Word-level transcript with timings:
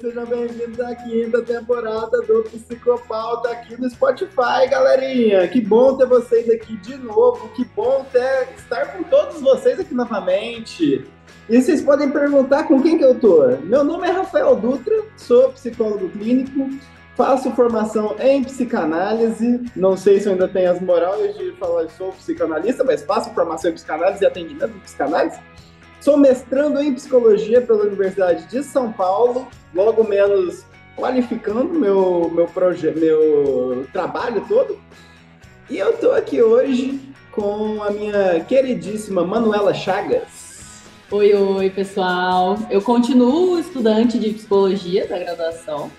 sejam 0.00 0.24
bem-vindos 0.24 0.80
à 0.80 0.94
quinta 0.94 1.42
temporada 1.42 2.22
do 2.22 2.42
Psicopauta 2.44 3.50
aqui 3.50 3.78
no 3.78 3.88
Spotify, 3.90 4.66
galerinha. 4.70 5.46
Que 5.46 5.60
bom 5.60 5.94
ter 5.94 6.06
vocês 6.06 6.48
aqui 6.48 6.74
de 6.78 6.96
novo, 6.96 7.50
que 7.50 7.66
bom 7.76 8.06
ter, 8.10 8.48
estar 8.56 8.96
com 8.96 9.02
todos 9.02 9.42
vocês 9.42 9.78
aqui 9.78 9.92
novamente. 9.92 11.06
E 11.50 11.60
vocês 11.60 11.82
podem 11.82 12.10
perguntar 12.10 12.64
com 12.64 12.80
quem 12.80 12.96
que 12.96 13.04
eu 13.04 13.20
tô. 13.20 13.46
Meu 13.58 13.84
nome 13.84 14.08
é 14.08 14.10
Rafael 14.10 14.56
Dutra, 14.56 15.04
sou 15.18 15.50
psicólogo 15.50 16.08
clínico, 16.08 16.70
faço 17.14 17.50
formação 17.50 18.16
em 18.20 18.42
psicanálise. 18.42 19.60
Não 19.76 19.98
sei 19.98 20.18
se 20.18 20.28
eu 20.28 20.32
ainda 20.32 20.48
tenho 20.48 20.72
as 20.72 20.80
morais 20.80 21.36
de 21.36 21.52
falar 21.52 21.84
que 21.84 21.92
sou 21.92 22.10
psicanalista, 22.12 22.82
mas 22.82 23.02
faço 23.02 23.28
formação 23.34 23.70
em 23.70 23.74
psicanálise 23.74 24.24
e 24.24 24.26
atendimento 24.26 24.74
em 24.74 24.80
psicanálise. 24.80 25.38
Sou 26.00 26.16
mestrando 26.16 26.80
em 26.80 26.94
psicologia 26.94 27.60
pela 27.60 27.84
Universidade 27.84 28.46
de 28.46 28.62
São 28.62 28.90
Paulo, 28.90 29.46
logo 29.74 30.02
menos 30.02 30.64
qualificando 30.96 31.78
meu 31.78 32.30
meu 32.34 32.46
projeto, 32.46 32.98
meu 32.98 33.86
trabalho 33.92 34.42
todo. 34.48 34.80
E 35.68 35.78
eu 35.78 35.96
tô 35.98 36.12
aqui 36.12 36.42
hoje 36.42 36.98
com 37.32 37.82
a 37.82 37.90
minha 37.90 38.40
queridíssima 38.44 39.24
Manuela 39.24 39.74
Chagas. 39.74 40.82
Oi, 41.10 41.34
oi, 41.34 41.70
pessoal. 41.70 42.56
Eu 42.70 42.80
continuo 42.80 43.58
estudante 43.58 44.18
de 44.18 44.30
psicologia 44.30 45.06
da 45.06 45.18
graduação. 45.18 45.90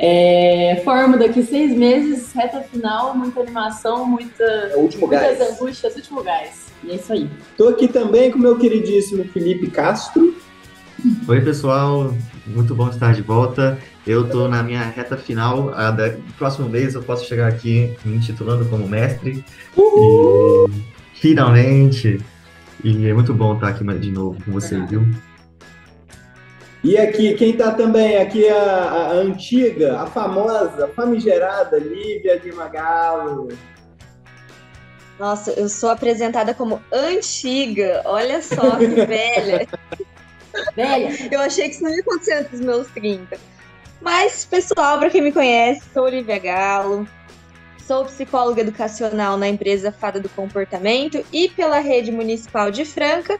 É, 0.00 0.80
formo 0.84 1.18
daqui 1.18 1.42
seis 1.42 1.76
meses, 1.76 2.32
reta 2.32 2.60
final, 2.60 3.16
muita 3.16 3.40
animação, 3.40 4.06
muita, 4.06 4.44
É 4.44 4.76
último 4.76 5.08
muitas 5.08 5.38
gás. 5.38 5.50
angústias, 5.52 5.96
último 5.96 6.22
gás. 6.22 6.66
E 6.84 6.92
é 6.92 6.94
isso 6.94 7.12
aí. 7.12 7.28
Tô 7.56 7.68
aqui 7.68 7.88
também 7.88 8.30
com 8.30 8.38
meu 8.38 8.56
queridíssimo 8.56 9.24
Felipe 9.24 9.68
Castro. 9.70 10.36
Oi, 11.26 11.40
pessoal, 11.40 12.14
muito 12.46 12.74
bom 12.74 12.88
estar 12.88 13.12
de 13.12 13.22
volta. 13.22 13.78
Eu 14.06 14.28
tô 14.28 14.46
na 14.48 14.62
minha 14.62 14.82
reta 14.82 15.16
final. 15.16 15.70
A 15.74 15.90
da- 15.90 16.14
próximo 16.38 16.68
mês 16.68 16.94
eu 16.94 17.02
posso 17.02 17.24
chegar 17.26 17.48
aqui 17.48 17.92
me 18.04 18.16
intitulando 18.16 18.64
como 18.66 18.88
mestre. 18.88 19.44
E, 19.76 20.66
finalmente! 21.14 22.20
E 22.84 23.06
é 23.08 23.12
muito 23.12 23.34
bom 23.34 23.54
estar 23.54 23.68
aqui 23.68 23.84
de 23.98 24.10
novo 24.12 24.38
com 24.44 24.52
você, 24.52 24.78
viu? 24.86 25.02
E 26.88 26.96
aqui, 26.96 27.34
quem 27.34 27.54
tá 27.54 27.72
também, 27.72 28.16
aqui 28.16 28.46
é 28.46 28.50
a, 28.50 28.82
a 28.82 29.12
antiga, 29.12 30.00
a 30.00 30.06
famosa, 30.06 30.88
famigerada 30.96 31.78
Lívia 31.78 32.40
Lima 32.42 32.66
Galo. 32.66 33.48
Nossa, 35.18 35.50
eu 35.50 35.68
sou 35.68 35.90
apresentada 35.90 36.54
como 36.54 36.80
antiga. 36.90 38.00
Olha 38.06 38.40
só 38.40 38.76
que 38.76 38.86
velha. 39.04 39.68
Velha, 40.74 41.28
Eu 41.30 41.40
achei 41.40 41.68
que 41.68 41.74
isso 41.74 41.84
não 41.84 41.90
ia 41.90 42.00
acontecer 42.00 42.32
antes 42.32 42.52
dos 42.52 42.60
meus 42.60 42.86
30. 42.88 43.36
Mas, 44.00 44.46
pessoal, 44.46 44.98
para 44.98 45.10
quem 45.10 45.20
me 45.20 45.30
conhece, 45.30 45.82
sou 45.92 46.04
Olivia 46.04 46.38
Galo. 46.38 47.06
Sou 47.86 48.06
psicóloga 48.06 48.62
educacional 48.62 49.36
na 49.36 49.46
empresa 49.46 49.92
Fada 49.92 50.18
do 50.18 50.30
Comportamento 50.30 51.22
e 51.34 51.50
pela 51.50 51.80
rede 51.80 52.10
municipal 52.10 52.70
de 52.70 52.86
Franca. 52.86 53.38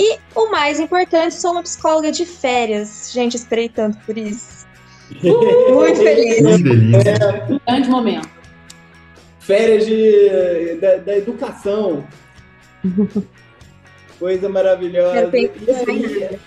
E 0.00 0.18
o 0.34 0.50
mais 0.50 0.80
importante, 0.80 1.34
sou 1.34 1.52
uma 1.52 1.62
psicóloga 1.62 2.10
de 2.10 2.24
férias. 2.24 3.10
Gente, 3.12 3.36
esperei 3.36 3.68
tanto 3.68 3.98
por 4.06 4.16
isso. 4.16 4.66
Muito 5.22 5.96
feliz. 5.96 6.36
Que 6.36 7.60
grande 7.66 7.90
momento. 7.90 8.30
Férias 9.40 9.84
de, 9.84 10.78
da, 10.80 10.96
da 10.96 11.18
educação. 11.18 12.06
Coisa 14.18 14.48
maravilhosa. 14.48 15.12
Quero 15.12 15.36
E 15.36 15.48
pensar 15.48 15.90
aí, 15.90 16.38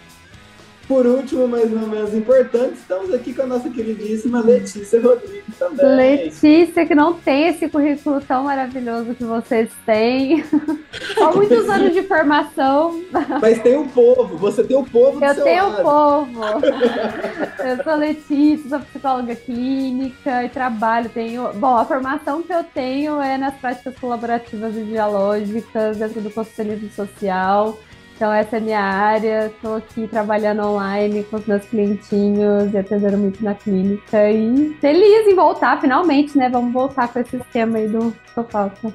por 0.88 1.06
último, 1.06 1.48
mas 1.48 1.72
não 1.72 1.88
menos 1.88 2.14
importante, 2.14 2.74
estamos 2.74 3.14
aqui 3.14 3.34
com 3.34 3.44
a 3.44 3.48
nossa 3.48 3.70
queridíssima 3.70 4.42
Letícia 4.42 5.02
Rodrigues 5.02 5.58
também. 5.58 5.96
Letícia, 5.96 6.86
que 6.86 6.94
não 6.94 7.14
tem 7.14 7.48
esse 7.48 7.70
currículo 7.70 8.20
tão 8.22 8.44
maravilhoso 8.44 9.16
que 9.16 9.24
vocês 9.24 9.70
têm. 9.86 10.44
Só 11.16 11.34
muitos 11.34 11.70
anos 11.70 11.94
de 11.94 12.04
formação. 12.04 13.02
Mas 13.42 13.62
tem 13.62 13.78
o 13.78 13.88
povo, 13.88 14.38
você 14.38 14.64
tem 14.64 14.76
o 14.76 14.84
povo 14.84 15.24
Eu 15.24 15.44
tenho 15.44 15.70
o 15.70 15.76
povo. 15.82 16.42
Eu 17.64 17.84
sou 17.84 17.96
Letícia, 17.96 18.70
sou 18.70 18.80
psicóloga 18.80 19.36
clínica 19.36 20.44
e 20.44 20.50
trabalho. 20.50 21.10
Tenho. 21.10 21.54
Bom, 21.54 21.78
a 21.78 21.86
formação 21.86 22.42
que 22.42 22.52
eu 22.52 22.64
tenho 22.64 23.22
é 23.22 23.38
nas 23.38 23.54
práticas 23.56 23.98
colaborativas 23.98 24.76
e 24.76 24.84
dialógicas 24.84 25.98
dentro 25.98 26.22
do 26.22 26.30
conselhismo 26.30 26.90
social. 26.92 27.78
Então, 28.23 28.31
essa 28.31 28.56
é 28.56 28.59
minha 28.61 28.79
área. 28.79 29.47
Estou 29.47 29.75
aqui 29.75 30.07
trabalhando 30.07 30.61
online 30.61 31.25
com 31.25 31.35
os 31.35 31.45
meus 31.45 31.66
clientinhos 31.66 32.73
e 32.73 32.78
atendendo 32.78 33.17
muito 33.17 33.44
na 33.44 33.53
clínica. 33.53 34.31
E 34.31 34.73
feliz 34.75 35.28
em 35.28 35.35
voltar, 35.35 35.81
finalmente, 35.81 36.38
né? 36.38 36.47
Vamos 36.50 36.72
voltar 36.72 37.11
com 37.11 37.19
esse 37.19 37.35
esquema 37.35 37.79
aí 37.79 37.89
do 37.89 38.16
Sofalta. 38.34 38.94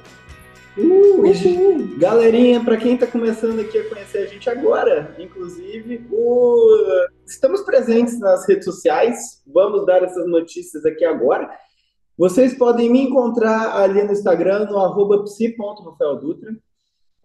Uh, 0.75 1.27
e, 1.27 1.95
galerinha, 1.99 2.63
para 2.63 2.75
quem 2.75 2.95
está 2.95 3.05
começando 3.05 3.59
aqui 3.59 3.77
a 3.77 3.87
conhecer 3.87 4.17
a 4.17 4.25
gente 4.25 4.49
agora, 4.49 5.15
inclusive, 5.19 6.07
o- 6.11 7.07
estamos 7.27 7.61
presentes 7.61 8.19
nas 8.19 8.49
redes 8.49 8.65
sociais. 8.65 9.43
Vamos 9.45 9.85
dar 9.85 10.01
essas 10.01 10.27
notícias 10.27 10.83
aqui 10.87 11.05
agora. 11.05 11.47
Vocês 12.17 12.57
podem 12.57 12.89
me 12.91 13.01
encontrar 13.03 13.77
ali 13.77 14.01
no 14.01 14.11
Instagram, 14.11 14.65
no 14.65 14.79
arroba 14.79 15.21
psi.rafaeldutra. 15.21 16.49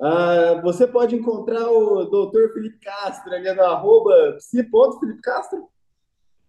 Ah, 0.01 0.61
você 0.63 0.87
pode 0.87 1.15
encontrar 1.15 1.71
o 1.71 2.05
doutor 2.05 2.53
Felipe 2.53 2.79
Castro 2.81 3.33
ali 3.33 3.53
no 3.53 3.63
arroba 3.63 4.37
psi.felipe 4.37 5.21
Castro. 5.23 5.69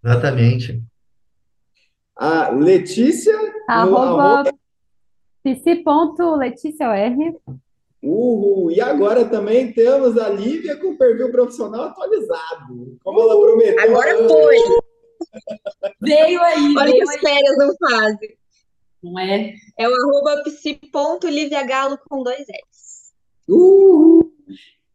Exatamente. 0.04 0.84
A 2.16 2.50
Letícia 2.50 3.38
no 3.38 3.54
Arroba 3.68 4.52
psi.leticior. 5.44 6.96
Uhul. 8.02 8.72
E 8.72 8.80
agora 8.80 9.26
também 9.26 9.74
temos 9.74 10.18
a 10.18 10.30
Lívia 10.30 10.78
com 10.78 10.90
o 10.90 10.98
perfil 10.98 11.32
profissional 11.32 11.86
atualizado. 11.86 12.98
Como 13.04 13.22
ela 13.22 13.40
prometeu. 13.40 13.84
Agora 13.84 14.28
foi. 14.28 14.58
Veio 16.02 16.42
aí, 16.42 16.76
Olha 16.78 16.92
que 16.92 16.98
veio 16.98 17.10
as 17.10 17.20
férias 17.20 17.58
não 17.58 17.76
fazem. 17.78 18.38
Não 19.04 19.20
é? 19.20 19.54
É 19.78 19.90
o 19.90 19.92
arroba 19.92 20.44
psi.liviagalo 20.44 21.98
com 22.08 22.24
dois 22.24 22.40
L's. 22.40 22.95
Uhul. 23.48 24.32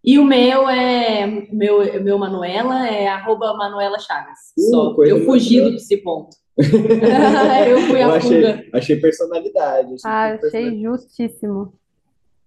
E 0.02 0.18
o 0.18 0.24
meu 0.24 0.68
é. 0.68 1.26
Meu, 1.52 2.02
meu 2.02 2.18
Manuela 2.18 2.88
é 2.88 3.06
arroba 3.06 3.54
Manuela 3.54 3.98
Chagas. 3.98 4.38
Uh, 4.58 4.70
Só. 4.70 4.94
Eu 5.04 5.24
fugi 5.24 5.60
do 5.60 5.74
psi 5.76 5.98
ponto. 5.98 6.36
eu 6.58 7.78
fui 7.82 8.02
Eu 8.02 8.10
a 8.12 8.20
fuga. 8.20 8.54
achei, 8.54 8.70
achei 8.72 8.96
personalidade. 8.96 9.94
achei 9.94 10.10
Ah, 10.10 10.34
achei 10.42 10.82
justíssimo. 10.82 11.72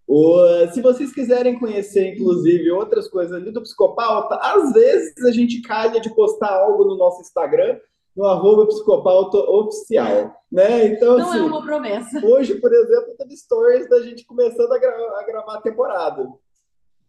O- 0.08 0.68
se 0.72 0.82
vocês 0.82 1.14
quiserem 1.14 1.58
conhecer, 1.58 2.14
inclusive, 2.14 2.70
outras 2.72 3.08
coisas 3.08 3.34
ali 3.34 3.52
do 3.52 3.62
Psicopauta, 3.62 4.36
às 4.42 4.74
vezes 4.74 5.24
a 5.24 5.32
gente 5.32 5.62
calha 5.62 6.00
de 6.02 6.14
postar 6.14 6.52
algo 6.54 6.84
no 6.86 6.98
nosso 6.98 7.22
Instagram, 7.22 7.78
no 8.16 8.26
arroba 8.26 8.68
Psicopauta 8.68 9.38
Oficial, 9.38 10.36
né? 10.52 10.86
Então, 10.88 11.18
Não 11.18 11.34
é 11.34 11.38
assim, 11.38 11.46
uma 11.48 11.64
promessa. 11.64 12.26
hoje, 12.26 12.56
por 12.56 12.72
exemplo, 12.74 13.16
teve 13.18 13.36
stories 13.36 13.90
da 13.90 14.02
gente 14.02 14.26
começando 14.26 14.72
a, 14.72 14.78
gra- 14.78 15.20
a 15.20 15.24
gravar 15.26 15.56
a 15.58 15.62
temporada. 15.62 16.28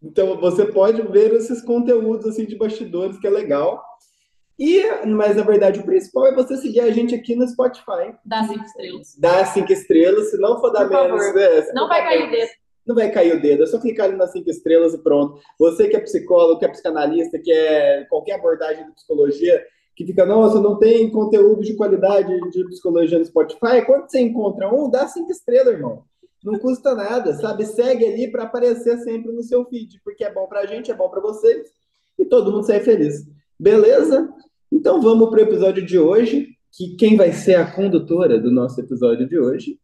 Então, 0.02 0.38
você 0.40 0.66
pode 0.66 1.00
ver 1.02 1.32
esses 1.34 1.62
conteúdos, 1.62 2.26
assim, 2.26 2.44
de 2.46 2.56
bastidores, 2.56 3.18
que 3.18 3.26
é 3.26 3.30
legal. 3.30 3.82
E, 4.58 4.82
mas, 5.06 5.36
na 5.36 5.42
verdade, 5.42 5.80
o 5.80 5.84
principal 5.84 6.26
é 6.26 6.34
você 6.34 6.56
seguir 6.56 6.80
a 6.80 6.90
gente 6.90 7.14
aqui 7.14 7.34
no 7.34 7.46
Spotify. 7.48 8.14
Dá 8.24 8.44
cinco 8.44 8.64
estrelas. 8.64 9.16
Dá 9.18 9.44
cinco 9.46 9.72
estrelas, 9.72 10.30
se 10.30 10.38
não 10.38 10.60
for 10.60 10.70
dar 10.70 10.86
Por 10.88 10.90
menos... 10.90 11.26
favor. 11.26 11.62
se 11.64 11.72
Não 11.74 11.88
vai 11.88 12.02
cair 12.04 12.28
o 12.28 12.30
dedo. 12.30 12.50
não 12.86 12.94
vai 12.94 13.10
cair 13.10 13.34
o 13.36 13.40
dedo, 13.42 13.62
é 13.62 13.66
só 13.66 13.80
clicar 13.80 14.06
ali 14.06 14.16
nas 14.16 14.30
cinco 14.32 14.48
estrelas 14.50 14.94
e 14.94 14.98
pronto. 15.02 15.40
Você 15.58 15.88
que 15.88 15.96
é 15.96 16.00
psicólogo, 16.00 16.58
que 16.60 16.66
é 16.66 16.68
psicanalista, 16.68 17.38
que 17.38 17.50
é 17.50 18.04
qualquer 18.08 18.34
abordagem 18.34 18.86
de 18.86 18.92
psicologia, 18.92 19.60
que 19.94 20.04
fica, 20.04 20.26
nossa, 20.26 20.60
não 20.60 20.76
tem 20.76 21.10
conteúdo 21.10 21.62
de 21.62 21.74
qualidade 21.74 22.36
de 22.50 22.64
psicologia 22.66 23.18
no 23.18 23.24
Spotify, 23.24 23.84
quando 23.86 24.08
você 24.08 24.20
encontra 24.20 24.72
um, 24.72 24.90
dá 24.90 25.06
cinco 25.06 25.30
estrelas, 25.30 25.74
irmão. 25.74 26.02
Não 26.42 26.58
custa 26.58 26.94
nada, 26.94 27.32
sabe? 27.34 27.64
Segue 27.64 28.04
ali 28.04 28.30
para 28.30 28.42
aparecer 28.42 28.98
sempre 28.98 29.32
no 29.32 29.42
seu 29.42 29.64
feed, 29.64 30.00
porque 30.04 30.24
é 30.24 30.32
bom 30.32 30.46
pra 30.46 30.66
gente, 30.66 30.90
é 30.90 30.94
bom 30.94 31.08
pra 31.08 31.20
vocês, 31.20 31.68
e 32.18 32.24
todo 32.24 32.50
mundo 32.52 32.66
sai 32.66 32.80
feliz. 32.80 33.24
Beleza? 33.58 34.28
Então 34.70 35.00
vamos 35.00 35.30
pro 35.30 35.40
episódio 35.40 35.84
de 35.84 35.98
hoje, 35.98 36.48
que 36.72 36.96
quem 36.96 37.16
vai 37.16 37.32
ser 37.32 37.54
a 37.54 37.70
condutora 37.70 38.38
do 38.38 38.50
nosso 38.50 38.80
episódio 38.80 39.28
de 39.28 39.38
hoje? 39.38 39.78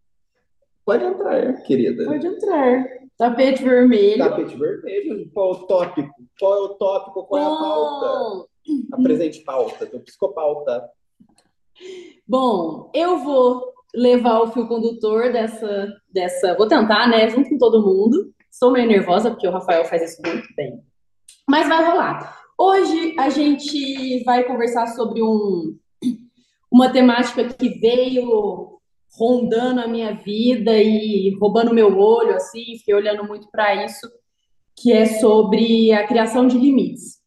Pode 0.84 1.04
entrar, 1.04 1.62
querida. 1.62 2.04
Pode 2.04 2.26
entrar. 2.26 2.84
Tapete 3.16 3.62
vermelho. 3.62 4.18
Tapete 4.18 4.56
vermelho. 4.56 5.30
Qual 5.32 5.52
é 5.52 5.56
o 5.56 5.66
tópico? 5.66 6.14
Qual 6.38 6.54
é 6.54 6.60
o 6.60 6.68
tópico? 6.70 7.26
Qual 7.26 7.40
é 7.40 7.44
a 7.44 7.48
pauta? 7.48 8.49
Apresente 8.92 9.40
pauta, 9.40 9.86
do 9.86 10.00
psicopauta. 10.00 10.88
Bom, 12.26 12.90
eu 12.94 13.18
vou 13.18 13.72
levar 13.94 14.40
o 14.40 14.52
fio 14.52 14.68
condutor 14.68 15.32
dessa, 15.32 15.92
dessa. 16.12 16.54
Vou 16.56 16.68
tentar, 16.68 17.08
né? 17.08 17.28
Junto 17.28 17.48
com 17.48 17.58
todo 17.58 17.84
mundo. 17.84 18.32
Estou 18.50 18.72
meio 18.72 18.88
nervosa, 18.88 19.30
porque 19.30 19.46
o 19.46 19.52
Rafael 19.52 19.84
faz 19.84 20.02
isso 20.02 20.22
muito 20.24 20.46
bem. 20.56 20.80
Mas 21.48 21.68
vai 21.68 21.84
rolar. 21.84 22.40
Hoje 22.58 23.16
a 23.18 23.30
gente 23.30 24.22
vai 24.24 24.44
conversar 24.44 24.86
sobre 24.88 25.22
um, 25.22 25.76
uma 26.70 26.92
temática 26.92 27.44
que 27.44 27.70
veio 27.80 28.78
rondando 29.18 29.80
a 29.80 29.88
minha 29.88 30.14
vida 30.14 30.76
e 30.76 31.36
roubando 31.40 31.74
meu 31.74 31.98
olho, 31.98 32.34
assim, 32.34 32.76
fiquei 32.78 32.94
olhando 32.94 33.26
muito 33.26 33.48
para 33.50 33.84
isso, 33.84 34.08
que 34.76 34.92
é 34.92 35.06
sobre 35.06 35.92
a 35.92 36.06
criação 36.06 36.46
de 36.46 36.58
limites. 36.58 37.19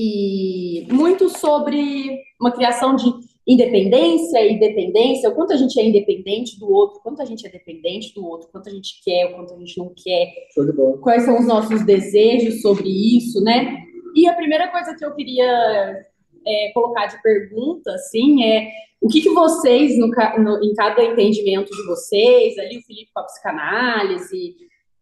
E 0.00 0.86
muito 0.92 1.28
sobre 1.28 2.20
uma 2.40 2.52
criação 2.52 2.94
de 2.94 3.12
independência 3.46 4.46
e 4.46 4.60
dependência, 4.60 5.30
o 5.30 5.34
quanto 5.34 5.54
a 5.54 5.56
gente 5.56 5.80
é 5.80 5.84
independente 5.84 6.58
do 6.60 6.70
outro, 6.70 7.00
quanto 7.02 7.22
a 7.22 7.24
gente 7.24 7.46
é 7.46 7.50
dependente 7.50 8.14
do 8.14 8.24
outro, 8.24 8.48
quanto 8.52 8.68
a 8.68 8.72
gente 8.72 9.02
quer, 9.02 9.26
o 9.26 9.36
quanto 9.36 9.54
a 9.54 9.58
gente 9.58 9.78
não 9.78 9.90
quer, 9.96 10.30
quais 11.00 11.24
são 11.24 11.38
os 11.38 11.46
nossos 11.46 11.84
desejos 11.84 12.60
sobre 12.60 12.88
isso, 12.88 13.42
né? 13.42 13.78
E 14.14 14.28
a 14.28 14.34
primeira 14.34 14.68
coisa 14.68 14.94
que 14.94 15.04
eu 15.04 15.14
queria 15.14 16.04
é, 16.46 16.70
colocar 16.72 17.06
de 17.06 17.20
pergunta, 17.22 17.90
assim, 17.92 18.44
é 18.44 18.68
o 19.00 19.08
que, 19.08 19.22
que 19.22 19.30
vocês, 19.30 19.98
no, 19.98 20.08
no, 20.08 20.62
em 20.62 20.74
cada 20.74 21.02
entendimento 21.02 21.70
de 21.70 21.86
vocês, 21.86 22.58
ali 22.58 22.78
o 22.78 22.82
Felipe 22.82 23.10
com 23.14 23.20
a 23.20 23.24
psicanálise, 23.24 24.56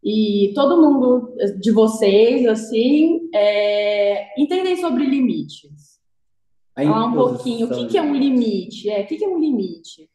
e 0.06 0.53
todo 0.55 0.81
mundo 0.81 1.35
de 1.58 1.73
vocês, 1.73 2.47
assim, 2.47 3.29
é, 3.35 4.41
entendem 4.41 4.76
sobre 4.76 5.05
limites. 5.05 5.97
Falar 6.75 7.06
um 7.06 7.14
pouquinho, 7.14 7.67
o 7.67 7.70
que, 7.70 7.87
que 7.87 7.99
é 7.99 8.03
um 8.03 8.14
limite? 8.14 8.88
É, 8.88 9.00
o 9.03 9.06
que, 9.06 9.17
que 9.17 9.25
é 9.25 9.29
um 9.29 9.41
limite? 9.41 10.08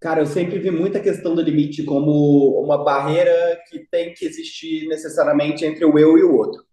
Cara, 0.00 0.22
eu 0.22 0.26
sempre 0.26 0.58
vi 0.58 0.70
muita 0.70 1.00
questão 1.00 1.34
do 1.34 1.42
limite 1.42 1.82
como 1.82 2.60
uma 2.62 2.82
barreira 2.82 3.60
que 3.68 3.80
tem 3.90 4.14
que 4.14 4.24
existir 4.24 4.86
necessariamente 4.86 5.64
entre 5.64 5.84
o 5.84 5.98
eu 5.98 6.16
e 6.16 6.22
o 6.22 6.34
outro 6.34 6.68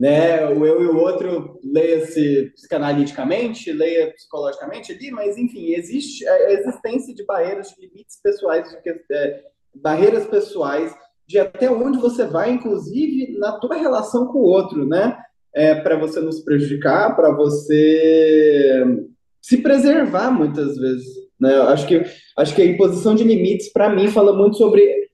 né? 0.00 0.48
O 0.48 0.64
eu 0.64 0.82
e 0.82 0.86
o 0.86 0.96
outro 0.96 1.60
leia-se 1.62 2.50
psicanaliticamente, 2.54 3.70
leia 3.70 4.10
psicologicamente 4.14 4.92
ali, 4.92 5.10
mas 5.10 5.36
enfim, 5.36 5.74
existe 5.74 6.26
a 6.26 6.52
existência 6.52 7.14
de 7.14 7.22
barreiras, 7.26 7.68
de 7.68 7.82
limites 7.82 8.18
pessoais, 8.22 8.66
de, 8.82 8.90
é, 9.12 9.44
barreiras 9.74 10.26
pessoais, 10.26 10.94
de 11.30 11.38
até 11.38 11.70
onde 11.70 11.96
você 11.96 12.26
vai, 12.26 12.50
inclusive 12.50 13.38
na 13.38 13.52
tua 13.52 13.76
relação 13.76 14.26
com 14.26 14.40
o 14.40 14.44
outro, 14.44 14.84
né? 14.84 15.16
É, 15.54 15.76
para 15.76 15.96
você 15.96 16.20
não 16.20 16.32
se 16.32 16.44
prejudicar, 16.44 17.14
para 17.14 17.32
você 17.32 18.84
se 19.40 19.58
preservar 19.58 20.32
muitas 20.32 20.76
vezes, 20.76 21.06
né? 21.40 21.54
Acho 21.62 21.86
que 21.86 22.02
acho 22.36 22.54
que 22.54 22.62
a 22.62 22.66
imposição 22.66 23.14
de 23.14 23.22
limites 23.22 23.72
para 23.72 23.94
mim 23.94 24.08
fala 24.08 24.32
muito 24.32 24.56
sobre 24.56 25.08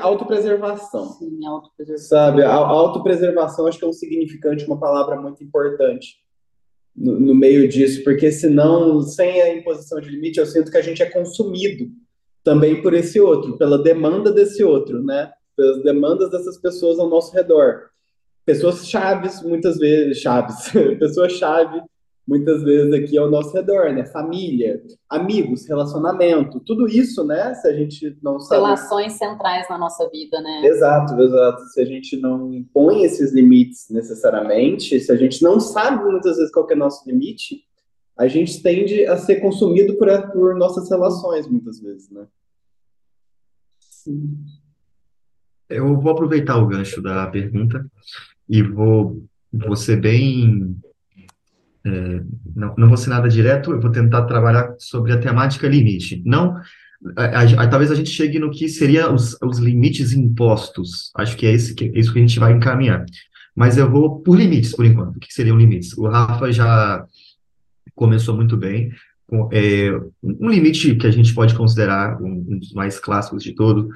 autopreservação. 0.00 1.08
Sim, 1.14 1.44
autopreservação. 1.46 2.08
Sabe, 2.08 2.42
a 2.42 2.52
autopreservação 2.52 3.66
acho 3.66 3.78
que 3.78 3.84
é 3.86 3.88
um 3.88 3.92
significante, 3.94 4.66
uma 4.66 4.78
palavra 4.78 5.18
muito 5.18 5.42
importante 5.42 6.18
no, 6.94 7.18
no, 7.18 7.34
meio 7.34 7.66
disso, 7.66 8.04
porque 8.04 8.30
senão, 8.30 9.00
sem 9.00 9.40
a 9.40 9.54
imposição 9.54 9.98
de 9.98 10.10
limite, 10.10 10.38
eu 10.38 10.46
sinto 10.46 10.70
que 10.70 10.76
a 10.76 10.82
gente 10.82 11.02
é 11.02 11.10
consumido 11.10 11.90
também 12.46 12.80
por 12.80 12.94
esse 12.94 13.20
outro, 13.20 13.58
pela 13.58 13.76
demanda 13.76 14.30
desse 14.30 14.62
outro, 14.62 15.02
né? 15.02 15.32
Pelas 15.56 15.82
demandas 15.82 16.30
dessas 16.30 16.56
pessoas 16.56 16.96
ao 16.96 17.08
nosso 17.08 17.34
redor. 17.34 17.90
Pessoas 18.44 18.88
chaves, 18.88 19.42
muitas 19.42 19.78
vezes, 19.78 20.18
chaves, 20.18 20.70
pessoas 21.00 21.32
chave 21.32 21.82
muitas 22.24 22.62
vezes 22.62 22.94
aqui 22.94 23.18
ao 23.18 23.28
nosso 23.28 23.52
redor, 23.52 23.92
né? 23.92 24.04
Família, 24.06 24.80
amigos, 25.10 25.66
relacionamento, 25.66 26.60
tudo 26.60 26.86
isso, 26.86 27.24
né? 27.24 27.52
Se 27.54 27.66
a 27.66 27.72
gente 27.72 28.16
não 28.22 28.38
sabe. 28.38 28.62
Relações 28.62 29.14
centrais 29.14 29.68
na 29.68 29.76
nossa 29.76 30.08
vida, 30.08 30.40
né? 30.40 30.66
Exato, 30.66 31.20
exato. 31.20 31.62
Se 31.72 31.80
a 31.80 31.84
gente 31.84 32.16
não 32.16 32.54
impõe 32.54 33.02
esses 33.02 33.34
limites 33.34 33.88
necessariamente, 33.90 35.00
se 35.00 35.10
a 35.10 35.16
gente 35.16 35.42
não 35.42 35.58
sabe 35.58 36.04
muitas 36.04 36.36
vezes 36.36 36.52
qual 36.52 36.68
é 36.70 36.74
o 36.74 36.78
nosso 36.78 37.08
limite, 37.08 37.64
a 38.16 38.28
gente 38.28 38.62
tende 38.62 39.04
a 39.04 39.16
ser 39.16 39.40
consumido 39.40 39.96
por, 39.96 40.08
por 40.30 40.54
nossas 40.54 40.88
relações, 40.88 41.48
muitas 41.48 41.80
vezes, 41.80 42.08
né? 42.08 42.24
Eu 45.68 46.00
vou 46.00 46.12
aproveitar 46.12 46.56
o 46.56 46.66
gancho 46.66 47.02
da 47.02 47.26
pergunta 47.26 47.84
e 48.48 48.62
vou, 48.62 49.24
vou 49.52 49.76
ser 49.76 50.00
bem 50.00 50.76
é, 51.86 52.20
não, 52.54 52.74
não 52.76 52.88
vou 52.88 52.96
ser 52.96 53.10
nada 53.10 53.28
direto, 53.28 53.70
eu 53.70 53.80
vou 53.80 53.92
tentar 53.92 54.24
trabalhar 54.24 54.74
sobre 54.78 55.12
a 55.12 55.20
temática 55.20 55.68
limite. 55.68 56.20
Não, 56.26 56.56
a, 57.16 57.24
a, 57.24 57.42
a, 57.62 57.68
talvez 57.68 57.92
a 57.92 57.94
gente 57.94 58.10
chegue 58.10 58.40
no 58.40 58.50
que 58.50 58.68
seria 58.68 59.12
os, 59.12 59.36
os 59.40 59.58
limites 59.58 60.12
impostos. 60.12 61.12
Acho 61.14 61.36
que 61.36 61.46
é, 61.46 61.52
esse, 61.52 61.74
que 61.74 61.84
é 61.84 61.98
isso 61.98 62.12
que 62.12 62.18
a 62.18 62.22
gente 62.22 62.40
vai 62.40 62.52
encaminhar. 62.52 63.04
Mas 63.54 63.78
eu 63.78 63.88
vou 63.88 64.20
por 64.20 64.36
limites, 64.36 64.74
por 64.74 64.84
enquanto. 64.84 65.16
O 65.16 65.20
que 65.20 65.32
seriam 65.32 65.56
limites? 65.56 65.96
O 65.96 66.08
Rafa 66.08 66.50
já 66.52 67.06
começou 67.94 68.34
muito 68.34 68.56
bem. 68.56 68.90
É, 69.52 69.90
um 70.22 70.48
limite 70.48 70.94
que 70.94 71.06
a 71.06 71.10
gente 71.10 71.34
pode 71.34 71.54
considerar 71.54 72.20
um, 72.22 72.44
um 72.48 72.58
dos 72.58 72.72
mais 72.72 72.98
clássicos 72.98 73.42
de 73.42 73.54
todo, 73.54 73.88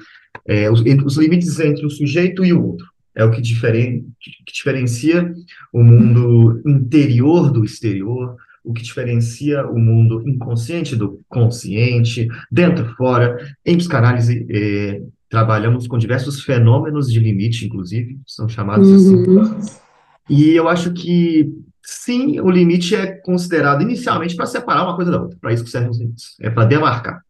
é, 0.45 0.69
os, 0.69 0.81
os 1.05 1.17
limites 1.17 1.59
entre 1.59 1.85
o 1.85 1.89
sujeito 1.89 2.43
e 2.43 2.51
o 2.51 2.65
outro 2.65 2.91
é 3.15 3.23
o 3.23 3.31
que, 3.31 3.41
diferen, 3.41 4.05
que 4.19 4.53
diferencia 4.53 5.33
o 5.71 5.83
mundo 5.83 6.61
interior 6.65 7.51
do 7.51 7.63
exterior, 7.63 8.35
o 8.63 8.73
que 8.73 8.83
diferencia 8.83 9.65
o 9.67 9.77
mundo 9.77 10.23
inconsciente 10.27 10.95
do 10.95 11.19
consciente, 11.27 12.27
dentro, 12.51 12.85
fora. 12.95 13.37
Em 13.65 13.77
psicanálise, 13.77 14.45
eh, 14.49 15.01
trabalhamos 15.29 15.87
com 15.87 15.97
diversos 15.97 16.43
fenômenos 16.43 17.11
de 17.11 17.19
limite, 17.19 17.65
inclusive, 17.65 18.19
são 18.25 18.47
chamados 18.47 18.87
uhum. 18.87 19.41
assim. 19.41 19.81
E 20.29 20.51
eu 20.51 20.69
acho 20.69 20.93
que, 20.93 21.51
sim, 21.83 22.39
o 22.39 22.49
limite 22.49 22.95
é 22.95 23.07
considerado 23.07 23.81
inicialmente 23.81 24.35
para 24.35 24.45
separar 24.45 24.83
uma 24.83 24.95
coisa 24.95 25.11
da 25.11 25.21
outra, 25.21 25.37
para 25.39 25.53
isso 25.53 25.63
que 25.63 25.69
servem 25.69 25.89
os 25.89 25.99
limites, 25.99 26.35
é 26.39 26.49
para 26.49 26.65
demarcar. 26.65 27.21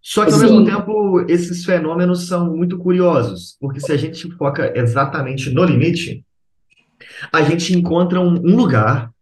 Só 0.00 0.24
que, 0.24 0.32
ao 0.32 0.38
Sim. 0.38 0.46
mesmo 0.46 0.64
tempo, 0.64 1.20
esses 1.28 1.64
fenômenos 1.64 2.26
são 2.26 2.56
muito 2.56 2.76
curiosos, 2.76 3.56
porque 3.60 3.78
se 3.78 3.92
a 3.92 3.96
gente 3.96 4.28
foca 4.32 4.72
exatamente 4.76 5.48
no 5.50 5.64
limite, 5.64 6.24
a 7.32 7.42
gente 7.42 7.72
encontra 7.72 8.20
um, 8.20 8.34
um 8.34 8.56
lugar 8.56 9.12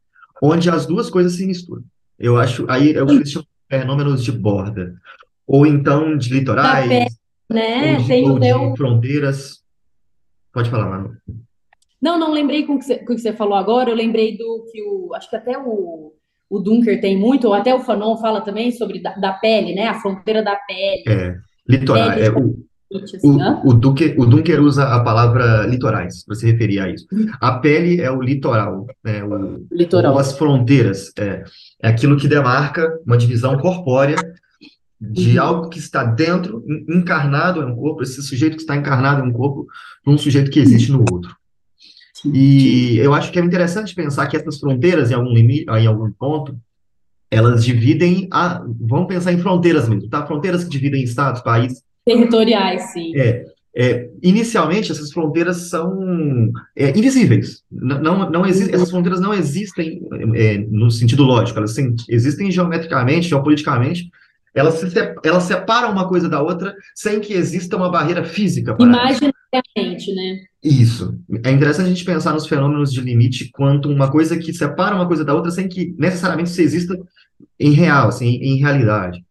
onde 0.42 0.70
as 0.70 0.86
duas 0.86 1.10
coisas 1.10 1.34
se 1.34 1.46
misturam. 1.46 1.84
Eu 2.18 2.38
acho, 2.38 2.64
aí 2.68 2.92
é 2.92 3.02
o 3.02 3.06
que 3.06 3.12
eles 3.12 3.30
chamam 3.30 3.46
de 3.46 3.78
fenômenos 3.78 4.24
de 4.24 4.32
borda, 4.32 4.94
ou 5.46 5.66
então 5.66 6.16
de 6.16 6.32
litorais, 6.32 6.88
pé, 6.88 7.06
né? 7.50 7.98
ou 7.98 8.38
de, 8.38 8.52
ou 8.52 8.70
de 8.70 8.76
fronteiras. 8.78 9.60
Pode 10.50 10.70
falar, 10.70 10.88
Manu. 10.88 11.16
Não, 12.00 12.18
não 12.18 12.32
lembrei 12.32 12.64
com 12.64 12.74
o 12.74 12.78
que, 12.78 12.96
que 12.96 13.18
você 13.18 13.32
falou 13.32 13.54
agora, 13.54 13.90
eu 13.90 13.94
lembrei 13.94 14.36
do 14.36 14.66
que 14.70 14.82
o. 14.82 15.14
Acho 15.14 15.28
que 15.28 15.36
até 15.36 15.58
o 15.58 16.12
o 16.50 16.58
Dunker 16.58 17.00
tem 17.00 17.16
muito, 17.16 17.46
ou 17.46 17.54
até 17.54 17.72
o 17.72 17.78
Fanon 17.78 18.16
fala 18.16 18.40
também 18.40 18.72
sobre 18.72 19.00
da, 19.00 19.14
da 19.14 19.32
pele, 19.34 19.72
né? 19.72 19.86
A 19.86 20.00
fronteira 20.00 20.42
da 20.42 20.56
pele. 20.56 21.04
É, 21.06 21.36
litoral. 21.68 22.10
É, 22.10 22.28
o, 22.28 22.56
o, 23.22 23.70
o, 23.70 23.74
Dunker, 23.74 24.20
o 24.20 24.26
Dunker 24.26 24.60
usa 24.60 24.82
a 24.82 24.98
palavra 25.04 25.64
litorais, 25.66 26.24
para 26.24 26.34
se 26.34 26.50
referir 26.50 26.80
a 26.80 26.90
isso. 26.90 27.06
A 27.40 27.52
pele 27.60 28.00
é 28.00 28.10
o 28.10 28.20
litoral, 28.20 28.84
né? 29.04 29.22
O, 29.22 29.64
litoral. 29.70 30.18
As 30.18 30.36
fronteiras, 30.36 31.12
é, 31.16 31.44
é 31.80 31.88
aquilo 31.88 32.16
que 32.16 32.26
demarca 32.26 32.98
uma 33.06 33.16
divisão 33.16 33.56
corpórea 33.56 34.16
de 35.00 35.38
uhum. 35.38 35.44
algo 35.44 35.68
que 35.68 35.78
está 35.78 36.02
dentro, 36.02 36.64
encarnado 36.88 37.62
em 37.62 37.64
um 37.64 37.76
corpo, 37.76 38.02
esse 38.02 38.20
sujeito 38.22 38.56
que 38.56 38.62
está 38.62 38.74
encarnado 38.74 39.24
em 39.24 39.30
um 39.30 39.32
corpo, 39.32 39.66
para 40.04 40.12
um 40.12 40.18
sujeito 40.18 40.50
que 40.50 40.58
existe 40.58 40.90
no 40.90 41.04
outro. 41.10 41.34
E 42.24 42.98
eu 42.98 43.14
acho 43.14 43.30
que 43.32 43.38
é 43.38 43.42
interessante 43.42 43.94
pensar 43.94 44.26
que 44.26 44.36
essas 44.36 44.58
fronteiras, 44.58 45.10
em 45.10 45.14
algum 45.14 45.32
limite, 45.32 45.70
em 45.70 45.86
algum 45.86 46.10
ponto, 46.10 46.56
elas 47.30 47.64
dividem 47.64 48.28
a. 48.30 48.62
Vamos 48.80 49.06
pensar 49.06 49.32
em 49.32 49.38
fronteiras 49.38 49.88
mesmo, 49.88 50.08
tá? 50.08 50.26
Fronteiras 50.26 50.64
que 50.64 50.70
dividem 50.70 51.02
estados, 51.02 51.42
países. 51.42 51.82
Territoriais, 52.04 52.92
sim. 52.92 53.16
É. 53.16 53.44
É, 53.72 54.10
inicialmente, 54.20 54.90
essas 54.90 55.12
fronteiras 55.12 55.68
são 55.68 56.50
é, 56.76 56.90
invisíveis. 56.90 57.62
Não, 57.70 58.00
não, 58.00 58.30
não 58.30 58.46
existe, 58.46 58.74
essas 58.74 58.90
fronteiras 58.90 59.20
não 59.20 59.32
existem 59.32 60.02
é, 60.34 60.58
no 60.58 60.90
sentido 60.90 61.22
lógico, 61.22 61.56
elas 61.56 61.72
sim, 61.72 61.94
existem 62.08 62.50
geometricamente, 62.50 63.28
geopoliticamente, 63.28 64.10
elas, 64.60 64.74
se, 64.74 64.86
elas 65.24 65.42
separam 65.44 65.90
uma 65.90 66.08
coisa 66.08 66.28
da 66.28 66.42
outra 66.42 66.74
sem 66.94 67.20
que 67.20 67.32
exista 67.32 67.76
uma 67.76 67.90
barreira 67.90 68.24
física. 68.24 68.76
Imaginariamente, 68.78 70.14
né? 70.14 70.38
Isso. 70.62 71.18
É 71.44 71.50
interessante 71.50 71.86
a 71.86 71.90
gente 71.90 72.04
pensar 72.04 72.32
nos 72.32 72.46
fenômenos 72.46 72.92
de 72.92 73.00
limite 73.00 73.50
quanto 73.52 73.88
uma 73.88 74.10
coisa 74.10 74.38
que 74.38 74.52
separa 74.52 74.94
uma 74.94 75.06
coisa 75.06 75.24
da 75.24 75.34
outra 75.34 75.50
sem 75.50 75.68
que 75.68 75.94
necessariamente 75.98 76.50
se 76.50 76.62
exista 76.62 76.98
em 77.58 77.72
real, 77.72 78.08
assim, 78.08 78.26
em 78.26 78.58
realidade. 78.58 79.24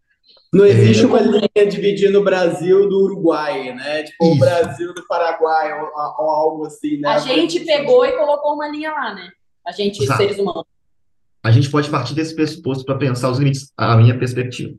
Não 0.51 0.65
existe 0.65 1.03
é... 1.03 1.05
uma 1.05 1.21
linha 1.21 1.69
dividindo 1.69 2.19
o 2.19 2.23
Brasil 2.23 2.89
do 2.89 3.03
Uruguai, 3.03 3.73
né? 3.75 4.03
Tipo, 4.03 4.25
Isso. 4.25 4.33
o 4.33 4.39
Brasil 4.39 4.93
do 4.95 5.07
Paraguai, 5.07 5.79
ou, 5.79 5.87
ou, 5.87 6.29
algo 6.29 6.65
assim, 6.65 6.97
né? 6.97 7.09
A 7.09 7.19
gente 7.19 7.59
pegou 7.59 8.03
e 8.03 8.11
colocou 8.13 8.55
uma 8.55 8.67
linha 8.67 8.91
lá, 8.91 9.13
né? 9.13 9.29
A 9.65 9.71
gente, 9.71 10.03
Exato. 10.03 10.17
seres 10.17 10.39
humanos 10.39 10.65
a 11.41 11.51
gente 11.51 11.69
pode 11.69 11.89
partir 11.89 12.13
desse 12.13 12.35
pressuposto 12.35 12.83
para 12.83 12.97
pensar 12.97 13.29
os 13.29 13.37
limites, 13.37 13.71
a 13.77 13.95
minha 13.95 14.17
perspectiva. 14.17 14.73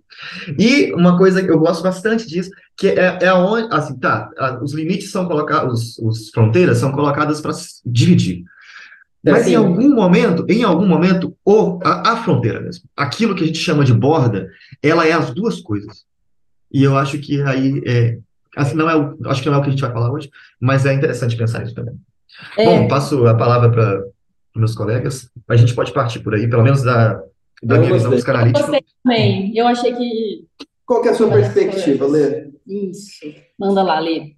E 0.58 0.92
uma 0.92 1.16
coisa 1.16 1.42
que 1.42 1.50
eu 1.50 1.58
gosto 1.58 1.82
bastante 1.82 2.26
disso, 2.26 2.50
que 2.76 2.88
é, 2.88 3.18
é 3.22 3.32
onde, 3.32 3.74
assim, 3.74 3.98
tá, 3.98 4.30
os 4.62 4.74
limites 4.74 5.10
são 5.10 5.26
colocados, 5.26 5.96
os, 5.98 5.98
os 5.98 6.30
fronteiras 6.30 6.78
são 6.78 6.92
colocadas 6.92 7.40
para 7.40 7.52
dividir. 7.84 8.44
Mas 9.24 9.42
Assim, 9.42 9.52
em 9.52 9.56
algum 9.56 9.94
momento, 9.94 10.46
em 10.48 10.62
algum 10.62 10.86
momento, 10.86 11.36
ou 11.44 11.78
a, 11.84 12.12
a 12.12 12.16
fronteira 12.22 12.60
mesmo, 12.60 12.84
aquilo 12.96 13.34
que 13.34 13.44
a 13.44 13.46
gente 13.46 13.58
chama 13.58 13.84
de 13.84 13.92
borda, 13.92 14.50
ela 14.82 15.06
é 15.06 15.12
as 15.12 15.30
duas 15.30 15.60
coisas. 15.60 16.04
E 16.72 16.82
eu 16.82 16.96
acho 16.96 17.18
que 17.18 17.40
aí 17.42 17.82
é, 17.86 18.18
assim 18.56 18.76
não 18.76 18.88
é 18.88 18.96
o, 18.96 19.18
acho 19.26 19.42
que 19.42 19.48
não 19.48 19.56
é 19.56 19.58
o 19.58 19.62
que 19.62 19.68
a 19.68 19.70
gente 19.70 19.82
vai 19.82 19.92
falar 19.92 20.10
hoje, 20.10 20.30
mas 20.58 20.86
é 20.86 20.92
interessante 20.92 21.36
pensar 21.36 21.60
nisso 21.60 21.74
também. 21.74 21.94
É, 22.56 22.64
Bom, 22.64 22.88
passo 22.88 23.26
a 23.26 23.34
palavra 23.34 23.70
para 23.70 24.02
meus 24.54 24.74
colegas. 24.74 25.30
A 25.48 25.56
gente 25.56 25.74
pode 25.74 25.92
partir 25.92 26.20
por 26.20 26.34
aí, 26.34 26.48
pelo 26.48 26.62
menos 26.62 26.82
da, 26.82 27.14
da 27.62 27.76
Eu 27.76 27.80
minha 27.80 27.92
visão 27.92 28.10
psicanalítica. 28.12 28.60
gostei 28.66 28.84
também. 29.02 29.56
Eu 29.56 29.66
achei 29.66 29.94
que. 29.94 30.46
qual 30.84 31.02
que 31.02 31.08
é 31.08 31.10
a 31.12 31.14
sua 31.14 31.28
perspectiva, 31.30 32.06
Lê? 32.06 32.50
Isso. 32.66 33.34
Manda 33.58 33.82
lá, 33.82 33.98
Lê. 33.98 34.34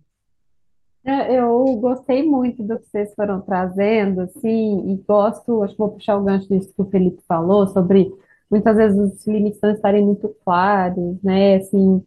É, 1.05 1.39
Eu 1.39 1.65
gostei 1.81 2.23
muito 2.23 2.63
do 2.63 2.79
que 2.79 2.87
vocês 2.87 3.13
foram 3.15 3.41
trazendo, 3.41 4.21
assim, 4.21 4.93
e 4.93 4.97
gosto, 5.07 5.63
acho 5.63 5.73
que 5.73 5.79
vou 5.79 5.91
puxar 5.91 6.17
o 6.17 6.23
gancho 6.23 6.49
disso 6.49 6.73
que 6.73 6.81
o 6.83 6.87
Felipe 6.87 7.21
falou, 7.27 7.67
sobre 7.67 8.13
muitas 8.49 8.77
vezes 8.77 8.99
os 8.99 9.27
limites 9.27 9.59
não 9.61 9.73
estarem 9.73 10.05
muito 10.05 10.29
claros, 10.45 11.21
né, 11.23 11.57
assim, 11.57 12.05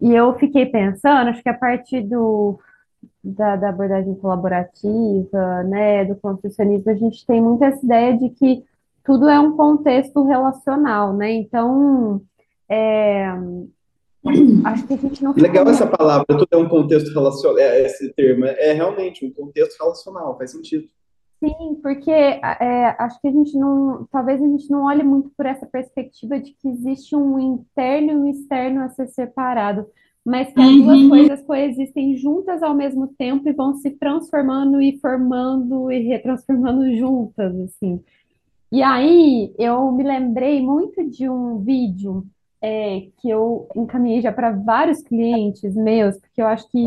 e 0.00 0.14
eu 0.14 0.38
fiquei 0.38 0.66
pensando, 0.66 1.30
acho 1.30 1.42
que 1.42 1.48
a 1.48 1.54
partir 1.54 2.02
do, 2.02 2.60
da, 3.22 3.56
da 3.56 3.68
abordagem 3.70 4.14
colaborativa, 4.14 5.62
né, 5.64 6.04
do 6.04 6.16
construcionismo, 6.16 6.90
a 6.90 6.94
gente 6.94 7.26
tem 7.26 7.40
muito 7.40 7.64
essa 7.64 7.84
ideia 7.84 8.16
de 8.16 8.30
que 8.30 8.64
tudo 9.04 9.28
é 9.28 9.38
um 9.40 9.56
contexto 9.56 10.22
relacional, 10.24 11.12
né, 11.12 11.32
então, 11.32 12.20
é, 12.68 13.26
acho 14.64 14.86
que 14.86 14.94
a 14.94 14.96
gente 14.96 15.22
não 15.22 15.32
Legal 15.32 15.68
essa 15.68 15.86
palavra, 15.86 16.26
tudo 16.28 16.48
é 16.50 16.56
um 16.56 16.68
contexto 16.68 17.12
relacional, 17.12 17.58
é, 17.58 17.86
esse 17.86 18.12
termo, 18.14 18.44
é 18.44 18.72
realmente 18.72 19.26
um 19.26 19.32
contexto 19.32 19.78
relacional, 19.80 20.36
faz 20.36 20.52
sentido. 20.52 20.88
Sim, 21.40 21.78
porque 21.80 22.10
é, 22.10 22.96
acho 22.98 23.20
que 23.20 23.28
a 23.28 23.30
gente 23.30 23.56
não, 23.56 24.08
talvez 24.10 24.42
a 24.42 24.46
gente 24.46 24.68
não 24.70 24.86
olhe 24.86 25.04
muito 25.04 25.30
por 25.36 25.46
essa 25.46 25.64
perspectiva 25.66 26.38
de 26.38 26.50
que 26.50 26.68
existe 26.68 27.14
um 27.14 27.38
interno 27.38 28.10
e 28.10 28.16
um 28.16 28.26
externo 28.28 28.82
a 28.82 28.88
ser 28.88 29.06
separado, 29.06 29.86
mas 30.24 30.52
que 30.52 30.60
as 30.60 30.76
duas 30.76 30.98
Uhum. 30.98 31.08
coisas 31.08 31.42
coexistem 31.42 32.16
juntas 32.16 32.62
ao 32.62 32.74
mesmo 32.74 33.06
tempo 33.08 33.48
e 33.48 33.52
vão 33.52 33.74
se 33.74 33.90
transformando 33.90 34.80
e 34.80 34.98
formando 35.00 35.90
e 35.90 36.00
retransformando 36.06 36.90
juntas, 36.96 37.58
assim. 37.60 38.02
E 38.70 38.82
aí 38.82 39.54
eu 39.58 39.90
me 39.92 40.02
lembrei 40.04 40.60
muito 40.60 41.02
de 41.08 41.28
um 41.28 41.58
vídeo 41.58 42.24
é, 42.60 43.06
que 43.18 43.30
eu 43.30 43.68
encaminhei 43.74 44.20
já 44.20 44.32
para 44.32 44.50
vários 44.50 45.00
clientes 45.02 45.74
meus, 45.74 46.18
porque 46.18 46.42
eu 46.42 46.46
acho 46.46 46.68
que 46.70 46.84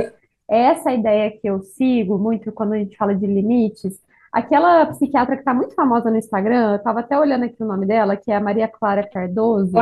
essa 0.50 0.92
ideia 0.92 1.32
que 1.32 1.48
eu 1.50 1.62
sigo 1.62 2.18
muito 2.20 2.52
quando 2.52 2.74
a 2.74 2.78
gente 2.78 2.96
fala 2.98 3.16
de 3.16 3.26
limites. 3.26 4.00
Aquela 4.32 4.86
psiquiatra 4.88 5.36
que 5.36 5.42
está 5.42 5.54
muito 5.54 5.74
famosa 5.76 6.10
no 6.12 6.18
Instagram, 6.18 6.72
eu 6.72 6.76
estava 6.78 7.00
até 7.02 7.18
olhando 7.20 7.46
aqui 7.46 7.62
o 7.64 7.66
nome 7.66 7.86
dela, 7.86 8.16
que 8.16 8.32
é 8.32 8.36
a 8.36 8.42
Maria 8.42 8.68
Clara 8.68 9.04
Cardoso. 9.10 9.78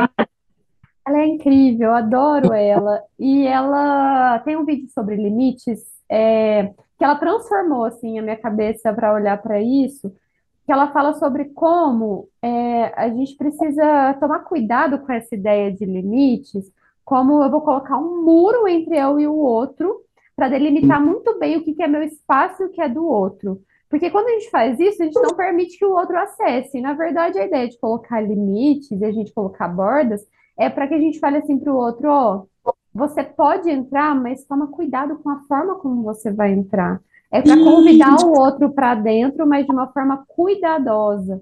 Ela 1.10 1.22
é 1.22 1.26
incrível, 1.26 1.88
eu 1.88 1.94
adoro 1.94 2.52
ela. 2.54 3.02
E 3.18 3.44
ela 3.46 4.38
tem 4.40 4.56
um 4.56 4.64
vídeo 4.64 4.88
sobre 4.90 5.16
limites, 5.16 5.80
é, 6.08 6.72
que 6.96 7.04
ela 7.04 7.16
transformou 7.16 7.84
assim 7.84 8.18
a 8.18 8.22
minha 8.22 8.36
cabeça 8.36 8.92
para 8.92 9.12
olhar 9.12 9.40
para 9.42 9.60
isso, 9.60 10.12
que 10.64 10.72
ela 10.72 10.92
fala 10.92 11.14
sobre 11.14 11.46
como 11.46 12.28
é, 12.40 12.92
a 12.94 13.08
gente 13.08 13.36
precisa 13.36 14.14
tomar 14.20 14.40
cuidado 14.40 15.00
com 15.00 15.12
essa 15.12 15.34
ideia 15.34 15.72
de 15.72 15.84
limites, 15.84 16.70
como 17.04 17.42
eu 17.42 17.50
vou 17.50 17.60
colocar 17.62 17.98
um 17.98 18.22
muro 18.22 18.68
entre 18.68 18.96
eu 18.96 19.18
e 19.18 19.26
o 19.26 19.34
outro 19.34 20.02
para 20.36 20.48
delimitar 20.48 21.04
muito 21.04 21.38
bem 21.40 21.56
o 21.56 21.64
que 21.64 21.74
que 21.74 21.82
é 21.82 21.88
meu 21.88 22.02
espaço 22.04 22.62
e 22.62 22.66
o 22.66 22.70
que 22.70 22.80
é 22.80 22.88
do 22.88 23.04
outro. 23.04 23.60
Porque 23.88 24.10
quando 24.10 24.26
a 24.26 24.30
gente 24.30 24.50
faz 24.50 24.78
isso, 24.78 25.02
a 25.02 25.06
gente 25.06 25.20
não 25.20 25.34
permite 25.34 25.76
que 25.76 25.84
o 25.84 25.92
outro 25.92 26.16
acesse. 26.16 26.78
E, 26.78 26.80
na 26.80 26.92
verdade, 26.92 27.38
a 27.38 27.44
ideia 27.44 27.68
de 27.68 27.76
colocar 27.78 28.20
limites 28.20 29.00
e 29.00 29.04
a 29.04 29.10
gente 29.10 29.32
colocar 29.32 29.66
bordas 29.66 30.24
é 30.60 30.68
para 30.68 30.86
que 30.86 30.92
a 30.92 31.00
gente 31.00 31.18
fale 31.18 31.38
assim 31.38 31.58
para 31.58 31.72
o 31.72 31.76
outro, 31.76 32.10
ó, 32.10 32.42
você 32.94 33.24
pode 33.24 33.70
entrar, 33.70 34.14
mas 34.14 34.44
toma 34.44 34.66
cuidado 34.66 35.18
com 35.22 35.30
a 35.30 35.40
forma 35.48 35.76
como 35.76 36.02
você 36.02 36.30
vai 36.30 36.52
entrar. 36.52 37.00
É 37.32 37.40
para 37.40 37.56
convidar 37.56 38.26
o 38.26 38.32
outro 38.32 38.70
para 38.70 38.94
dentro, 38.94 39.46
mas 39.46 39.64
de 39.64 39.72
uma 39.72 39.86
forma 39.86 40.22
cuidadosa. 40.28 41.40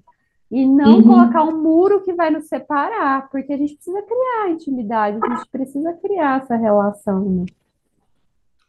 E 0.51 0.65
não 0.65 0.99
Uhum. 0.99 1.03
colocar 1.03 1.43
um 1.43 1.61
muro 1.61 2.03
que 2.03 2.13
vai 2.13 2.31
nos 2.31 2.47
separar, 2.47 3.29
porque 3.29 3.53
a 3.53 3.57
gente 3.57 3.75
precisa 3.75 4.01
criar 4.03 4.51
intimidade, 4.53 5.19
a 5.21 5.35
gente 5.35 5.49
precisa 5.51 5.93
criar 5.95 6.43
essa 6.43 6.55
relação, 6.57 7.25
né? 7.25 7.45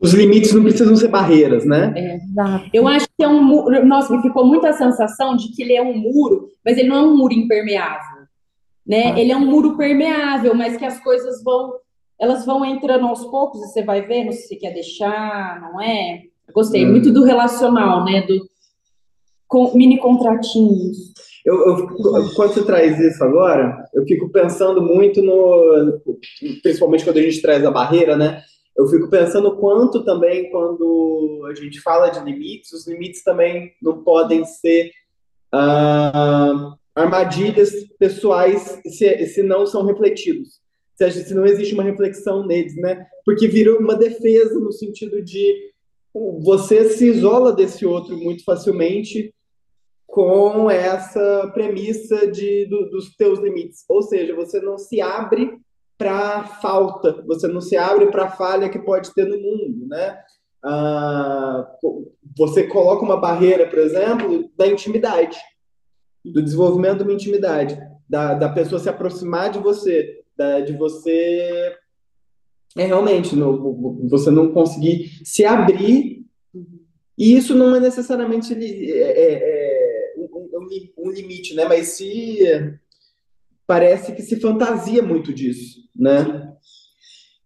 Os 0.01 0.13
limites 0.13 0.53
não 0.53 0.63
precisam 0.63 0.95
ser 0.95 1.09
barreiras, 1.09 1.65
né? 1.65 1.93
Exato. 2.15 2.69
Eu 2.73 2.87
acho 2.87 3.05
que 3.17 3.23
é 3.23 3.27
um 3.27 3.43
muro. 3.43 3.85
Nossa, 3.85 4.15
me 4.15 4.21
ficou 4.21 4.45
muita 4.45 4.73
sensação 4.73 5.35
de 5.35 5.49
que 5.53 5.61
ele 5.61 5.73
é 5.73 5.81
um 5.81 5.95
muro, 5.97 6.47
mas 6.65 6.77
ele 6.77 6.87
não 6.87 6.95
é 6.95 7.01
um 7.01 7.17
muro 7.17 7.33
impermeável, 7.33 8.18
né? 8.89 9.12
Ah. 9.13 9.19
Ele 9.19 9.31
é 9.31 9.38
um 9.38 9.46
muro 9.46 9.77
permeável, 9.77 10.55
mas 10.55 10.75
que 10.75 10.84
as 10.86 11.00
coisas 11.01 11.43
vão, 11.43 11.74
elas 12.19 12.46
vão 12.46 12.65
entrando 12.65 13.05
aos 13.05 13.24
poucos 13.25 13.62
e 13.62 13.67
você 13.67 13.84
vai 13.84 14.01
vendo 14.01 14.34
se 14.34 14.48
você 14.48 14.55
quer 14.55 14.74
deixar, 14.74 15.62
não 15.62 15.79
é? 15.79 16.24
Eu 16.48 16.53
gostei 16.53 16.84
Hum. 16.86 16.91
muito 16.91 17.13
do 17.13 17.24
relacional, 17.24 18.03
né? 18.03 18.24
Do 18.24 18.50
com, 19.48 19.72
mini 19.75 19.98
contratinhos. 20.00 21.13
Eu, 21.46 21.55
eu- 21.67 21.88
quando 22.36 22.53
você 22.53 22.63
traz 22.65 23.00
isso 23.00 23.24
agora, 23.24 23.84
eu 23.93 24.03
fico 24.05 24.29
pensando 24.29 24.81
muito 24.81 25.22
no. 25.22 26.00
Principalmente 26.62 27.03
quando 27.03 27.17
a 27.17 27.22
gente 27.22 27.41
traz 27.41 27.63
a 27.65 27.72
barreira, 27.72 28.17
né? 28.17 28.41
Eu 28.77 28.88
fico 28.88 29.10
pensando 29.10 29.55
quanto 29.58 30.03
também, 30.03 30.50
quando 30.51 31.46
a 31.50 31.53
gente 31.55 31.81
fala 31.81 32.10
de 32.10 32.24
limites, 32.24 32.72
os 32.74 32.88
limites 32.88 33.24
também 33.24 33.72
não 33.81 34.03
podem 34.03 34.46
ser 34.46 34.91
ah, 35.51 36.74
armadilhas 36.96 37.72
pessoais 37.98 38.79
se, 38.86 39.25
se 39.27 39.43
não 39.43 39.65
são 39.65 39.86
refletidos. 39.86 40.60
Se, 40.96 41.12
se 41.12 41.34
não 41.34 41.46
existe 41.46 41.74
uma 41.74 41.84
reflexão 41.84 42.46
neles, 42.46 42.75
né? 42.75 43.05
Porque 43.25 43.48
vira 43.48 43.77
uma 43.77 43.96
defesa 43.96 44.60
no 44.60 44.72
sentido 44.72 45.22
de 45.24 45.69
você 46.41 46.89
se 46.89 47.05
isola 47.08 47.53
desse 47.53 47.86
outro 47.86 48.17
muito 48.17 48.43
facilmente 48.43 49.34
com 50.08 50.69
essa 50.69 51.50
premissa 51.53 52.27
de, 52.29 52.65
do- 52.65 52.89
dos 52.89 53.15
teus 53.15 53.39
limites. 53.39 53.86
Ou 53.88 54.01
seja, 54.01 54.36
você 54.36 54.60
não 54.60 54.77
se 54.77 55.00
abre 55.00 55.58
para 55.98 56.46
falta, 56.46 57.22
você 57.27 57.48
não 57.48 57.62
se 57.62 57.77
abre 57.77 58.08
para 58.08 58.25
a 58.25 58.31
falha 58.31 58.69
que 58.69 58.79
pode 58.79 59.13
ter 59.13 59.25
no 59.25 59.38
mundo, 59.39 59.88
né? 59.88 60.17
Ah, 60.63 61.69
você 62.38 62.67
coloca 62.67 63.03
uma 63.05 63.17
barreira, 63.17 63.67
por 63.67 63.79
exemplo, 63.79 64.50
da 64.58 64.67
intimidade, 64.67 65.38
do 66.23 66.41
desenvolvimento 66.41 66.97
de 66.99 67.03
uma 67.03 67.13
intimidade, 67.13 67.79
da, 68.07 68.33
da 68.33 68.49
pessoa 68.49 68.79
se 68.79 68.89
aproximar 68.89 69.51
de 69.51 69.59
você, 69.59 70.21
da- 70.35 70.59
de 70.59 70.73
você 70.73 71.75
é 72.77 72.85
realmente 72.85 73.35
no, 73.35 74.07
você 74.09 74.29
não 74.29 74.51
conseguir 74.53 75.21
se 75.23 75.43
abrir 75.45 76.25
e 77.17 77.35
isso 77.35 77.53
não 77.55 77.75
é 77.75 77.79
necessariamente 77.79 78.53
é, 78.53 78.97
é, 79.01 79.33
é, 79.33 80.15
um, 80.17 80.69
um 80.97 81.11
limite, 81.11 81.53
né? 81.53 81.65
Mas 81.65 81.89
se 81.89 82.39
parece 83.67 84.13
que 84.13 84.21
se 84.21 84.39
fantasia 84.39 85.01
muito 85.03 85.33
disso, 85.33 85.79
né? 85.95 86.53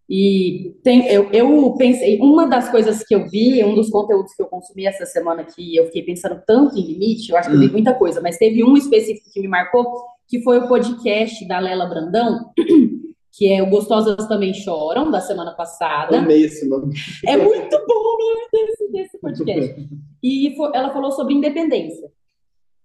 E 0.08 0.74
tem, 0.82 1.06
eu, 1.08 1.30
eu 1.32 1.74
pensei, 1.78 2.18
uma 2.20 2.46
das 2.46 2.68
coisas 2.70 3.02
que 3.04 3.14
eu 3.14 3.26
vi, 3.28 3.64
um 3.64 3.74
dos 3.74 3.88
conteúdos 3.88 4.34
que 4.34 4.42
eu 4.42 4.46
consumi 4.46 4.84
essa 4.86 5.06
semana 5.06 5.44
que 5.44 5.74
eu 5.74 5.86
fiquei 5.86 6.02
pensando 6.02 6.42
tanto 6.46 6.76
em 6.78 6.86
limite, 6.86 7.30
eu 7.30 7.36
acho 7.38 7.48
que 7.48 7.54
eu 7.56 7.60
vi 7.60 7.68
Hum. 7.68 7.72
muita 7.72 7.94
coisa, 7.94 8.20
mas 8.20 8.36
teve 8.36 8.62
um 8.62 8.76
específico 8.76 9.30
que 9.32 9.40
me 9.40 9.48
marcou, 9.48 9.86
que 10.28 10.42
foi 10.42 10.58
o 10.58 10.68
podcast 10.68 11.46
da 11.48 11.58
Lela 11.58 11.86
Brandão, 11.86 12.50
que 13.32 13.50
é 13.50 13.62
o 13.62 13.70
Gostosas 13.70 14.28
Também 14.28 14.52
Choram, 14.52 15.10
da 15.10 15.20
semana 15.20 15.52
passada. 15.52 16.18
Amei 16.18 16.44
esse 16.44 16.68
nome. 16.68 16.94
É 17.26 17.36
muito 17.36 17.70
bom 17.86 17.94
o 17.94 18.18
nome 18.18 18.48
desse, 18.52 18.92
desse 18.92 19.18
podcast. 19.18 19.88
E 20.22 20.54
fo- 20.54 20.70
ela 20.74 20.92
falou 20.92 21.12
sobre 21.12 21.34
independência. 21.34 22.08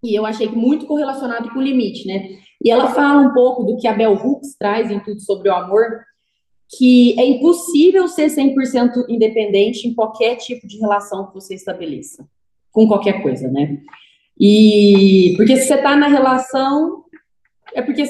E 0.01 0.17
eu 0.17 0.25
achei 0.25 0.47
que 0.47 0.55
muito 0.55 0.85
correlacionado 0.87 1.49
com 1.51 1.59
o 1.59 1.61
limite, 1.61 2.07
né? 2.07 2.29
E 2.63 2.71
ela 2.71 2.87
fala 2.87 3.21
um 3.21 3.33
pouco 3.33 3.63
do 3.63 3.75
que 3.77 3.87
a 3.87 3.93
Bell 3.93 4.13
Hooks 4.13 4.55
traz 4.57 4.89
em 4.89 4.99
tudo 5.01 5.19
sobre 5.19 5.49
o 5.49 5.53
amor, 5.53 5.99
que 6.69 7.19
é 7.19 7.25
impossível 7.25 8.07
ser 8.07 8.27
100% 8.27 9.05
independente 9.09 9.87
em 9.87 9.93
qualquer 9.93 10.35
tipo 10.35 10.67
de 10.67 10.77
relação 10.77 11.27
que 11.27 11.33
você 11.33 11.55
estabeleça, 11.55 12.27
com 12.71 12.87
qualquer 12.87 13.23
coisa, 13.23 13.49
né? 13.49 13.81
E 14.39 15.33
porque 15.35 15.57
se 15.57 15.67
você 15.67 15.77
tá 15.81 15.95
na 15.95 16.07
relação, 16.07 17.03
é 17.73 17.81
porque 17.81 18.03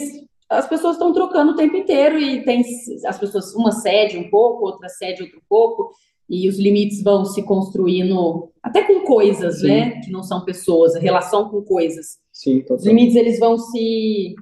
as 0.50 0.68
pessoas 0.68 0.96
estão 0.96 1.14
trocando 1.14 1.54
o 1.54 1.56
tempo 1.56 1.78
inteiro 1.78 2.20
e 2.20 2.44
tem 2.44 2.64
as 3.06 3.18
pessoas, 3.18 3.56
uma 3.56 3.72
cede 3.72 4.18
um 4.18 4.30
pouco, 4.30 4.66
outra 4.66 4.90
cede 4.90 5.24
outro 5.24 5.42
pouco, 5.48 5.92
e 6.30 6.48
os 6.48 6.60
limites 6.60 7.02
vão 7.02 7.26
se 7.26 7.42
construindo 7.42 8.52
até 8.62 8.84
com 8.84 9.02
coisas, 9.02 9.62
Sim. 9.62 9.68
né? 9.68 10.02
Que 10.02 10.12
não 10.12 10.22
são 10.22 10.44
pessoas, 10.44 10.96
a 10.96 11.00
relação 11.00 11.50
com 11.50 11.62
coisas. 11.64 12.20
Sim, 12.32 12.60
Os 12.60 12.66
total. 12.66 12.86
limites 12.86 13.16
eles 13.16 13.40
vão 13.40 13.58
se 13.58 14.36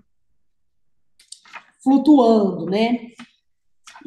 flutuando, 1.81 2.65
né? 2.65 3.11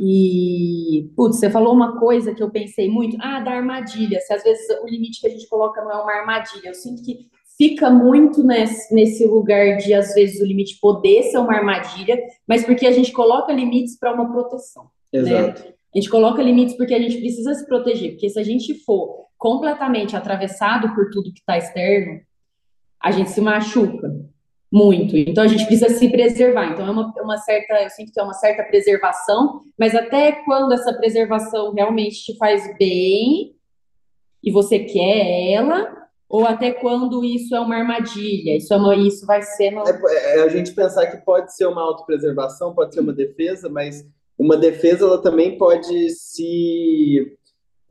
E, 0.00 1.10
putz, 1.14 1.36
você 1.36 1.50
falou 1.50 1.74
uma 1.74 1.98
coisa 2.00 2.34
que 2.34 2.42
eu 2.42 2.50
pensei 2.50 2.88
muito, 2.88 3.18
ah, 3.20 3.40
da 3.40 3.50
armadilha. 3.50 4.18
Se 4.20 4.32
às 4.32 4.42
vezes 4.42 4.66
o 4.82 4.86
limite 4.86 5.20
que 5.20 5.26
a 5.26 5.30
gente 5.30 5.46
coloca 5.46 5.82
não 5.82 5.92
é 5.92 6.02
uma 6.02 6.12
armadilha. 6.20 6.68
Eu 6.68 6.74
sinto 6.74 7.02
que 7.02 7.28
fica 7.58 7.90
muito 7.90 8.42
nesse, 8.42 8.94
nesse 8.94 9.26
lugar 9.26 9.76
de, 9.76 9.92
às 9.92 10.14
vezes, 10.14 10.40
o 10.40 10.46
limite 10.46 10.80
poder 10.80 11.24
ser 11.24 11.36
uma 11.36 11.54
armadilha, 11.54 12.18
mas 12.48 12.64
porque 12.64 12.86
a 12.86 12.92
gente 12.92 13.12
coloca 13.12 13.52
limites 13.52 13.98
para 13.98 14.14
uma 14.14 14.32
proteção. 14.32 14.84
Né? 15.12 15.20
Exato. 15.20 15.64
Né? 15.64 15.74
A 15.94 15.98
gente 15.98 16.08
coloca 16.08 16.42
limites 16.42 16.76
porque 16.76 16.94
a 16.94 16.98
gente 16.98 17.18
precisa 17.18 17.52
se 17.54 17.66
proteger, 17.66 18.12
porque 18.12 18.30
se 18.30 18.38
a 18.38 18.42
gente 18.42 18.72
for 18.84 19.26
completamente 19.36 20.16
atravessado 20.16 20.94
por 20.94 21.10
tudo 21.10 21.32
que 21.32 21.40
está 21.40 21.58
externo, 21.58 22.20
a 23.02 23.10
gente 23.10 23.30
se 23.30 23.40
machuca 23.40 24.08
muito. 24.72 25.16
Então 25.16 25.42
a 25.42 25.48
gente 25.48 25.66
precisa 25.66 25.88
se 25.90 26.08
preservar. 26.08 26.72
Então 26.72 26.86
é 26.86 26.90
uma, 26.90 27.12
uma 27.20 27.36
certa, 27.38 27.82
eu 27.82 27.90
sinto 27.90 28.12
que 28.12 28.20
é 28.20 28.22
uma 28.22 28.34
certa 28.34 28.62
preservação, 28.64 29.62
mas 29.78 29.94
até 29.94 30.32
quando 30.44 30.72
essa 30.72 30.92
preservação 30.94 31.72
realmente 31.72 32.24
te 32.24 32.36
faz 32.36 32.76
bem 32.78 33.54
e 34.42 34.50
você 34.50 34.78
quer 34.78 35.52
ela, 35.52 36.00
ou 36.28 36.46
até 36.46 36.70
quando 36.70 37.24
isso 37.24 37.56
é 37.56 37.60
uma 37.60 37.74
armadilha, 37.74 38.56
isso, 38.56 38.72
é 38.72 38.76
uma, 38.76 38.94
isso 38.94 39.26
vai 39.26 39.42
ser. 39.42 39.72
Uma... 39.72 39.82
É, 39.88 40.38
é 40.38 40.42
a 40.42 40.48
gente 40.48 40.72
pensar 40.72 41.06
que 41.08 41.24
pode 41.24 41.54
ser 41.54 41.66
uma 41.66 41.82
autopreservação, 41.82 42.72
pode 42.72 42.94
ser 42.94 43.00
uma 43.00 43.12
defesa, 43.12 43.68
mas 43.68 44.06
uma 44.38 44.56
defesa 44.56 45.04
ela 45.04 45.20
também 45.20 45.58
pode 45.58 46.10
se. 46.10 47.36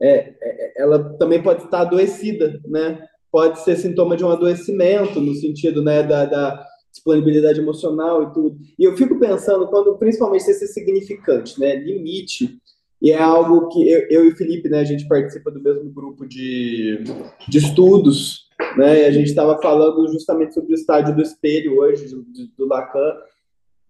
É, 0.01 0.33
é, 0.41 0.81
ela 0.81 1.17
também 1.17 1.43
pode 1.43 1.65
estar 1.65 1.81
adoecida, 1.81 2.61
né? 2.65 3.05
Pode 3.31 3.59
ser 3.63 3.75
sintoma 3.75 4.17
de 4.17 4.23
um 4.23 4.29
adoecimento, 4.29 5.19
no 5.21 5.33
sentido 5.35 5.83
né, 5.83 6.01
da, 6.01 6.25
da 6.25 6.65
disponibilidade 6.91 7.59
emocional 7.59 8.23
e 8.23 8.33
tudo. 8.33 8.57
E 8.77 8.83
eu 8.83 8.95
fico 8.97 9.19
pensando, 9.19 9.67
quando 9.67 9.95
principalmente 9.97 10.49
esse 10.49 10.67
significante, 10.67 11.59
né? 11.59 11.75
Limite. 11.75 12.59
E 13.01 13.11
é 13.11 13.21
algo 13.21 13.69
que 13.69 13.89
eu, 13.89 14.07
eu, 14.09 14.25
e 14.25 14.29
o 14.29 14.35
Felipe, 14.35 14.67
né, 14.67 14.81
a 14.81 14.83
gente 14.83 15.07
participa 15.07 15.49
do 15.49 15.61
mesmo 15.61 15.89
grupo 15.89 16.27
de, 16.27 17.01
de 17.47 17.57
estudos, 17.57 18.49
né? 18.75 19.03
E 19.03 19.05
a 19.05 19.11
gente 19.11 19.27
estava 19.27 19.59
falando 19.61 20.11
justamente 20.11 20.53
sobre 20.53 20.73
o 20.73 20.75
estádio 20.75 21.15
do 21.15 21.21
espelho 21.21 21.77
hoje, 21.77 22.07
do, 22.07 22.25
do 22.57 22.67
Lacan. 22.67 23.13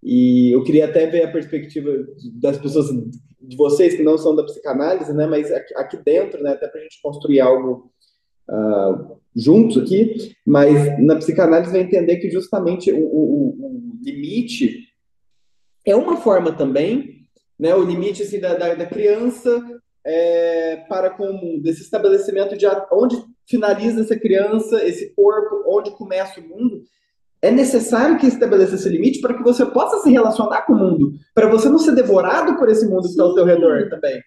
E 0.04 0.52
eu 0.52 0.64
queria 0.64 0.86
até 0.86 1.08
ver 1.08 1.24
a 1.24 1.32
perspectiva 1.32 1.90
das 2.36 2.58
pessoas, 2.58 2.88
de 3.42 3.58
vocês 3.58 3.96
que 3.96 4.04
não 4.04 4.18
são 4.18 4.36
da 4.36 4.44
psicanálise, 4.44 5.12
né? 5.14 5.26
Mas 5.26 5.52
aqui, 5.52 5.74
aqui 5.76 5.98
dentro, 5.98 6.44
né? 6.44 6.52
Até 6.52 6.68
para 6.68 6.80
a 6.80 6.84
gente 6.84 7.02
construir 7.02 7.40
algo 7.40 7.92
uh, 8.50 9.18
juntos 9.36 9.78
aqui. 9.78 10.34
Mas 10.46 11.00
na 11.02 11.16
psicanálise 11.16 11.72
vai 11.72 11.82
entender 11.82 12.18
que 12.18 12.30
justamente 12.30 12.92
o, 12.92 12.98
o, 12.98 13.50
o 13.60 14.00
limite 14.04 14.88
é 15.86 15.96
uma 15.96 16.18
forma 16.18 16.52
também, 16.52 17.26
né? 17.58 17.74
O 17.76 17.84
limite 17.84 18.24
assim, 18.24 18.40
da, 18.40 18.56
da, 18.56 18.76
da 18.76 18.86
criança 18.86 19.64
é, 20.06 20.78
para 20.90 21.10
com 21.10 21.30
o 21.30 21.34
mundo, 21.34 21.68
esse 21.68 21.82
estabelecimento 21.82 22.58
de 22.58 22.66
onde 22.92 23.16
finaliza 23.48 24.02
essa 24.02 24.18
criança, 24.18 24.84
esse 24.86 25.14
corpo, 25.16 25.64
onde 25.68 25.92
começa 25.92 26.40
o 26.40 26.44
mundo 26.44 26.84
é 27.42 27.52
necessário 27.52 28.18
que 28.18 28.28
estabeleça 28.28 28.76
esse 28.76 28.90
limite 28.90 29.22
para 29.22 29.34
que 29.34 29.44
você 29.44 29.66
possa 29.66 30.02
se 30.04 30.12
relacionar 30.12 30.64
com 30.64 30.74
o 30.74 30.78
mundo, 30.78 31.14
para 31.34 31.48
você 31.48 31.70
não 31.70 31.80
ser 31.80 31.96
devorado 31.96 32.58
por 32.58 32.70
esse 32.70 32.86
mundo 32.86 33.04
Sim. 33.04 33.08
que 33.08 33.14
está 33.14 33.24
ao 33.24 33.34
seu 33.34 33.46
redor 33.46 33.90
também, 33.90 34.22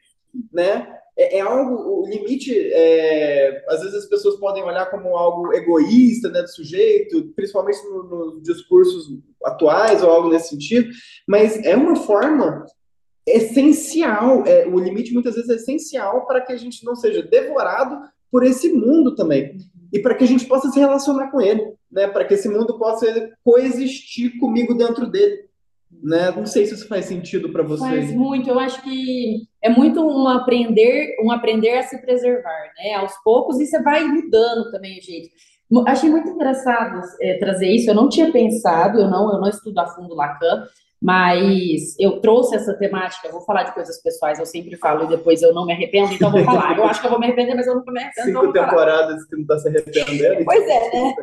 né? 0.53 0.89
É, 1.17 1.39
é 1.39 1.41
algo, 1.41 2.03
o 2.03 2.07
limite, 2.09 2.53
é, 2.73 3.65
às 3.69 3.81
vezes 3.81 3.97
as 3.97 4.07
pessoas 4.07 4.37
podem 4.37 4.63
olhar 4.63 4.91
como 4.91 5.17
algo 5.17 5.53
egoísta, 5.53 6.29
né, 6.31 6.43
do 6.43 6.49
sujeito, 6.49 7.33
principalmente 7.37 7.79
nos 7.85 8.11
no 8.11 8.41
discursos 8.43 9.19
atuais 9.45 10.03
ou 10.03 10.11
algo 10.11 10.29
nesse 10.31 10.51
sentido, 10.51 10.89
mas 11.29 11.63
é 11.65 11.77
uma 11.77 11.97
forma 11.97 12.65
essencial, 13.27 14.45
é, 14.47 14.67
o 14.67 14.79
limite 14.79 15.13
muitas 15.13 15.35
vezes 15.35 15.51
é 15.51 15.55
essencial 15.55 16.27
para 16.27 16.41
que 16.41 16.53
a 16.53 16.57
gente 16.57 16.85
não 16.85 16.97
seja 16.97 17.23
devorado 17.23 18.01
por 18.31 18.45
esse 18.45 18.73
mundo 18.73 19.15
também, 19.15 19.59
e 19.93 19.99
para 19.99 20.15
que 20.15 20.25
a 20.25 20.27
gente 20.27 20.47
possa 20.47 20.71
se 20.71 20.81
relacionar 20.81 21.31
com 21.31 21.41
ele 21.41 21.75
né, 21.93 22.09
para 22.09 22.25
que 22.25 22.35
esse 22.35 22.49
mundo 22.49 22.79
possa 22.79 23.31
coexistir 23.45 24.39
comigo 24.39 24.75
dentro 24.75 25.07
dele. 25.07 25.45
Né? 26.03 26.33
Não 26.33 26.45
sei 26.45 26.67
se 26.67 26.75
isso 26.75 26.89
faz 26.89 27.05
sentido 27.05 27.51
para 27.51 27.63
vocês. 27.63 27.89
Faz 27.89 28.13
muito. 28.13 28.51
Eu 28.51 28.59
acho 28.59 28.83
que 28.83 29.47
é 29.63 29.69
muito 29.69 30.05
um 30.05 30.27
aprender, 30.27 31.15
um 31.23 31.31
aprender 31.31 31.79
a 31.79 31.83
se 31.85 32.01
preservar, 32.01 32.73
né? 32.77 32.95
Aos 32.95 33.13
poucos 33.23 33.61
e 33.61 33.67
você 33.67 33.81
vai 33.81 34.03
mudando 34.05 34.71
também 34.73 34.99
o 34.99 35.03
jeito. 35.03 35.31
Achei 35.87 36.11
muito 36.11 36.29
engraçado 36.29 37.01
é, 37.21 37.39
trazer 37.39 37.69
isso. 37.69 37.89
Eu 37.89 37.95
não 37.95 38.09
tinha 38.09 38.33
pensado, 38.33 38.99
eu 38.99 39.09
não, 39.09 39.33
eu 39.33 39.41
não 39.41 39.49
estudo 39.49 39.79
a 39.79 39.87
fundo 39.87 40.15
Lacan, 40.15 40.67
mas 41.01 41.97
eu 41.99 42.21
trouxe 42.21 42.57
essa 42.57 42.75
temática. 42.75 43.29
Eu 43.29 43.33
vou 43.33 43.43
falar 43.43 43.63
de 43.63 43.73
coisas 43.73 44.03
pessoais, 44.03 44.39
eu 44.41 44.47
sempre 44.47 44.77
falo 44.77 45.05
e 45.05 45.09
depois 45.09 45.41
eu 45.41 45.55
não 45.55 45.65
me 45.65 45.73
arrependo, 45.73 46.13
então 46.13 46.33
vou 46.33 46.45
falar. 46.45 46.77
Eu 46.77 46.85
acho 46.85 47.01
que 47.01 47.07
eu 47.07 47.11
vou 47.11 47.21
me 47.21 47.27
arrepender, 47.27 47.55
mas 47.55 47.67
eu 47.67 47.77
não 47.77 47.85
me 47.85 48.01
arrependo. 48.01 48.27
Cinco 48.27 48.47
então 48.47 48.53
temporadas 48.53 49.25
que 49.25 49.37
não 49.37 49.43
está 49.43 49.59
se 49.59 49.69
arrependendo. 49.69 50.45
Pois 50.45 50.69
é, 50.69 50.91
né? 50.91 51.15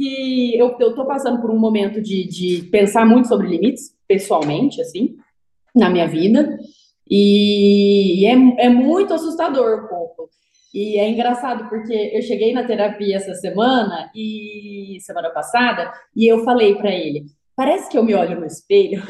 que 0.00 0.58
eu, 0.58 0.94
tô 0.94 1.04
passando 1.04 1.42
por 1.42 1.50
um 1.50 1.58
momento 1.58 2.00
de, 2.00 2.26
de 2.26 2.62
pensar 2.70 3.04
muito 3.04 3.28
sobre 3.28 3.48
limites, 3.48 3.94
pessoalmente, 4.10 4.82
assim, 4.82 5.16
na 5.72 5.88
minha 5.88 6.08
vida, 6.08 6.58
e, 7.08 8.26
é, 8.26 8.66
é 8.66 8.68
muito 8.68 9.14
assustador 9.14 9.88
pouco. 9.88 10.28
E 10.74 10.98
é 10.98 11.08
engraçado 11.08 11.68
porque 11.68 11.94
eu 12.12 12.20
cheguei 12.22 12.52
na 12.52 12.64
terapia 12.64 13.16
essa 13.16 13.34
semana 13.34 14.10
e 14.14 14.98
semana 15.00 15.30
passada 15.30 15.92
e 16.14 16.26
eu 16.26 16.44
falei 16.44 16.74
para 16.74 16.90
ele: 16.90 17.26
parece 17.54 17.88
que 17.88 17.96
eu 17.96 18.04
me 18.04 18.14
olho 18.14 18.38
no 18.38 18.46
espelho 18.46 19.02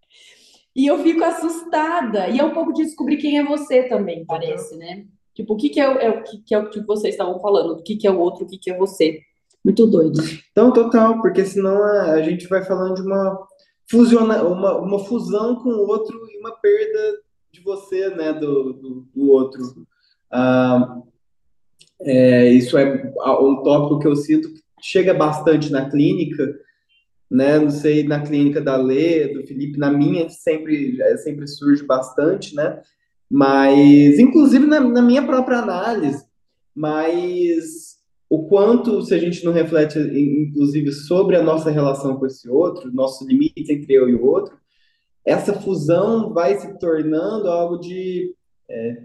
e 0.74 0.86
eu 0.86 1.02
fico 1.02 1.22
assustada. 1.22 2.28
E 2.28 2.38
é 2.38 2.44
um 2.44 2.54
pouco 2.54 2.72
de 2.72 2.84
descobrir 2.84 3.18
quem 3.18 3.38
é 3.38 3.44
você 3.44 3.84
também, 3.84 4.24
parece, 4.24 4.76
né? 4.76 5.04
Tipo, 5.34 5.54
o 5.54 5.56
que, 5.56 5.68
que 5.68 5.80
é, 5.80 5.84
é, 5.84 6.10
o 6.10 6.22
que, 6.22 6.42
que 6.42 6.54
é 6.54 6.58
o 6.58 6.70
que 6.70 6.80
vocês 6.80 7.14
estavam 7.14 7.38
falando? 7.40 7.72
O 7.72 7.82
que, 7.82 7.96
que 7.96 8.06
é 8.06 8.10
o 8.10 8.18
outro? 8.18 8.44
O 8.44 8.48
que, 8.48 8.58
que 8.58 8.70
é 8.70 8.76
você? 8.76 9.20
Muito 9.64 9.86
doido. 9.86 10.18
Então, 10.50 10.72
total, 10.72 11.20
porque 11.20 11.44
senão 11.44 11.82
a, 11.82 12.12
a 12.12 12.22
gente 12.22 12.46
vai 12.46 12.62
falando 12.62 12.94
de 12.96 13.02
uma, 13.02 13.46
fusiona, 13.90 14.42
uma, 14.44 14.76
uma 14.78 14.98
fusão 15.00 15.56
com 15.56 15.70
o 15.70 15.88
outro 15.88 16.16
e 16.30 16.38
uma 16.38 16.52
perda 16.52 17.20
de 17.52 17.60
você, 17.60 18.08
né, 18.10 18.32
do, 18.32 18.72
do, 18.72 19.08
do 19.14 19.30
outro. 19.30 19.86
Ah, 20.30 21.00
é, 22.02 22.48
isso 22.50 22.78
é 22.78 23.12
um 23.40 23.62
tópico 23.62 23.98
que 23.98 24.06
eu 24.06 24.14
sinto 24.14 24.52
que 24.52 24.62
chega 24.80 25.12
bastante 25.12 25.72
na 25.72 25.90
clínica, 25.90 26.56
né, 27.28 27.58
não 27.58 27.70
sei, 27.70 28.04
na 28.04 28.20
clínica 28.22 28.60
da 28.60 28.76
Lê, 28.76 29.28
do 29.28 29.46
Felipe, 29.46 29.78
na 29.78 29.90
minha 29.90 30.28
sempre, 30.30 30.96
sempre 31.18 31.46
surge 31.46 31.84
bastante, 31.84 32.54
né, 32.54 32.80
mas, 33.28 34.18
inclusive 34.18 34.66
na, 34.66 34.80
na 34.80 35.02
minha 35.02 35.24
própria 35.26 35.58
análise, 35.58 36.24
mas 36.74 37.89
o 38.30 38.46
quanto, 38.46 39.02
se 39.02 39.12
a 39.12 39.18
gente 39.18 39.44
não 39.44 39.52
reflete, 39.52 39.98
inclusive, 39.98 40.92
sobre 40.92 41.34
a 41.34 41.42
nossa 41.42 41.68
relação 41.68 42.16
com 42.16 42.26
esse 42.26 42.48
outro, 42.48 42.92
nosso 42.94 43.26
limite 43.26 43.72
entre 43.72 43.92
eu 43.92 44.08
e 44.08 44.14
o 44.14 44.24
outro, 44.24 44.56
essa 45.24 45.52
fusão 45.52 46.32
vai 46.32 46.56
se 46.56 46.78
tornando 46.78 47.48
algo 47.48 47.78
de. 47.78 48.32
É, 48.70 49.02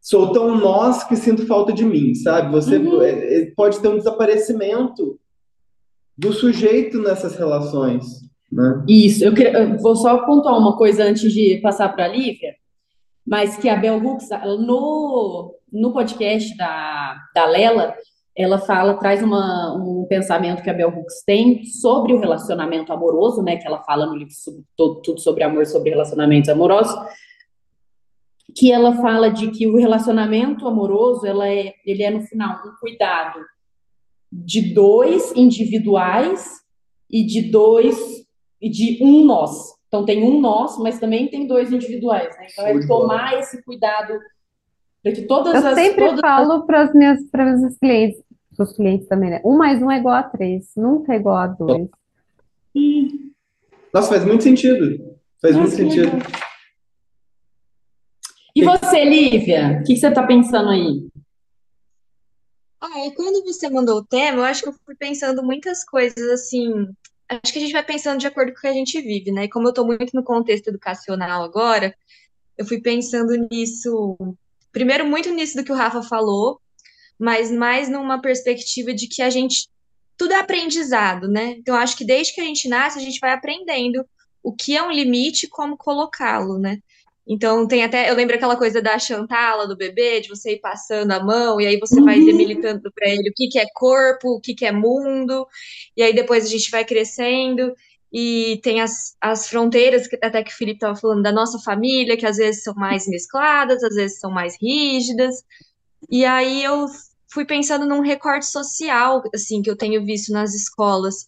sou 0.00 0.32
tão 0.32 0.56
nós 0.56 1.04
que 1.04 1.14
sinto 1.14 1.46
falta 1.46 1.74
de 1.74 1.84
mim, 1.84 2.14
sabe? 2.14 2.50
Você 2.52 2.78
uhum. 2.78 3.02
É, 3.02 3.42
é, 3.42 3.50
pode 3.54 3.78
ter 3.80 3.88
um 3.88 3.98
desaparecimento 3.98 5.20
do 6.16 6.32
sujeito 6.32 7.02
nessas 7.02 7.36
relações. 7.36 8.06
Né? 8.50 8.82
Isso, 8.88 9.22
eu, 9.22 9.34
queria, 9.34 9.52
eu 9.52 9.78
vou 9.78 9.94
só 9.94 10.24
pontuar 10.24 10.58
uma 10.58 10.74
coisa 10.74 11.04
antes 11.04 11.30
de 11.30 11.58
passar 11.58 11.90
para 11.90 12.06
a 12.06 12.08
Lívia, 12.08 12.54
mas 13.26 13.58
que 13.58 13.68
a 13.68 13.76
Bel 13.76 14.02
Hooks, 14.02 14.28
no, 14.66 15.54
no 15.72 15.92
podcast 15.92 16.56
da, 16.56 17.16
da 17.34 17.46
Lela, 17.46 17.94
ela 18.36 18.58
fala, 18.58 18.94
traz 18.94 19.22
uma, 19.22 19.74
um 19.74 20.06
pensamento 20.08 20.62
que 20.62 20.70
a 20.70 20.74
Bell 20.74 20.88
Hooks 20.88 21.22
tem 21.26 21.64
sobre 21.64 22.12
o 22.12 22.20
relacionamento 22.20 22.92
amoroso, 22.92 23.42
né? 23.42 23.56
Que 23.56 23.66
ela 23.66 23.82
fala 23.82 24.06
no 24.06 24.14
livro 24.14 24.32
sobre, 24.32 24.62
todo, 24.76 25.02
tudo 25.02 25.20
sobre 25.20 25.42
amor, 25.42 25.66
sobre 25.66 25.90
relacionamentos 25.90 26.48
amorosos, 26.48 26.94
que 28.56 28.72
ela 28.72 28.96
fala 28.96 29.30
de 29.30 29.50
que 29.50 29.66
o 29.66 29.76
relacionamento 29.76 30.66
amoroso, 30.66 31.26
ela 31.26 31.48
é, 31.48 31.74
ele 31.84 32.02
é 32.02 32.10
no 32.10 32.22
final 32.22 32.60
um 32.66 32.74
cuidado 32.80 33.38
de 34.32 34.72
dois 34.72 35.32
individuais 35.34 36.60
e 37.10 37.24
de 37.24 37.42
dois 37.42 38.24
e 38.60 38.68
de 38.68 38.98
um 39.02 39.24
nós. 39.24 39.74
Então 39.88 40.04
tem 40.04 40.22
um 40.22 40.40
nós, 40.40 40.78
mas 40.78 41.00
também 41.00 41.28
tem 41.28 41.46
dois 41.46 41.72
individuais. 41.72 42.36
Né? 42.38 42.46
Então 42.52 42.66
é 42.66 42.86
tomar 42.86 43.38
esse 43.38 43.62
cuidado 43.64 44.18
para 45.02 45.12
que 45.12 45.22
todas 45.22 45.54
Eu 45.54 45.70
as. 45.70 45.78
Eu 45.78 45.84
sempre 45.84 46.06
todas 46.06 46.20
falo 46.20 46.66
para 46.66 46.86
os 46.86 46.94
meus, 46.94 47.20
para 47.30 47.54
os 47.54 47.78
clientes, 47.78 48.22
para 48.56 48.64
os 48.64 48.72
clientes 48.76 49.08
também, 49.08 49.30
né? 49.30 49.40
Um 49.44 49.56
mais 49.56 49.82
um 49.82 49.90
é 49.90 49.98
igual 49.98 50.14
a 50.14 50.22
três, 50.22 50.70
nunca 50.76 51.14
é 51.14 51.16
igual 51.16 51.36
a 51.36 51.46
dois. 51.46 51.88
Nossa, 53.92 54.08
faz 54.08 54.24
muito 54.24 54.42
sentido. 54.42 55.18
Faz 55.40 55.56
Nossa, 55.56 55.76
muito 55.76 55.94
sentido. 55.94 56.10
E 58.54 58.64
você, 58.64 59.04
Lívia? 59.04 59.80
O 59.80 59.84
que 59.84 59.96
você 59.96 60.08
está 60.08 60.26
pensando 60.26 60.70
aí? 60.70 61.08
Ah, 62.80 63.06
e 63.06 63.14
quando 63.14 63.44
você 63.44 63.68
mandou 63.68 63.98
o 63.98 64.04
tema, 64.04 64.38
eu 64.38 64.44
acho 64.44 64.62
que 64.62 64.68
eu 64.68 64.74
fui 64.84 64.94
pensando 64.94 65.42
muitas 65.42 65.84
coisas 65.84 66.30
assim. 66.30 66.88
Acho 67.28 67.52
que 67.52 67.58
a 67.58 67.62
gente 67.62 67.72
vai 67.72 67.84
pensando 67.84 68.18
de 68.18 68.26
acordo 68.26 68.52
com 68.52 68.58
o 68.58 68.60
que 68.60 68.66
a 68.66 68.72
gente 68.72 69.00
vive, 69.00 69.30
né? 69.30 69.44
E 69.44 69.48
como 69.48 69.66
eu 69.66 69.70
estou 69.70 69.86
muito 69.86 70.14
no 70.14 70.24
contexto 70.24 70.68
educacional 70.68 71.42
agora, 71.42 71.94
eu 72.58 72.66
fui 72.66 72.80
pensando 72.80 73.32
nisso 73.50 74.16
Primeiro, 74.72 75.06
muito 75.06 75.30
nisso 75.30 75.56
do 75.56 75.64
que 75.64 75.72
o 75.72 75.76
Rafa 75.76 76.02
falou, 76.02 76.60
mas 77.18 77.50
mais 77.50 77.88
numa 77.88 78.20
perspectiva 78.20 78.94
de 78.94 79.06
que 79.06 79.22
a 79.22 79.30
gente 79.30 79.68
tudo 80.16 80.34
é 80.34 80.36
aprendizado, 80.36 81.28
né? 81.28 81.56
Então 81.58 81.74
acho 81.74 81.96
que 81.96 82.04
desde 82.04 82.34
que 82.34 82.40
a 82.42 82.44
gente 82.44 82.68
nasce, 82.68 82.98
a 82.98 83.02
gente 83.02 83.18
vai 83.20 83.32
aprendendo 83.32 84.04
o 84.42 84.54
que 84.54 84.76
é 84.76 84.82
um 84.82 84.90
limite 84.90 85.46
e 85.46 85.48
como 85.48 85.78
colocá-lo, 85.78 86.58
né? 86.58 86.78
Então 87.26 87.66
tem 87.66 87.84
até, 87.84 88.10
eu 88.10 88.14
lembro 88.14 88.34
aquela 88.34 88.56
coisa 88.56 88.82
da 88.82 88.98
chantala 88.98 89.66
do 89.66 89.76
bebê, 89.76 90.20
de 90.20 90.28
você 90.28 90.54
ir 90.54 90.60
passando 90.60 91.12
a 91.12 91.22
mão 91.22 91.60
e 91.60 91.66
aí 91.66 91.78
você 91.78 91.98
uhum. 92.00 92.04
vai 92.04 92.20
demilitando 92.20 92.90
para 92.92 93.08
ele 93.08 93.30
o 93.30 93.32
que, 93.34 93.48
que 93.48 93.58
é 93.58 93.66
corpo, 93.74 94.36
o 94.36 94.40
que, 94.40 94.54
que 94.54 94.66
é 94.66 94.72
mundo, 94.72 95.46
e 95.96 96.02
aí 96.02 96.12
depois 96.12 96.44
a 96.44 96.48
gente 96.48 96.70
vai 96.70 96.84
crescendo 96.84 97.72
e 98.12 98.60
tem 98.62 98.80
as, 98.80 99.14
as 99.20 99.48
fronteiras, 99.48 100.08
que 100.08 100.16
até 100.22 100.42
que 100.42 100.52
o 100.52 100.56
Felipe 100.56 100.76
estava 100.76 100.96
falando, 100.96 101.22
da 101.22 101.32
nossa 101.32 101.58
família, 101.60 102.16
que 102.16 102.26
às 102.26 102.36
vezes 102.38 102.62
são 102.64 102.74
mais 102.74 103.06
mescladas, 103.06 103.82
às 103.84 103.94
vezes 103.94 104.18
são 104.18 104.30
mais 104.30 104.56
rígidas. 104.60 105.44
E 106.10 106.24
aí 106.24 106.64
eu 106.64 106.86
fui 107.32 107.44
pensando 107.44 107.86
num 107.86 108.00
recorte 108.00 108.46
social, 108.46 109.22
assim, 109.34 109.62
que 109.62 109.70
eu 109.70 109.76
tenho 109.76 110.04
visto 110.04 110.32
nas 110.32 110.54
escolas, 110.54 111.26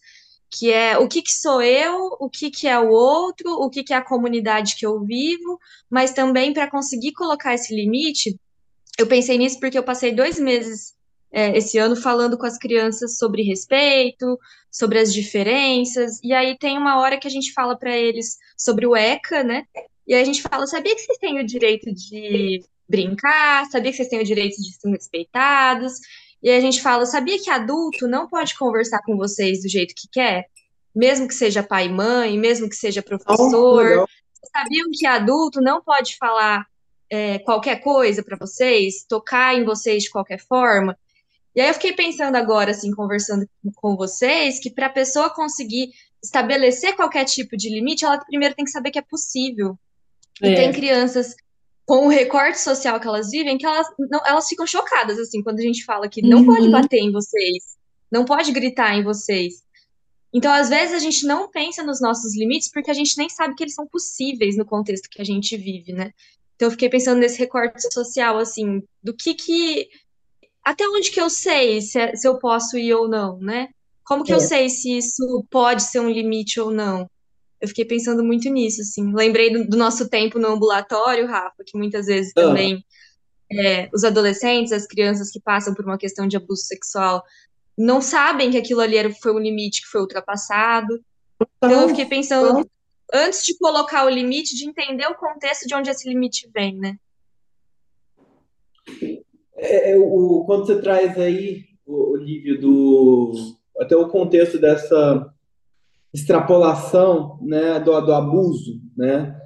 que 0.51 0.71
é 0.71 0.97
o 0.97 1.07
que, 1.07 1.21
que 1.21 1.31
sou 1.31 1.61
eu, 1.61 2.17
o 2.19 2.29
que, 2.29 2.51
que 2.51 2.67
é 2.67 2.77
o 2.77 2.89
outro, 2.89 3.51
o 3.53 3.69
que, 3.69 3.83
que 3.83 3.93
é 3.93 3.97
a 3.97 4.05
comunidade 4.05 4.75
que 4.77 4.85
eu 4.85 4.99
vivo, 5.03 5.57
mas 5.89 6.11
também 6.11 6.53
para 6.53 6.69
conseguir 6.69 7.13
colocar 7.13 7.53
esse 7.53 7.73
limite, 7.73 8.37
eu 8.99 9.07
pensei 9.07 9.37
nisso 9.37 9.59
porque 9.59 9.77
eu 9.77 9.83
passei 9.83 10.11
dois 10.11 10.37
meses 10.37 10.93
é, 11.33 11.57
esse 11.57 11.79
ano 11.79 11.95
falando 11.95 12.37
com 12.37 12.45
as 12.45 12.59
crianças 12.59 13.17
sobre 13.17 13.41
respeito, 13.41 14.39
sobre 14.71 14.99
as 14.99 15.11
diferenças, 15.11 16.19
e 16.23 16.31
aí 16.31 16.55
tem 16.57 16.77
uma 16.77 16.99
hora 16.99 17.17
que 17.17 17.27
a 17.27 17.31
gente 17.31 17.51
fala 17.53 17.75
para 17.75 17.97
eles 17.97 18.37
sobre 18.55 18.85
o 18.85 18.95
ECA, 18.95 19.43
né? 19.43 19.63
E 20.05 20.13
aí 20.13 20.21
a 20.21 20.25
gente 20.25 20.43
fala, 20.43 20.67
sabia 20.67 20.95
que 20.95 21.01
vocês 21.01 21.17
têm 21.17 21.39
o 21.39 21.45
direito 21.45 21.91
de 21.91 22.63
brincar, 22.87 23.65
sabia 23.65 23.89
que 23.89 23.97
vocês 23.97 24.09
têm 24.09 24.21
o 24.21 24.25
direito 24.25 24.55
de 24.61 24.73
ser 24.73 24.89
respeitados, 24.89 25.93
e 26.41 26.49
aí 26.51 26.57
a 26.57 26.61
gente 26.61 26.81
fala, 26.81 27.05
sabia 27.07 27.41
que 27.41 27.49
adulto 27.49 28.07
não 28.07 28.27
pode 28.27 28.55
conversar 28.55 29.01
com 29.03 29.17
vocês 29.17 29.63
do 29.63 29.69
jeito 29.69 29.95
que 29.95 30.07
quer? 30.11 30.45
Mesmo 30.95 31.27
que 31.27 31.33
seja 31.33 31.63
pai 31.63 31.87
e 31.87 31.89
mãe, 31.89 32.37
mesmo 32.37 32.69
que 32.69 32.75
seja 32.75 33.01
professor. 33.01 34.03
Oh, 34.03 34.07
sabiam 34.55 34.87
que 34.93 35.07
adulto 35.07 35.61
não 35.61 35.81
pode 35.81 36.15
falar 36.17 36.63
é, 37.09 37.39
qualquer 37.39 37.77
coisa 37.77 38.21
para 38.21 38.37
vocês, 38.37 39.03
tocar 39.07 39.55
em 39.55 39.63
vocês 39.63 40.03
de 40.03 40.11
qualquer 40.11 40.39
forma? 40.39 40.95
E 41.55 41.61
aí 41.61 41.69
eu 41.69 41.73
fiquei 41.73 41.93
pensando 41.93 42.35
agora, 42.35 42.71
assim, 42.71 42.91
conversando 42.91 43.47
com 43.75 43.95
vocês, 43.95 44.59
que 44.59 44.71
para 44.71 44.87
a 44.87 44.91
pessoa 44.91 45.29
conseguir 45.29 45.91
estabelecer 46.23 46.95
qualquer 46.95 47.25
tipo 47.25 47.55
de 47.55 47.69
limite, 47.69 48.05
ela 48.05 48.17
primeiro 48.17 48.55
tem 48.55 48.65
que 48.65 48.71
saber 48.71 48.91
que 48.91 48.99
é 48.99 49.03
possível. 49.03 49.77
É. 50.41 50.51
E 50.51 50.55
tem 50.55 50.71
crianças 50.71 51.35
com 51.85 52.07
o 52.07 52.09
recorte 52.09 52.59
social 52.59 52.99
que 52.99 53.07
elas 53.07 53.29
vivem, 53.29 53.57
que 53.57 53.65
elas, 53.65 53.87
não, 53.99 54.21
elas 54.25 54.47
ficam 54.47 54.65
chocadas, 54.65 55.19
assim, 55.19 55.43
quando 55.43 55.59
a 55.59 55.63
gente 55.63 55.83
fala 55.83 56.07
que 56.07 56.21
não 56.21 56.39
uhum. 56.39 56.45
pode 56.45 56.69
bater 56.69 56.99
em 56.99 57.11
vocês, 57.11 57.77
não 58.11 58.25
pode 58.25 58.51
gritar 58.51 58.95
em 58.95 59.03
vocês. 59.03 59.63
Então, 60.33 60.51
às 60.51 60.69
vezes, 60.69 60.95
a 60.95 60.99
gente 60.99 61.27
não 61.27 61.49
pensa 61.49 61.83
nos 61.83 62.01
nossos 62.01 62.35
limites 62.35 62.71
porque 62.71 62.89
a 62.89 62.93
gente 62.93 63.17
nem 63.17 63.29
sabe 63.29 63.53
que 63.53 63.63
eles 63.63 63.75
são 63.75 63.85
possíveis 63.85 64.57
no 64.57 64.65
contexto 64.65 65.09
que 65.09 65.21
a 65.21 65.25
gente 65.25 65.55
vive, 65.55 65.93
né? 65.93 66.11
Então, 66.55 66.67
eu 66.67 66.71
fiquei 66.71 66.89
pensando 66.89 67.19
nesse 67.19 67.37
recorte 67.37 67.81
social, 67.93 68.39
assim, 68.39 68.81
do 69.03 69.13
que 69.13 69.33
que 69.35 69.89
até 70.63 70.87
onde 70.87 71.11
que 71.11 71.19
eu 71.19 71.29
sei 71.29 71.81
se, 71.81 71.99
é, 71.99 72.15
se 72.15 72.27
eu 72.27 72.39
posso 72.39 72.77
ir 72.77 72.93
ou 72.93 73.07
não, 73.07 73.37
né? 73.37 73.69
Como 74.03 74.23
que 74.23 74.31
é. 74.31 74.35
eu 74.35 74.39
sei 74.39 74.69
se 74.69 74.97
isso 74.97 75.45
pode 75.49 75.83
ser 75.83 75.99
um 75.99 76.09
limite 76.09 76.59
ou 76.59 76.71
não? 76.71 77.09
Eu 77.59 77.67
fiquei 77.67 77.85
pensando 77.85 78.23
muito 78.23 78.49
nisso, 78.49 78.81
assim. 78.81 79.13
Lembrei 79.13 79.51
do, 79.51 79.67
do 79.67 79.77
nosso 79.77 80.09
tempo 80.09 80.37
no 80.37 80.49
ambulatório, 80.49 81.27
Rafa, 81.27 81.63
que 81.65 81.77
muitas 81.77 82.07
vezes 82.07 82.31
ah. 82.35 82.41
também 82.41 82.83
é, 83.51 83.89
os 83.93 84.03
adolescentes, 84.03 84.71
as 84.71 84.85
crianças 84.85 85.29
que 85.29 85.39
passam 85.39 85.73
por 85.73 85.85
uma 85.85 85.97
questão 85.97 86.27
de 86.27 86.37
abuso 86.37 86.63
sexual 86.63 87.23
não 87.77 88.01
sabem 88.01 88.51
que 88.51 88.57
aquilo 88.57 88.81
ali 88.81 88.97
era, 88.97 89.11
foi 89.11 89.33
um 89.33 89.39
limite 89.39 89.81
que 89.81 89.87
foi 89.87 90.01
ultrapassado. 90.01 91.03
Então 91.57 91.81
eu 91.81 91.89
fiquei 91.89 92.05
pensando, 92.05 92.69
antes 93.11 93.43
de 93.43 93.57
colocar 93.57 94.05
o 94.05 94.09
limite, 94.09 94.55
de 94.55 94.67
entender 94.67 95.07
o 95.07 95.15
contexto 95.15 95.67
de 95.67 95.75
onde 95.75 95.89
esse 95.89 96.07
limite 96.07 96.49
vem, 96.53 96.77
né? 96.77 96.97
É, 99.63 99.91
é, 99.91 99.97
o, 99.97 100.43
quando 100.45 100.65
você 100.65 100.81
traz 100.81 101.17
aí, 101.17 101.63
Olívio, 101.85 102.59
do 102.59 103.33
até 103.79 103.95
o 103.95 104.09
contexto 104.09 104.59
dessa 104.59 105.33
extrapolação 106.13 107.39
né, 107.41 107.79
do, 107.79 107.99
do 108.01 108.13
abuso, 108.13 108.81
né? 108.95 109.39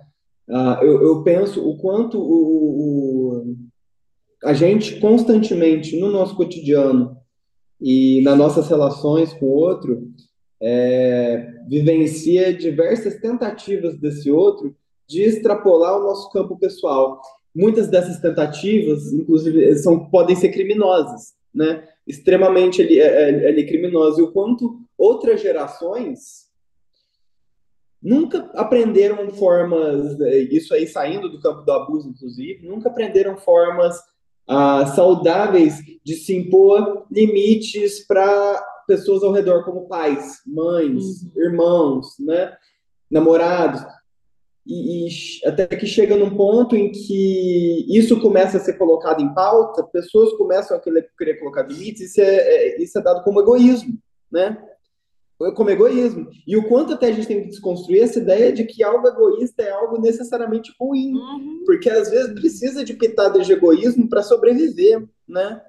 Ah, 0.49 0.79
eu, 0.81 1.01
eu, 1.01 1.23
penso 1.23 1.67
o 1.67 1.77
quanto 1.77 2.17
o, 2.19 3.43
o, 3.43 3.55
a 4.43 4.53
gente 4.53 4.99
constantemente 4.99 5.99
no 5.99 6.09
nosso 6.09 6.35
cotidiano 6.35 7.17
e 7.79 8.21
nas 8.21 8.37
nossas 8.37 8.67
relações 8.69 9.33
com 9.33 9.45
o 9.45 9.55
outro 9.55 10.09
é, 10.61 11.53
vivencia 11.67 12.53
diversas 12.53 13.19
tentativas 13.19 13.99
desse 13.99 14.31
outro 14.31 14.75
de 15.05 15.21
extrapolar 15.21 15.97
o 15.97 16.03
nosso 16.03 16.31
campo 16.31 16.57
pessoal 16.57 17.21
muitas 17.57 17.87
dessas 17.87 18.19
tentativas, 18.19 19.11
inclusive, 19.11 19.75
são, 19.79 20.07
podem 20.09 20.35
ser 20.35 20.49
criminosas, 20.49 21.33
né? 21.53 21.83
Extremamente 22.05 22.83
ali, 22.83 22.99
é, 22.99 23.31
é, 23.31 23.47
ali 23.47 23.65
criminosas. 23.65 24.19
E 24.19 24.21
o 24.21 24.31
quanto 24.31 24.79
outras 24.95 25.41
gerações 25.41 26.45
nunca 28.01 28.51
aprenderam 28.53 29.31
formas, 29.31 30.15
isso 30.51 30.71
aí 30.73 30.85
saindo 30.85 31.29
do 31.29 31.41
campo 31.41 31.63
do 31.63 31.71
abuso, 31.71 32.09
inclusive, 32.09 32.65
nunca 32.65 32.89
aprenderam 32.89 33.35
formas 33.37 33.99
ah, 34.47 34.85
saudáveis 34.95 35.79
de 36.05 36.13
se 36.13 36.35
impor 36.37 37.07
limites 37.11 38.05
para 38.05 38.63
pessoas 38.87 39.23
ao 39.23 39.33
redor, 39.33 39.65
como 39.65 39.87
pais, 39.87 40.41
mães, 40.45 41.23
uhum. 41.23 41.31
irmãos, 41.35 42.07
né? 42.19 42.55
namorados 43.09 43.81
e, 44.67 45.07
e, 45.07 45.47
até 45.47 45.65
que 45.65 45.85
chega 45.85 46.17
num 46.17 46.35
ponto 46.35 46.75
em 46.75 46.91
que 46.91 47.85
isso 47.87 48.19
começa 48.19 48.57
a 48.57 48.59
ser 48.59 48.73
colocado 48.73 49.21
em 49.21 49.33
pauta, 49.33 49.81
pessoas 49.83 50.33
começam 50.33 50.75
a 50.75 50.79
querer, 50.79 51.39
colocar 51.39 51.63
limites, 51.63 52.01
isso 52.01 52.19
é, 52.21 52.35
é, 52.35 52.81
isso 52.81 52.99
é 52.99 53.01
dado 53.01 53.23
como 53.23 53.39
egoísmo, 53.39 53.97
né? 54.29 54.61
Como 55.55 55.69
egoísmo. 55.69 56.27
E 56.45 56.57
o 56.57 56.67
quanto 56.67 56.93
até 56.93 57.07
a 57.07 57.11
gente 57.11 57.27
tem 57.27 57.43
que 57.43 57.49
desconstruir 57.49 58.01
essa 58.01 58.19
ideia 58.19 58.51
de 58.51 58.65
que 58.65 58.83
algo 58.83 59.07
egoísta 59.07 59.61
é 59.61 59.69
algo 59.69 60.01
necessariamente 60.01 60.73
ruim, 60.79 61.13
uhum. 61.13 61.63
porque 61.65 61.89
às 61.89 62.09
vezes 62.09 62.33
precisa 62.33 62.83
de 62.83 62.93
pitadas 62.93 63.45
de 63.45 63.53
egoísmo 63.53 64.09
para 64.09 64.23
sobreviver, 64.23 65.07
né? 65.27 65.61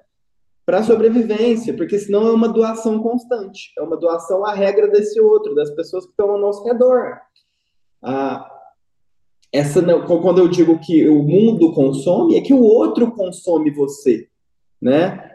Para 0.65 0.83
sobrevivência, 0.83 1.73
porque 1.73 1.97
senão 1.97 2.27
é 2.27 2.31
uma 2.31 2.49
doação 2.49 3.01
constante, 3.01 3.71
é 3.77 3.81
uma 3.81 3.95
doação 3.95 4.45
à 4.45 4.53
regra 4.53 4.89
desse 4.89 5.21
outro, 5.21 5.55
das 5.55 5.69
pessoas 5.69 6.03
que 6.03 6.11
estão 6.11 6.31
ao 6.31 6.39
nosso 6.39 6.63
redor. 6.65 7.17
Ah, 8.01 8.58
essa 9.51 9.81
quando 10.05 10.39
eu 10.39 10.47
digo 10.47 10.79
que 10.79 11.07
o 11.07 11.23
mundo 11.23 11.73
consome, 11.73 12.35
é 12.35 12.41
que 12.41 12.53
o 12.53 12.61
outro 12.61 13.11
consome 13.11 13.71
você, 13.71 14.27
né? 14.81 15.27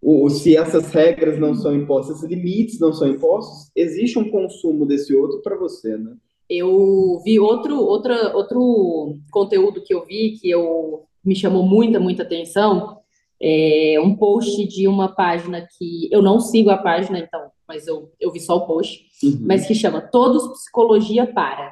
O, 0.00 0.30
se 0.30 0.56
essas 0.56 0.90
regras 0.90 1.38
não 1.38 1.54
são 1.54 1.74
impostas, 1.74 2.16
esses 2.16 2.28
limites 2.28 2.80
não 2.80 2.92
são 2.92 3.08
impostos, 3.08 3.70
existe 3.76 4.18
um 4.18 4.30
consumo 4.30 4.86
desse 4.86 5.14
outro 5.14 5.42
para 5.42 5.56
você, 5.56 5.96
né? 5.96 6.14
Eu 6.48 7.20
vi 7.24 7.38
outro, 7.38 7.78
outra, 7.78 8.34
outro 8.36 9.18
conteúdo 9.30 9.82
que 9.82 9.94
eu 9.94 10.04
vi 10.04 10.38
que 10.40 10.48
eu, 10.50 11.04
me 11.24 11.36
chamou 11.36 11.62
muita, 11.62 12.00
muita 12.00 12.22
atenção. 12.22 12.98
É 13.40 14.00
um 14.02 14.16
post 14.16 14.66
de 14.66 14.88
uma 14.88 15.08
página 15.08 15.66
que 15.78 16.08
eu 16.10 16.20
não 16.20 16.40
sigo 16.40 16.70
a 16.70 16.78
página, 16.78 17.18
então, 17.18 17.50
mas 17.68 17.86
eu, 17.86 18.10
eu 18.18 18.32
vi 18.32 18.40
só 18.40 18.56
o 18.56 18.66
post, 18.66 19.06
uhum. 19.22 19.38
mas 19.42 19.66
que 19.66 19.74
chama 19.74 20.00
Todos 20.00 20.48
Psicologia 20.48 21.26
Para 21.26 21.70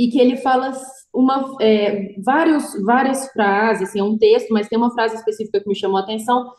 e 0.00 0.08
que 0.08 0.18
ele 0.18 0.38
fala 0.38 0.72
uma, 1.12 1.56
é, 1.60 2.14
vários, 2.24 2.64
várias 2.86 3.30
frases, 3.32 3.90
assim, 3.90 4.00
é 4.00 4.02
um 4.02 4.16
texto, 4.16 4.48
mas 4.48 4.66
tem 4.66 4.78
uma 4.78 4.94
frase 4.94 5.14
específica 5.16 5.60
que 5.60 5.68
me 5.68 5.76
chamou 5.76 5.98
a 5.98 6.00
atenção, 6.00 6.50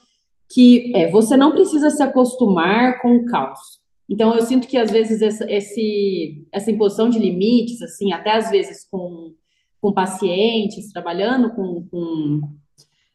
que 0.53 0.95
é, 0.95 1.09
você 1.09 1.35
não 1.35 1.51
precisa 1.51 1.89
se 1.89 2.03
acostumar 2.03 3.01
com 3.01 3.15
o 3.15 3.25
caos. 3.25 3.81
Então, 4.07 4.35
eu 4.35 4.43
sinto 4.43 4.67
que, 4.67 4.77
às 4.77 4.91
vezes, 4.91 5.23
essa, 5.23 5.51
esse, 5.51 6.45
essa 6.51 6.69
imposição 6.69 7.09
de 7.09 7.17
limites, 7.17 7.81
assim, 7.81 8.13
até 8.13 8.37
às 8.37 8.51
vezes 8.51 8.87
com, 8.91 9.33
com 9.81 9.91
pacientes, 9.91 10.93
trabalhando 10.93 11.55
com, 11.55 11.87
com 11.89 12.41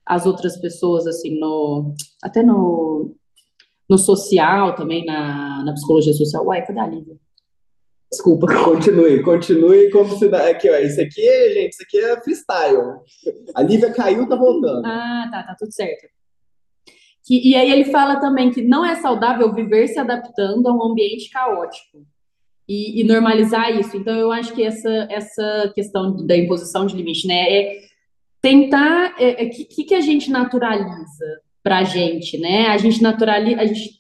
as 0.05 0.27
outras 0.27 0.57
pessoas, 0.57 1.07
assim, 1.07 1.39
no, 1.39 1.95
até 2.21 2.43
no, 2.43 3.15
no 3.89 3.97
social 3.97 4.75
também, 4.75 5.05
na, 5.05 5.63
na 5.63 5.73
psicologia 5.73 6.15
social. 6.15 6.45
Uai, 6.47 6.67
cadê 6.67 6.81
a 6.81 6.87
Lívia? 6.89 7.17
Desculpa. 8.11 8.47
Continue, 8.65 9.23
continue 9.23 9.91
como 9.91 10.17
se. 10.17 10.27
Aqui, 10.27 10.71
ó, 10.71 10.79
isso 10.79 11.01
aqui, 11.01 11.55
gente, 11.55 11.73
isso 11.73 11.83
aqui 11.83 11.99
é 11.99 12.21
freestyle. 12.21 13.01
A 13.55 13.63
Lívia 13.63 13.93
caiu, 13.93 14.29
tá 14.29 14.37
voltando. 14.37 14.87
Ah, 14.87 15.29
tá, 15.31 15.43
tá 15.43 15.57
tudo 15.59 15.73
certo. 15.73 16.07
Que, 17.25 17.49
e 17.49 17.57
aí 17.57 17.71
ele 17.71 17.87
fala 17.87 18.21
também 18.21 18.53
que 18.53 18.63
não 18.63 18.85
é 18.85 18.95
saudável 18.95 19.53
viver 19.53 19.89
se 19.89 19.99
adaptando 19.99 20.69
a 20.69 20.73
um 20.73 20.85
ambiente 20.85 21.31
caótico. 21.31 22.07
E, 22.69 23.01
e 23.01 23.05
normalizar 23.05 23.77
isso. 23.77 23.97
Então, 23.97 24.15
eu 24.17 24.33
acho 24.33 24.53
que 24.53 24.63
essa, 24.63 25.07
essa 25.11 25.73
questão 25.75 26.17
da 26.27 26.37
imposição 26.37 26.85
de 26.87 26.97
limite, 26.97 27.27
né, 27.27 27.35
é 27.35 27.81
tentar. 28.41 29.15
O 29.19 29.23
é, 29.23 29.45
é, 29.45 29.47
que, 29.47 29.85
que 29.85 29.95
a 29.95 30.01
gente 30.01 30.31
naturaliza? 30.31 31.47
para 31.67 31.79
a 31.79 31.83
gente, 31.83 32.39
né? 32.39 32.69
A 32.69 32.79
gente 32.79 33.03
naturaliza, 33.03 33.61
a 33.61 33.67
gente 33.67 33.99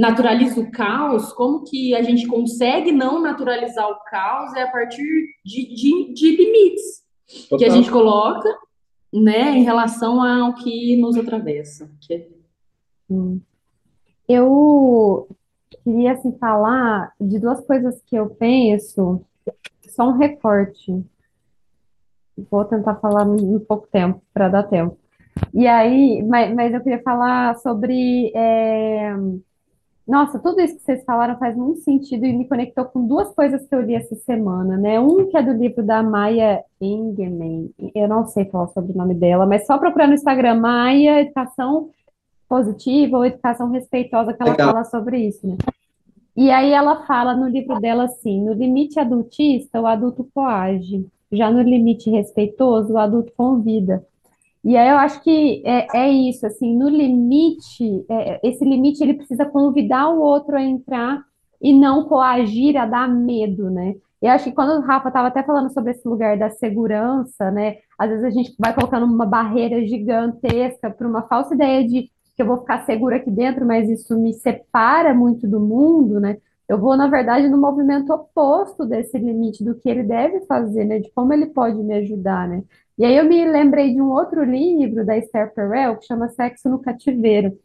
naturaliza 0.00 0.58
o 0.58 0.70
caos, 0.70 1.30
como 1.34 1.62
que 1.62 1.94
a 1.94 2.02
gente 2.02 2.26
consegue 2.26 2.90
não 2.90 3.20
naturalizar 3.20 3.86
o 3.86 4.02
caos 4.04 4.54
é 4.54 4.62
a 4.62 4.70
partir 4.70 5.04
de, 5.44 5.74
de, 5.74 6.14
de 6.14 6.36
limites 6.36 7.04
Total. 7.50 7.58
que 7.58 7.64
a 7.66 7.68
gente 7.68 7.90
coloca, 7.90 8.48
né, 9.12 9.50
em 9.58 9.62
relação 9.62 10.22
ao 10.22 10.54
que 10.54 10.96
nos 10.96 11.18
atravessa. 11.18 11.90
Que... 12.00 12.26
Hum. 13.10 13.40
Eu 14.26 15.28
queria 15.84 16.12
assim, 16.12 16.32
falar 16.38 17.12
de 17.20 17.38
duas 17.38 17.60
coisas 17.66 18.00
que 18.06 18.16
eu 18.16 18.30
penso, 18.30 19.20
só 19.90 20.08
um 20.08 20.16
recorte. 20.16 21.04
Vou 22.50 22.64
tentar 22.64 22.94
falar 22.96 23.26
em 23.26 23.58
pouco 23.58 23.86
tempo, 23.86 24.22
para 24.32 24.48
dar 24.48 24.62
tempo. 24.62 24.96
E 25.52 25.66
aí, 25.66 26.22
mas, 26.22 26.54
mas 26.54 26.72
eu 26.72 26.80
queria 26.80 27.02
falar 27.02 27.54
sobre. 27.58 28.32
É... 28.34 29.14
Nossa, 30.10 30.40
tudo 30.40 30.60
isso 30.60 30.74
que 30.74 30.82
vocês 30.82 31.04
falaram 31.04 31.38
faz 31.38 31.56
muito 31.56 31.82
sentido 31.82 32.26
e 32.26 32.32
me 32.32 32.48
conectou 32.48 32.84
com 32.84 33.06
duas 33.06 33.32
coisas 33.32 33.64
que 33.64 33.72
eu 33.72 33.80
li 33.80 33.94
essa 33.94 34.16
semana, 34.16 34.76
né? 34.76 34.98
Um 34.98 35.28
que 35.28 35.36
é 35.36 35.42
do 35.42 35.52
livro 35.52 35.84
da 35.84 36.02
Maya 36.02 36.64
Engelman, 36.80 37.70
eu 37.94 38.08
não 38.08 38.26
sei 38.26 38.44
falar 38.46 38.66
sobre 38.68 38.90
o 38.90 38.96
nome 38.96 39.14
dela, 39.14 39.46
mas 39.46 39.66
só 39.66 39.78
procurar 39.78 40.08
no 40.08 40.14
Instagram 40.14 40.56
Maya 40.56 41.20
Educação 41.20 41.90
Positiva 42.48 43.18
ou 43.18 43.24
Educação 43.24 43.70
Respeitosa 43.70 44.32
que 44.32 44.42
ela 44.42 44.50
Legal. 44.50 44.72
fala 44.72 44.84
sobre 44.84 45.18
isso, 45.28 45.46
né? 45.46 45.56
E 46.36 46.50
aí 46.50 46.72
ela 46.72 47.06
fala 47.06 47.32
no 47.36 47.46
livro 47.46 47.78
dela 47.78 48.06
assim: 48.06 48.44
no 48.44 48.52
limite 48.52 48.98
adultista, 48.98 49.80
o 49.80 49.86
adulto 49.86 50.26
coage, 50.34 51.06
já 51.30 51.52
no 51.52 51.62
limite 51.62 52.10
respeitoso, 52.10 52.94
o 52.94 52.98
adulto 52.98 53.32
convida. 53.36 54.04
E 54.64 54.76
aí 54.76 54.88
eu 54.90 54.98
acho 54.98 55.22
que 55.22 55.62
é, 55.64 55.86
é 55.96 56.10
isso, 56.10 56.46
assim, 56.46 56.76
no 56.76 56.88
limite, 56.88 58.04
é, 58.10 58.40
esse 58.46 58.64
limite 58.64 59.02
ele 59.02 59.14
precisa 59.14 59.46
convidar 59.46 60.08
o 60.10 60.20
outro 60.20 60.56
a 60.56 60.62
entrar 60.62 61.22
e 61.60 61.72
não 61.72 62.04
coagir, 62.04 62.76
a 62.76 62.86
dar 62.86 63.08
medo, 63.08 63.70
né? 63.70 63.94
Eu 64.20 64.30
acho 64.32 64.44
que 64.44 64.52
quando 64.52 64.78
o 64.78 64.86
Rafa 64.86 65.08
estava 65.08 65.28
até 65.28 65.42
falando 65.42 65.72
sobre 65.72 65.92
esse 65.92 66.06
lugar 66.06 66.36
da 66.38 66.50
segurança, 66.50 67.50
né? 67.50 67.78
Às 67.98 68.10
vezes 68.10 68.24
a 68.24 68.30
gente 68.30 68.54
vai 68.58 68.74
colocando 68.74 69.06
uma 69.06 69.24
barreira 69.24 69.84
gigantesca 69.86 70.90
para 70.90 71.08
uma 71.08 71.22
falsa 71.22 71.54
ideia 71.54 71.86
de 71.86 72.10
que 72.36 72.42
eu 72.42 72.46
vou 72.46 72.58
ficar 72.58 72.84
segura 72.84 73.16
aqui 73.16 73.30
dentro, 73.30 73.66
mas 73.66 73.88
isso 73.88 74.18
me 74.18 74.34
separa 74.34 75.14
muito 75.14 75.48
do 75.48 75.58
mundo, 75.58 76.20
né? 76.20 76.36
Eu 76.68 76.78
vou, 76.78 76.96
na 76.96 77.08
verdade, 77.08 77.48
no 77.48 77.58
movimento 77.58 78.12
oposto 78.12 78.84
desse 78.86 79.18
limite, 79.18 79.64
do 79.64 79.74
que 79.74 79.88
ele 79.88 80.02
deve 80.02 80.40
fazer, 80.46 80.84
né? 80.84 80.98
De 80.98 81.10
como 81.12 81.32
ele 81.32 81.46
pode 81.46 81.76
me 81.82 81.94
ajudar, 81.94 82.46
né? 82.46 82.62
E 83.00 83.04
aí 83.06 83.16
eu 83.16 83.24
me 83.24 83.42
lembrei 83.46 83.94
de 83.94 84.02
um 84.02 84.10
outro 84.10 84.44
livro 84.44 85.06
da 85.06 85.16
Esther 85.16 85.54
Perel, 85.54 85.96
que 85.96 86.04
chama 86.04 86.28
Sexo 86.28 86.68
no 86.68 86.80
Cativeiro. 86.80 87.58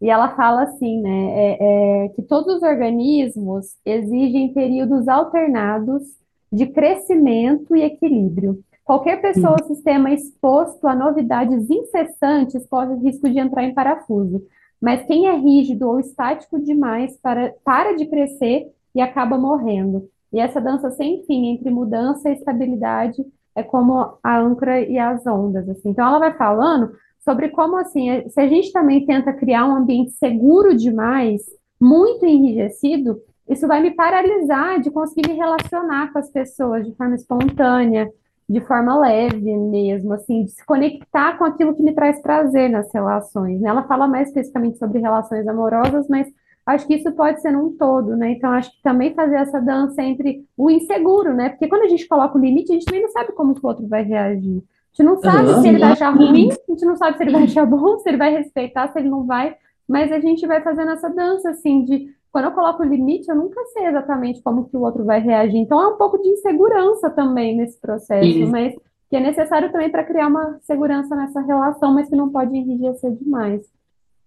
E 0.00 0.08
ela 0.08 0.36
fala 0.36 0.62
assim, 0.62 1.02
né, 1.02 1.32
é, 1.34 1.56
é, 2.04 2.08
que 2.10 2.22
todos 2.22 2.54
os 2.58 2.62
organismos 2.62 3.74
exigem 3.84 4.52
períodos 4.52 5.08
alternados 5.08 6.04
de 6.52 6.66
crescimento 6.66 7.74
e 7.74 7.82
equilíbrio. 7.82 8.60
Qualquer 8.84 9.20
pessoa 9.20 9.56
ou 9.60 9.66
sistema 9.66 10.12
exposto 10.12 10.86
a 10.86 10.94
novidades 10.94 11.68
incessantes 11.68 12.64
corre 12.68 12.94
o 12.94 13.00
risco 13.00 13.28
de 13.28 13.40
entrar 13.40 13.64
em 13.64 13.74
parafuso. 13.74 14.40
Mas 14.80 15.04
quem 15.04 15.26
é 15.26 15.34
rígido 15.34 15.88
ou 15.88 15.98
estático 15.98 16.60
demais 16.60 17.16
para, 17.16 17.52
para 17.64 17.96
de 17.96 18.06
crescer 18.06 18.72
e 18.94 19.00
acaba 19.00 19.36
morrendo. 19.36 20.08
E 20.32 20.38
essa 20.38 20.60
dança 20.60 20.92
sem 20.92 21.24
fim 21.24 21.48
entre 21.48 21.70
mudança 21.70 22.30
e 22.30 22.34
estabilidade 22.34 23.24
é 23.56 23.62
como 23.62 24.18
a 24.22 24.38
âncora 24.38 24.80
e 24.80 24.98
as 24.98 25.26
ondas, 25.26 25.68
assim. 25.68 25.88
Então 25.88 26.06
ela 26.06 26.18
vai 26.18 26.34
falando 26.34 26.92
sobre 27.24 27.48
como 27.48 27.76
assim, 27.76 28.10
é, 28.10 28.28
se 28.28 28.40
a 28.40 28.46
gente 28.46 28.70
também 28.72 29.04
tenta 29.04 29.32
criar 29.32 29.66
um 29.66 29.74
ambiente 29.74 30.12
seguro 30.12 30.76
demais, 30.76 31.42
muito 31.80 32.24
enrijecido, 32.24 33.18
isso 33.48 33.66
vai 33.66 33.80
me 33.80 33.92
paralisar 33.92 34.80
de 34.80 34.90
conseguir 34.90 35.28
me 35.28 35.34
relacionar 35.34 36.12
com 36.12 36.18
as 36.18 36.30
pessoas 36.30 36.86
de 36.86 36.94
forma 36.94 37.14
espontânea, 37.14 38.08
de 38.48 38.60
forma 38.60 38.98
leve 38.98 39.56
mesmo, 39.56 40.12
assim, 40.12 40.44
de 40.44 40.50
se 40.50 40.64
conectar 40.64 41.36
com 41.36 41.44
aquilo 41.44 41.74
que 41.74 41.82
me 41.82 41.94
traz 41.94 42.20
prazer 42.22 42.70
nas 42.70 42.92
relações. 42.92 43.60
Né? 43.60 43.68
Ela 43.68 43.84
fala 43.84 44.06
mais 44.06 44.28
especificamente 44.28 44.78
sobre 44.78 45.00
relações 45.00 45.46
amorosas, 45.48 46.06
mas 46.08 46.28
acho 46.66 46.86
que 46.86 46.94
isso 46.94 47.12
pode 47.12 47.40
ser 47.40 47.56
um 47.56 47.70
todo, 47.76 48.16
né? 48.16 48.32
Então, 48.32 48.50
acho 48.50 48.70
que 48.72 48.82
também 48.82 49.14
fazer 49.14 49.36
essa 49.36 49.60
dança 49.60 50.02
entre 50.02 50.44
o 50.56 50.68
inseguro, 50.68 51.32
né? 51.32 51.50
Porque 51.50 51.68
quando 51.68 51.82
a 51.82 51.88
gente 51.88 52.08
coloca 52.08 52.36
o 52.36 52.40
limite, 52.40 52.72
a 52.72 52.74
gente 52.74 52.84
também 52.84 53.02
não 53.02 53.10
sabe 53.10 53.32
como 53.32 53.52
o 53.52 53.66
outro 53.66 53.86
vai 53.86 54.02
reagir. 54.02 54.58
A 54.58 55.02
gente 55.02 55.06
não 55.06 55.20
sabe 55.20 55.48
uhum. 55.48 55.62
se 55.62 55.68
ele 55.68 55.78
vai 55.78 55.92
achar 55.92 56.10
ruim, 56.10 56.48
a 56.50 56.72
gente 56.72 56.84
não 56.84 56.96
sabe 56.96 57.16
se 57.16 57.22
ele 57.22 57.32
vai 57.32 57.44
achar 57.44 57.66
bom, 57.66 57.98
se 57.98 58.08
ele 58.08 58.16
vai 58.16 58.32
respeitar, 58.32 58.88
se 58.88 58.98
ele 58.98 59.08
não 59.08 59.24
vai. 59.24 59.54
Mas 59.86 60.10
a 60.10 60.18
gente 60.18 60.44
vai 60.46 60.60
fazendo 60.60 60.90
essa 60.90 61.08
dança, 61.08 61.50
assim, 61.50 61.84
de 61.84 62.08
quando 62.32 62.46
eu 62.46 62.52
coloco 62.52 62.82
o 62.82 62.86
limite, 62.86 63.28
eu 63.28 63.36
nunca 63.36 63.64
sei 63.66 63.86
exatamente 63.86 64.42
como 64.42 64.68
que 64.68 64.76
o 64.76 64.82
outro 64.82 65.04
vai 65.04 65.20
reagir. 65.20 65.58
Então, 65.58 65.80
é 65.80 65.86
um 65.86 65.96
pouco 65.96 66.18
de 66.18 66.28
insegurança 66.28 67.08
também 67.10 67.56
nesse 67.56 67.80
processo, 67.80 68.26
Isso. 68.26 68.50
mas 68.50 68.74
que 69.08 69.16
é 69.16 69.20
necessário 69.20 69.70
também 69.70 69.90
para 69.90 70.02
criar 70.04 70.26
uma 70.26 70.58
segurança 70.62 71.14
nessa 71.14 71.40
relação, 71.40 71.94
mas 71.94 72.08
que 72.08 72.16
não 72.16 72.30
pode 72.30 72.56
enrijecer 72.56 73.12
demais. 73.12 73.62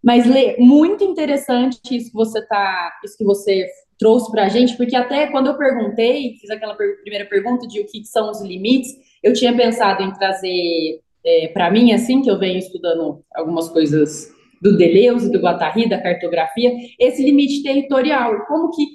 Mas, 0.03 0.25
Lê, 0.25 0.55
muito 0.57 1.03
interessante 1.03 1.79
isso 1.91 2.11
que 2.11 2.15
você 2.15 2.45
tá, 2.45 2.99
isso 3.03 3.17
que 3.17 3.23
você 3.23 3.67
trouxe 3.97 4.31
para 4.31 4.45
a 4.45 4.49
gente, 4.49 4.77
porque 4.77 4.95
até 4.95 5.27
quando 5.27 5.47
eu 5.47 5.57
perguntei, 5.57 6.35
fiz 6.39 6.49
aquela 6.49 6.73
per 6.73 7.01
primeira 7.01 7.25
pergunta 7.25 7.67
de 7.67 7.81
o 7.81 7.85
que 7.85 8.05
são 8.05 8.31
os 8.31 8.41
limites, 8.41 8.91
eu 9.21 9.33
tinha 9.33 9.53
pensado 9.53 10.01
em 10.01 10.13
trazer 10.13 11.01
é, 11.25 11.47
para 11.49 11.69
mim, 11.69 11.91
assim, 11.91 12.21
que 12.21 12.31
eu 12.31 12.39
venho 12.39 12.57
estudando 12.57 13.23
algumas 13.35 13.67
coisas 13.67 14.31
do 14.61 14.77
Deleuze, 14.77 15.31
do 15.31 15.39
Guattari, 15.39 15.87
da 15.87 16.01
cartografia, 16.01 16.73
esse 16.97 17.23
limite 17.23 17.61
territorial, 17.61 18.45
como 18.45 18.71
que, 18.71 18.85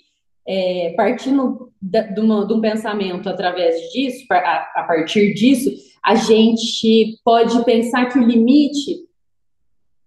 é, 0.47 0.95
partindo 0.97 1.71
da, 1.81 2.03
de, 2.03 2.21
uma, 2.21 2.47
de, 2.47 2.53
um 2.53 2.61
pensamento 2.61 3.29
através 3.29 3.77
disso, 3.93 4.25
a, 4.31 4.71
a 4.77 4.85
partir 4.87 5.35
disso, 5.35 5.71
a 6.03 6.15
gente 6.15 7.19
pode 7.25 7.63
pensar 7.65 8.07
que 8.07 8.19
o 8.19 8.23
limite 8.23 9.04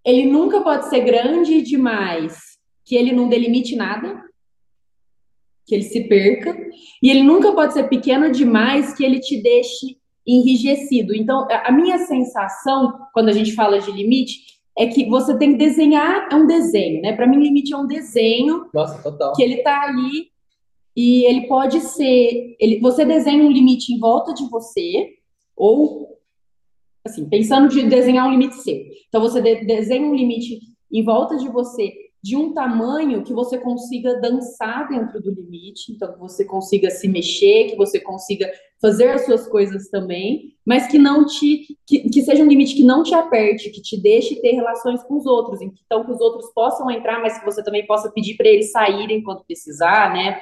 ele 0.08 0.26
nunca 0.26 0.62
pode 0.62 0.88
ser 0.88 1.02
grande 1.02 1.62
demais, 1.62 2.38
que 2.86 2.96
ele 2.96 3.12
não 3.12 3.28
delimite 3.28 3.76
nada, 3.76 4.24
que 5.66 5.76
ele 5.76 5.84
se 5.84 6.08
perca, 6.08 6.58
e 7.04 7.10
ele 7.10 7.22
nunca 7.22 7.52
pode 7.52 7.74
ser 7.74 7.90
pequeno 7.90 8.32
demais, 8.32 8.94
que 8.94 9.04
ele 9.04 9.20
te 9.20 9.42
deixe 9.42 9.98
enrijecido. 10.26 11.14
Então, 11.14 11.46
a 11.52 11.70
minha 11.74 11.98
sensação, 11.98 12.98
quando 13.14 13.28
a 13.28 13.34
gente 13.34 13.54
fala 13.54 13.80
de 13.80 13.92
limite, 13.92 14.40
é 14.78 14.88
que 14.88 15.10
você 15.10 15.38
tem 15.38 15.52
que 15.52 15.58
desenhar, 15.58 16.30
é 16.32 16.36
um 16.36 16.48
desenho, 16.48 17.02
né? 17.02 17.14
Para 17.14 17.28
mim, 17.28 17.44
limite 17.44 17.74
é 17.74 17.78
um 17.78 17.88
desenho 17.88 18.70
Nossa, 18.74 19.04
total. 19.04 19.34
que 19.34 19.44
ele 19.44 19.58
tá 19.58 19.82
ali 19.82 20.30
e 20.96 21.26
ele 21.26 21.48
pode 21.48 21.82
ser, 21.82 22.56
ele, 22.62 22.80
você 22.80 23.04
desenha 23.04 23.44
um 23.44 23.52
limite 23.52 23.92
em 23.92 24.00
volta 24.00 24.34
de 24.34 24.48
você, 24.50 25.10
ou 25.56 26.17
assim, 27.08 27.28
pensando 27.28 27.68
de 27.68 27.84
desenhar 27.84 28.28
um 28.28 28.32
limite 28.32 28.56
seu. 28.56 28.78
Então, 29.08 29.22
você 29.22 29.42
de, 29.42 29.66
desenha 29.66 30.06
um 30.06 30.16
limite 30.16 30.60
em 30.92 31.04
volta 31.04 31.38
de 31.38 31.50
você 31.50 31.94
de 32.28 32.36
um 32.36 32.54
tamanho 32.54 33.24
que 33.24 33.32
você 33.32 33.58
consiga 33.58 34.20
dançar 34.20 34.90
dentro 34.90 35.22
do 35.22 35.32
limite, 35.32 35.92
então 35.92 36.12
que 36.12 36.20
você 36.20 36.44
consiga 36.44 36.90
se 36.90 37.08
mexer, 37.08 37.70
que 37.70 37.76
você 37.78 38.00
consiga 38.00 38.52
fazer 38.82 39.10
as 39.12 39.26
suas 39.26 39.48
coisas 39.48 39.88
também, 39.90 40.56
mas 40.66 40.88
que 40.88 40.98
não 40.98 41.26
te 41.26 41.78
que, 41.86 42.10
que 42.10 42.22
seja 42.22 42.44
um 42.44 42.48
limite 42.48 42.76
que 42.76 42.84
não 42.84 43.02
te 43.02 43.14
aperte, 43.14 43.70
que 43.70 43.82
te 43.82 43.96
deixe 44.02 44.42
ter 44.42 44.52
relações 44.52 45.02
com 45.04 45.16
os 45.16 45.26
outros, 45.26 45.62
então 45.62 46.04
que 46.04 46.12
os 46.12 46.20
outros 46.20 46.52
possam 46.54 46.92
entrar, 46.92 47.22
mas 47.22 47.40
que 47.40 47.46
você 47.46 47.64
também 47.64 47.86
possa 47.86 48.12
pedir 48.12 48.36
para 48.36 48.50
eles 48.50 48.72
saírem 48.72 49.24
quando 49.24 49.46
precisar, 49.46 50.12
né? 50.12 50.40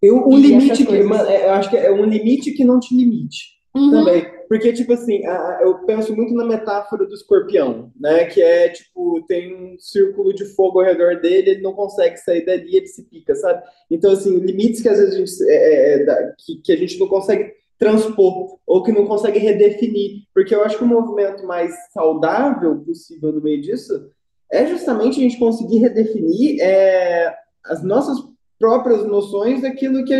Eu, 0.00 0.26
um 0.26 0.38
e 0.38 0.42
limite 0.42 0.86
que 0.86 0.94
eu 0.94 1.52
acho 1.52 1.68
que 1.68 1.76
é 1.76 1.90
um 1.90 2.04
limite 2.04 2.52
que 2.52 2.64
não 2.64 2.78
te 2.78 2.94
limite 2.94 3.57
uhum. 3.78 3.90
também. 3.90 4.26
Porque, 4.48 4.72
tipo 4.72 4.92
assim, 4.92 5.26
a, 5.26 5.60
eu 5.62 5.78
penso 5.84 6.14
muito 6.16 6.34
na 6.34 6.44
metáfora 6.44 7.06
do 7.06 7.14
escorpião, 7.14 7.92
né? 7.98 8.24
Que 8.24 8.42
é, 8.42 8.68
tipo, 8.70 9.22
tem 9.28 9.54
um 9.54 9.78
círculo 9.78 10.32
de 10.32 10.44
fogo 10.46 10.80
ao 10.80 10.86
redor 10.86 11.20
dele, 11.20 11.50
ele 11.50 11.62
não 11.62 11.74
consegue 11.74 12.16
sair 12.16 12.44
dali, 12.44 12.76
ele 12.76 12.86
se 12.86 13.04
pica, 13.04 13.34
sabe? 13.34 13.62
Então, 13.90 14.12
assim, 14.12 14.38
limites 14.38 14.80
que 14.80 14.88
às 14.88 14.98
vezes 14.98 15.14
a 15.14 15.18
gente, 15.18 15.50
é, 15.50 15.54
é, 15.54 16.02
é 16.02 16.32
que, 16.38 16.56
que 16.62 16.72
a 16.72 16.76
gente 16.76 16.98
não 16.98 17.08
consegue 17.08 17.52
transpor 17.78 18.58
ou 18.66 18.82
que 18.82 18.92
não 18.92 19.06
consegue 19.06 19.38
redefinir. 19.38 20.22
Porque 20.34 20.54
eu 20.54 20.64
acho 20.64 20.78
que 20.78 20.84
o 20.84 20.88
movimento 20.88 21.46
mais 21.46 21.72
saudável 21.92 22.76
possível 22.84 23.32
no 23.32 23.40
meio 23.40 23.60
disso 23.60 24.10
é 24.50 24.66
justamente 24.66 25.18
a 25.18 25.22
gente 25.22 25.38
conseguir 25.38 25.78
redefinir 25.78 26.60
é, 26.60 27.34
as 27.64 27.82
nossas 27.82 28.18
próprias 28.58 29.06
noções 29.06 29.62
daquilo 29.62 30.04
que 30.04 30.14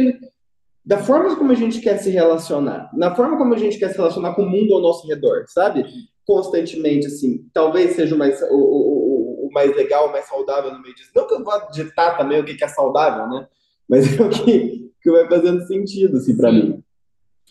da 0.88 0.96
forma 0.96 1.36
como 1.36 1.52
a 1.52 1.54
gente 1.54 1.82
quer 1.82 1.98
se 1.98 2.08
relacionar, 2.08 2.90
na 2.94 3.14
forma 3.14 3.36
como 3.36 3.52
a 3.52 3.58
gente 3.58 3.78
quer 3.78 3.90
se 3.90 3.98
relacionar 3.98 4.32
com 4.32 4.42
o 4.42 4.48
mundo 4.48 4.72
ao 4.72 4.80
nosso 4.80 5.06
redor, 5.06 5.44
sabe? 5.46 5.84
Constantemente, 6.26 7.08
assim, 7.08 7.44
talvez 7.52 7.94
seja 7.94 8.14
o 8.14 8.18
mais, 8.18 8.40
o, 8.40 8.56
o, 8.56 9.48
o 9.48 9.52
mais 9.52 9.76
legal, 9.76 10.08
o 10.08 10.12
mais 10.12 10.24
saudável 10.24 10.72
no 10.72 10.80
meio 10.80 10.94
disso. 10.94 11.10
Não 11.14 11.26
que 11.26 11.34
eu 11.34 11.44
vá 11.44 11.58
ditar 11.70 12.16
também 12.16 12.40
o 12.40 12.44
que 12.44 12.64
é 12.64 12.68
saudável, 12.68 13.28
né? 13.28 13.46
Mas 13.86 14.18
é 14.18 14.22
o 14.22 14.30
que, 14.30 14.90
que 15.02 15.10
vai 15.10 15.28
fazendo 15.28 15.60
sentido, 15.66 16.16
assim, 16.16 16.34
para 16.34 16.50
mim. 16.50 16.82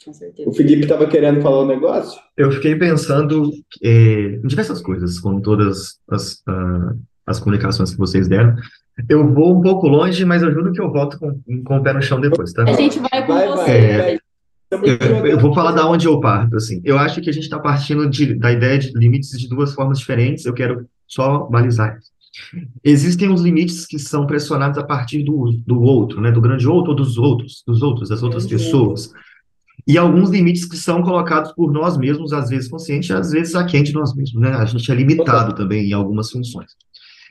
Com 0.03 0.13
certeza. 0.13 0.49
O 0.49 0.53
Felipe 0.53 0.81
estava 0.81 1.05
querendo 1.05 1.39
falar 1.39 1.61
um 1.61 1.67
negócio? 1.67 2.19
Eu 2.35 2.51
fiquei 2.51 2.75
pensando 2.75 3.51
é, 3.83 3.89
em 3.89 4.47
diversas 4.47 4.81
coisas, 4.81 5.19
com 5.19 5.39
todas 5.39 5.99
as, 6.09 6.41
ah, 6.47 6.95
as 7.27 7.39
comunicações 7.39 7.91
que 7.91 7.99
vocês 7.99 8.27
deram. 8.27 8.55
Eu 9.07 9.31
vou 9.33 9.57
um 9.57 9.61
pouco 9.61 9.87
longe, 9.87 10.25
mas 10.25 10.41
eu 10.41 10.51
juro 10.51 10.71
que 10.71 10.81
eu 10.81 10.91
volto 10.91 11.19
com, 11.19 11.39
com 11.63 11.77
o 11.77 11.83
pé 11.83 11.93
no 11.93 12.01
chão 12.01 12.19
depois, 12.19 12.51
tá? 12.53 12.63
A 12.63 12.73
gente 12.73 12.99
vai 12.99 13.25
com 13.25 13.33
Vai, 13.33 13.47
você. 13.47 13.57
vai, 13.57 14.13
É. 14.15 14.19
Eu, 14.69 15.25
eu 15.25 15.39
vou 15.39 15.53
falar 15.53 15.71
da 15.71 15.87
onde 15.87 16.07
eu 16.07 16.19
parto, 16.19 16.57
assim. 16.57 16.81
Eu 16.83 16.97
acho 16.97 17.21
que 17.21 17.29
a 17.29 17.33
gente 17.33 17.43
está 17.43 17.57
partindo 17.57 18.09
de- 18.09 18.33
da 18.35 18.51
ideia 18.51 18.77
de 18.77 18.91
limites 18.93 19.29
de 19.39 19.47
duas 19.47 19.73
formas 19.73 19.97
diferentes. 19.99 20.45
Eu 20.45 20.53
quero 20.53 20.85
só 21.07 21.45
balizar. 21.45 21.97
isso. 21.97 22.11
Existem 22.83 23.31
os 23.31 23.41
limites 23.41 23.85
que 23.85 23.97
são 23.97 24.25
pressionados 24.27 24.77
a 24.77 24.83
partir 24.83 25.23
do, 25.23 25.53
do 25.65 25.81
outro, 25.81 26.19
né? 26.19 26.31
Do 26.31 26.41
grande 26.41 26.67
outro 26.67 26.91
ou 26.91 26.95
dos 26.97 27.17
outros, 27.17 27.63
dos 27.65 27.81
outros, 27.81 28.09
das 28.09 28.21
outras 28.21 28.45
Grande 28.45 28.61
pessoas. 28.63 29.11
E 29.87 29.97
alguns 29.97 30.29
limites 30.31 30.65
que 30.65 30.75
são 30.75 31.01
colocados 31.01 31.53
por 31.53 31.71
nós 31.71 31.95
mesmos, 31.97 32.33
às 32.33 32.49
vezes 32.49 32.67
consciente, 32.69 33.13
às 33.13 33.31
vezes 33.31 33.55
aquém 33.55 33.83
de 33.83 33.93
nós 33.93 34.13
mesmos, 34.13 34.41
né? 34.41 34.49
A 34.51 34.65
gente 34.65 34.91
é 34.91 34.95
limitado 34.95 35.55
também 35.55 35.89
em 35.89 35.93
algumas 35.93 36.29
funções. 36.29 36.71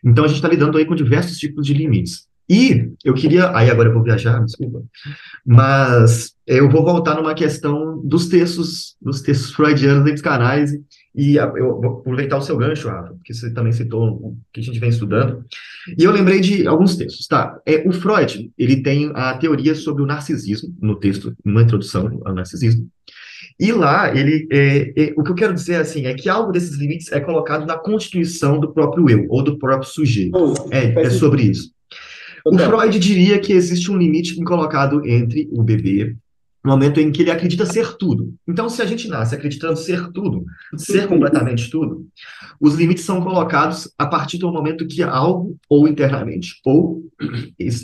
Então 0.04 0.24
a 0.24 0.28
gente 0.28 0.36
está 0.36 0.48
lidando 0.48 0.78
aí 0.78 0.84
com 0.84 0.94
diversos 0.94 1.38
tipos 1.38 1.66
de 1.66 1.74
limites. 1.74 2.26
E 2.48 2.92
eu 3.04 3.12
queria, 3.12 3.54
aí 3.56 3.68
agora 3.68 3.88
eu 3.88 3.92
vou 3.92 4.04
viajar, 4.04 4.44
desculpa, 4.44 4.84
mas 5.44 6.32
eu 6.46 6.70
vou 6.70 6.84
voltar 6.84 7.16
numa 7.16 7.34
questão 7.34 8.00
dos 8.04 8.28
textos, 8.28 8.94
dos 9.02 9.20
textos 9.20 9.50
freudianos 9.50 10.04
da 10.04 10.12
psicanálise, 10.12 10.80
e 11.12 11.36
eu 11.36 11.80
vou 11.80 11.98
aproveitar 11.98 12.36
o 12.36 12.42
seu 12.42 12.56
gancho, 12.56 12.88
Rafa, 12.88 13.14
porque 13.14 13.34
você 13.34 13.52
também 13.52 13.72
citou 13.72 14.10
o 14.10 14.38
que 14.52 14.60
a 14.60 14.62
gente 14.62 14.78
vem 14.78 14.90
estudando, 14.90 15.44
e 15.98 16.04
eu 16.04 16.12
lembrei 16.12 16.40
de 16.40 16.68
alguns 16.68 16.94
textos, 16.94 17.26
tá? 17.26 17.58
É, 17.66 17.82
o 17.88 17.92
Freud, 17.92 18.48
ele 18.56 18.80
tem 18.80 19.10
a 19.14 19.36
teoria 19.36 19.74
sobre 19.74 20.04
o 20.04 20.06
narcisismo, 20.06 20.72
no 20.80 20.94
texto, 20.94 21.34
uma 21.44 21.62
introdução 21.62 22.20
ao 22.24 22.32
narcisismo, 22.32 22.88
e 23.58 23.72
lá, 23.72 24.14
ele, 24.14 24.46
é, 24.52 24.92
é, 24.96 25.14
o 25.16 25.22
que 25.22 25.30
eu 25.30 25.34
quero 25.34 25.54
dizer, 25.54 25.76
assim, 25.76 26.04
é 26.04 26.14
que 26.14 26.28
algo 26.28 26.52
desses 26.52 26.76
limites 26.76 27.10
é 27.10 27.20
colocado 27.20 27.66
na 27.66 27.76
constituição 27.76 28.60
do 28.60 28.72
próprio 28.72 29.08
eu, 29.08 29.26
ou 29.30 29.42
do 29.42 29.58
próprio 29.58 29.88
sujeito. 29.88 30.36
É, 30.70 31.06
é 31.06 31.10
sobre 31.10 31.44
isso. 31.44 31.70
O. 32.44 32.56
Freud 32.58 32.98
diria 32.98 33.38
que 33.38 33.52
existe 33.52 33.90
um 33.90 33.96
limite 33.96 34.36
colocado 34.44 35.04
entre 35.04 35.48
o 35.50 35.62
bebê, 35.62 36.14
no 36.66 36.72
momento 36.72 36.98
em 36.98 37.12
que 37.12 37.22
ele 37.22 37.30
acredita 37.30 37.64
ser 37.64 37.96
tudo. 37.96 38.34
Então, 38.46 38.68
se 38.68 38.82
a 38.82 38.84
gente 38.84 39.06
nasce 39.06 39.36
acreditando 39.36 39.76
ser 39.76 40.10
tudo, 40.10 40.44
ser 40.76 41.06
completamente 41.06 41.70
tudo, 41.70 42.04
os 42.60 42.74
limites 42.74 43.04
são 43.04 43.22
colocados 43.22 43.88
a 43.96 44.04
partir 44.04 44.36
do 44.38 44.50
momento 44.52 44.84
que 44.84 45.00
algo, 45.00 45.56
ou 45.70 45.86
internamente, 45.86 46.56
ou, 46.66 47.04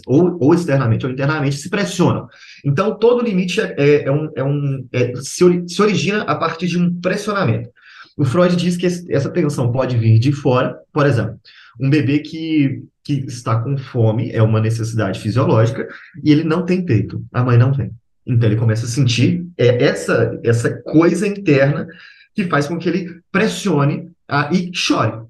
ou, 0.04 0.36
ou 0.40 0.52
externamente, 0.52 1.06
ou 1.06 1.12
internamente, 1.12 1.56
se 1.58 1.70
pressionam. 1.70 2.26
Então, 2.64 2.98
todo 2.98 3.24
limite 3.24 3.60
é, 3.60 3.74
é- 3.78 4.04
é 4.06 4.10
um, 4.10 4.28
é 4.34 4.42
um- 4.42 4.84
é- 4.92 5.14
se, 5.14 5.44
se 5.68 5.80
origina 5.80 6.22
a 6.22 6.34
partir 6.34 6.66
de 6.66 6.76
um 6.76 6.92
pressionamento. 7.00 7.70
O 8.16 8.24
Freud 8.24 8.56
diz 8.56 8.76
que 8.76 8.86
essa 8.86 9.30
tensão 9.30 9.70
pode 9.70 9.96
vir 9.96 10.18
de 10.18 10.32
fora, 10.32 10.76
por 10.92 11.06
exemplo, 11.06 11.36
um 11.80 11.88
bebê 11.88 12.18
que, 12.18 12.82
que 13.04 13.12
está 13.28 13.60
com 13.62 13.78
fome 13.78 14.30
é 14.32 14.42
uma 14.42 14.60
necessidade 14.60 15.20
fisiológica 15.20 15.86
e 16.22 16.32
ele 16.32 16.42
não 16.42 16.64
tem 16.64 16.84
peito, 16.84 17.24
a 17.32 17.44
mãe 17.44 17.56
não 17.56 17.70
tem. 17.72 17.92
Então 18.26 18.48
ele 18.48 18.56
começa 18.58 18.86
a 18.86 18.88
sentir 18.88 19.44
é, 19.58 19.82
essa, 19.84 20.38
essa 20.44 20.70
coisa 20.82 21.26
interna 21.26 21.86
que 22.34 22.44
faz 22.44 22.66
com 22.66 22.78
que 22.78 22.88
ele 22.88 23.20
pressione 23.30 24.08
ah, 24.28 24.48
e 24.52 24.70
chore. 24.72 25.22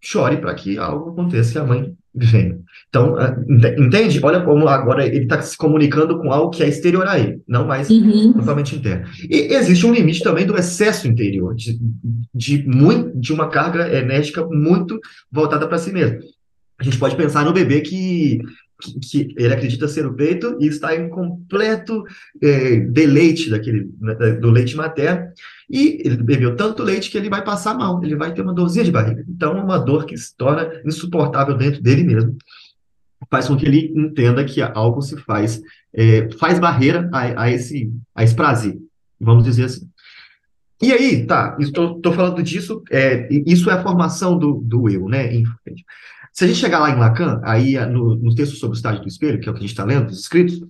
Chore 0.00 0.38
para 0.38 0.54
que 0.54 0.78
algo 0.78 1.10
aconteça 1.10 1.58
e 1.58 1.60
a 1.60 1.64
mãe 1.64 1.94
venha. 2.14 2.58
Então, 2.88 3.16
ah, 3.16 3.36
ente- 3.48 3.76
entende? 3.80 4.20
Olha 4.22 4.40
como 4.40 4.66
agora 4.68 5.06
ele 5.06 5.24
está 5.24 5.40
se 5.42 5.56
comunicando 5.56 6.18
com 6.18 6.32
algo 6.32 6.50
que 6.50 6.62
é 6.62 6.68
exterior 6.68 7.06
a 7.06 7.18
ele, 7.18 7.42
não 7.46 7.66
mais 7.66 7.90
Uhum. 7.90 8.32
totalmente 8.32 8.74
interno. 8.74 9.06
E 9.28 9.52
existe 9.54 9.84
um 9.86 9.92
limite 9.92 10.22
também 10.22 10.46
do 10.46 10.56
excesso 10.56 11.06
interior, 11.06 11.54
de, 11.54 11.78
de, 12.34 12.66
muito, 12.66 13.16
de 13.18 13.32
uma 13.32 13.48
carga 13.48 13.92
enérgica 13.94 14.44
muito 14.46 14.98
voltada 15.30 15.68
para 15.68 15.78
si 15.78 15.92
mesmo. 15.92 16.18
A 16.80 16.82
gente 16.84 16.98
pode 16.98 17.14
pensar 17.14 17.44
no 17.44 17.52
bebê 17.52 17.80
que, 17.82 18.40
que, 18.80 19.34
ele 19.36 19.52
acredita 19.52 19.86
ser 19.86 20.06
o 20.06 20.14
peito 20.14 20.56
e 20.60 20.66
está 20.66 20.96
em 20.96 21.08
completo 21.08 22.02
eh, 22.42 22.80
deleite 22.80 23.50
daquele, 23.50 23.90
né, 24.00 24.32
do 24.32 24.50
leite 24.50 24.76
materno, 24.76 25.28
e 25.68 26.02
ele 26.04 26.16
bebeu 26.16 26.56
tanto 26.56 26.82
leite 26.82 27.10
que 27.10 27.18
ele 27.18 27.30
vai 27.30 27.44
passar 27.44 27.74
mal, 27.74 28.02
ele 28.02 28.16
vai 28.16 28.34
ter 28.34 28.42
uma 28.42 28.54
dorzinha 28.54 28.84
de 28.84 28.90
barriga. 28.90 29.24
Então, 29.28 29.56
é 29.56 29.62
uma 29.62 29.78
dor 29.78 30.04
que 30.04 30.16
se 30.16 30.36
torna 30.36 30.68
insuportável 30.84 31.56
dentro 31.56 31.82
dele 31.82 32.02
mesmo 32.02 32.36
faz 33.28 33.48
com 33.48 33.56
que 33.56 33.66
ele 33.66 33.92
entenda 33.94 34.44
que 34.44 34.62
algo 34.62 35.02
se 35.02 35.16
faz, 35.18 35.60
é, 35.92 36.28
faz 36.38 36.58
barreira 36.58 37.08
a, 37.12 37.42
a 37.42 37.50
esse, 37.50 37.92
a 38.14 38.24
esse 38.24 38.34
prazer, 38.34 38.78
vamos 39.20 39.44
dizer 39.44 39.64
assim. 39.64 39.88
E 40.82 40.92
aí, 40.92 41.26
tá, 41.26 41.58
estou 41.60 42.12
falando 42.14 42.42
disso, 42.42 42.82
é, 42.90 43.28
isso 43.46 43.70
é 43.70 43.74
a 43.74 43.82
formação 43.82 44.38
do, 44.38 44.54
do 44.64 44.88
eu, 44.88 45.08
né? 45.08 45.30
Se 46.32 46.44
a 46.44 46.46
gente 46.48 46.58
chegar 46.60 46.78
lá 46.78 46.90
em 46.90 46.98
Lacan, 46.98 47.40
aí 47.44 47.74
no, 47.86 48.14
no 48.16 48.34
texto 48.34 48.56
sobre 48.56 48.76
o 48.76 48.78
estágio 48.78 49.02
do 49.02 49.08
espelho, 49.08 49.40
que 49.40 49.48
é 49.48 49.50
o 49.50 49.54
que 49.54 49.58
a 49.58 49.62
gente 49.62 49.70
está 49.70 49.84
lendo, 49.84 50.08
os 50.10 50.20
escritos, 50.20 50.60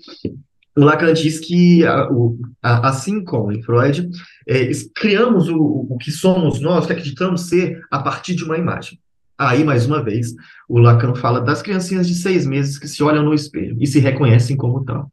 o 0.77 0.85
Lacan 0.85 1.13
diz 1.13 1.39
que, 1.39 1.83
o- 2.11 2.39
assim 2.63 3.23
como 3.25 3.53
em 3.53 3.63
Freud, 3.63 4.09
é, 4.49 4.71
criamos 4.95 5.49
o, 5.49 5.87
o 5.91 5.99
que 5.99 6.11
somos 6.11 6.61
nós, 6.61 6.87
que 6.87 6.93
acreditamos 6.93 7.43
ser, 7.49 7.81
a 7.91 7.99
partir 7.99 8.35
de 8.35 8.45
uma 8.45 8.57
imagem. 8.57 8.99
Aí, 9.39 9.65
mais 9.65 9.87
uma 9.87 10.03
vez, 10.03 10.35
o 10.69 10.79
Lacan 10.79 11.15
fala 11.15 11.41
das 11.41 11.63
criancinhas 11.63 12.07
de 12.07 12.15
seis 12.15 12.47
meses 12.47 12.79
que 12.79 12.87
se 12.89 13.03
olham 13.03 13.23
no 13.25 13.35
espelho 13.35 13.77
e 13.81 13.87
se 13.87 13.99
reconhecem 13.99 14.57
como 14.57 14.85
tal. 14.85 15.11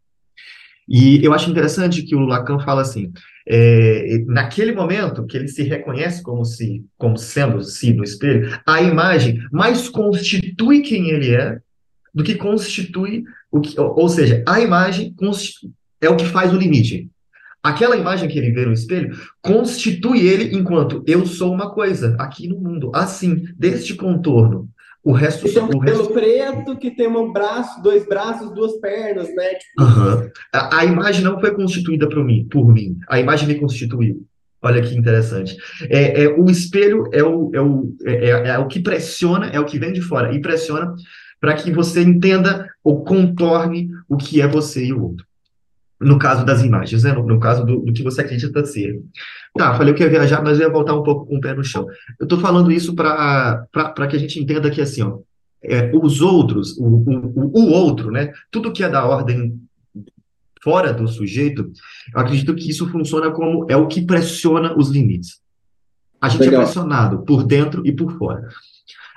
E 0.87 1.23
eu 1.25 1.33
acho 1.33 1.49
interessante 1.49 2.03
que 2.03 2.15
o 2.15 2.25
Lacan 2.25 2.59
fala 2.59 2.81
assim, 2.81 3.11
é, 3.49 4.23
naquele 4.25 4.73
momento 4.73 5.25
que 5.25 5.37
ele 5.37 5.47
se 5.47 5.63
reconhece 5.63 6.21
como 6.21 6.43
se, 6.43 6.83
como 6.97 7.17
sendo 7.17 7.63
si 7.63 7.93
no 7.93 8.03
espelho, 8.03 8.59
a 8.65 8.81
imagem 8.81 9.39
mais 9.51 9.87
constitui 9.87 10.81
quem 10.81 11.09
ele 11.09 11.33
é 11.33 11.59
do 12.13 12.23
que 12.23 12.35
constitui 12.35 13.23
o 13.49 13.61
que, 13.61 13.79
ou, 13.79 14.09
seja, 14.09 14.43
a 14.45 14.59
imagem 14.59 15.15
é 16.01 16.09
o 16.09 16.17
que 16.17 16.25
faz 16.25 16.53
o 16.53 16.57
limite. 16.57 17.09
Aquela 17.63 17.97
imagem 17.97 18.29
que 18.29 18.37
ele 18.37 18.51
vê 18.51 18.65
no 18.65 18.73
espelho 18.73 19.17
constitui 19.41 20.27
ele 20.27 20.55
enquanto 20.55 21.03
eu 21.07 21.25
sou 21.25 21.53
uma 21.53 21.71
coisa 21.71 22.15
aqui 22.19 22.47
no 22.47 22.59
mundo, 22.59 22.91
assim, 22.93 23.45
deste 23.57 23.95
contorno. 23.95 24.69
O 25.07 25.13
resto, 25.13 25.47
tem 25.47 25.63
um 25.63 25.69
o 25.69 25.79
resto 25.79 26.09
preto, 26.11 26.77
que 26.77 26.91
tem 26.91 27.07
um 27.07 27.31
braço, 27.31 27.81
dois 27.81 28.05
braços, 28.05 28.53
duas 28.53 28.73
pernas, 28.81 29.33
né? 29.33 29.53
Tipo, 29.53 29.81
Aham. 29.81 30.29
A, 30.53 30.79
a 30.79 30.85
imagem 30.85 31.23
não 31.23 31.39
foi 31.39 31.55
constituída 31.55 32.09
por 32.09 32.25
mim, 32.25 32.45
por 32.51 32.73
mim. 32.73 32.97
A 33.07 33.17
imagem 33.17 33.47
me 33.47 33.55
constituiu. 33.55 34.25
Olha 34.61 34.81
que 34.81 34.93
interessante. 34.97 35.55
É, 35.89 36.23
é, 36.23 36.27
o 36.27 36.49
espelho 36.49 37.05
é 37.13 37.23
o, 37.23 37.49
é, 37.53 37.61
o, 37.61 37.95
é, 38.05 38.31
é- 38.31 38.47
é 38.49 38.59
o 38.59 38.67
que 38.67 38.81
pressiona, 38.81 39.47
é 39.47 39.57
o 39.57 39.65
que 39.65 39.79
vem 39.79 39.93
de 39.93 40.01
fora 40.01 40.33
e 40.35 40.41
pressiona 40.41 40.93
para 41.39 41.53
que 41.53 41.71
você 41.71 42.01
entenda 42.01 42.69
ou 42.83 43.05
contorne 43.05 43.89
o 44.09 44.17
que 44.17 44.41
é 44.41 44.47
você 44.47 44.87
e 44.87 44.91
o 44.91 45.01
outro. 45.01 45.25
No 45.99 46.19
caso 46.19 46.45
das 46.45 46.63
imagens, 46.63 47.03
né? 47.03 47.11
No, 47.11 47.25
no 47.25 47.39
caso 47.39 47.65
do, 47.65 47.79
do 47.79 47.93
que 47.93 48.03
você 48.03 48.21
acredita 48.21 48.63
ser. 48.65 49.01
Tá, 49.57 49.75
falei 49.75 49.93
que 49.93 50.03
ia 50.03 50.09
viajar, 50.09 50.43
mas 50.43 50.59
eu 50.59 50.67
ia 50.67 50.73
voltar 50.73 50.93
um 50.93 51.03
pouco 51.03 51.25
com 51.25 51.37
o 51.37 51.41
pé 51.41 51.53
no 51.53 51.63
chão. 51.63 51.87
Eu 52.19 52.25
estou 52.25 52.39
falando 52.39 52.71
isso 52.71 52.93
para 52.93 53.67
que 54.09 54.15
a 54.15 54.19
gente 54.19 54.39
entenda 54.39 54.69
que, 54.69 54.79
assim, 54.79 55.01
ó, 55.01 55.19
é, 55.63 55.91
os 55.93 56.21
outros, 56.21 56.77
o, 56.77 56.85
o, 56.85 57.51
o 57.53 57.71
outro, 57.71 58.11
né? 58.11 58.31
Tudo 58.51 58.71
que 58.71 58.83
é 58.83 58.89
da 58.89 59.05
ordem 59.05 59.59
fora 60.63 60.93
do 60.93 61.07
sujeito, 61.07 61.71
eu 62.13 62.19
acredito 62.19 62.53
que 62.53 62.69
isso 62.69 62.89
funciona 62.89 63.31
como 63.31 63.65
é 63.69 63.77
o 63.77 63.87
que 63.87 64.05
pressiona 64.05 64.77
os 64.77 64.89
limites. 64.89 65.39
A 66.19 66.29
gente 66.29 66.41
Legal. 66.41 66.61
é 66.61 66.65
pressionado 66.65 67.23
por 67.23 67.43
dentro 67.43 67.85
e 67.85 67.91
por 67.91 68.17
fora. 68.17 68.47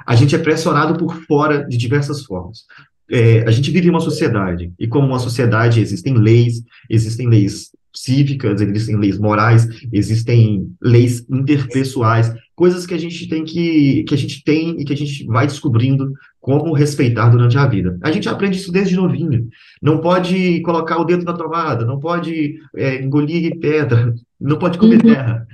A 0.06 0.14
gente 0.14 0.34
é 0.34 0.38
pressionado 0.38 0.96
por 0.98 1.14
fora 1.24 1.66
de 1.66 1.76
diversas 1.76 2.24
formas. 2.24 2.66
É, 3.11 3.42
a 3.46 3.51
gente 3.51 3.70
vive 3.70 3.88
em 3.88 3.90
uma 3.90 4.01
sociedade, 4.01 4.73
e 4.79 4.87
como 4.87 5.06
uma 5.06 5.19
sociedade 5.19 5.81
existem 5.81 6.15
leis, 6.15 6.63
existem 6.88 7.29
leis 7.29 7.71
cívicas, 7.94 8.61
existem 8.61 8.96
leis 8.96 9.19
morais, 9.19 9.67
existem 9.92 10.69
leis 10.81 11.27
interpessoais, 11.29 12.33
coisas 12.54 12.87
que 12.87 12.94
a 12.94 12.98
gente 12.98 13.29
tem 13.29 13.42
que, 13.44 14.04
que 14.04 14.15
a 14.15 14.19
gente 14.19 14.44
tem 14.44 14.81
e 14.81 14.85
que 14.85 14.92
a 14.92 14.96
gente 14.96 15.25
vai 15.27 15.46
descobrindo 15.46 16.13
como 16.40 16.73
respeitar 16.73 17.29
durante 17.29 17.58
a 17.58 17.67
vida. 17.67 17.98
A 18.02 18.13
gente 18.13 18.29
aprende 18.29 18.58
isso 18.58 18.71
desde 18.71 18.96
novinho. 18.96 19.48
Não 19.83 19.98
pode 19.98 20.61
colocar 20.61 20.98
o 20.98 21.04
dedo 21.04 21.25
na 21.25 21.33
tomada, 21.33 21.85
não 21.85 21.98
pode 21.98 22.56
é, 22.77 23.02
engolir 23.02 23.58
pedra, 23.58 24.15
não 24.40 24.58
pode 24.58 24.79
comer 24.79 24.96
Uhum. 24.96 25.13
terra. 25.15 25.46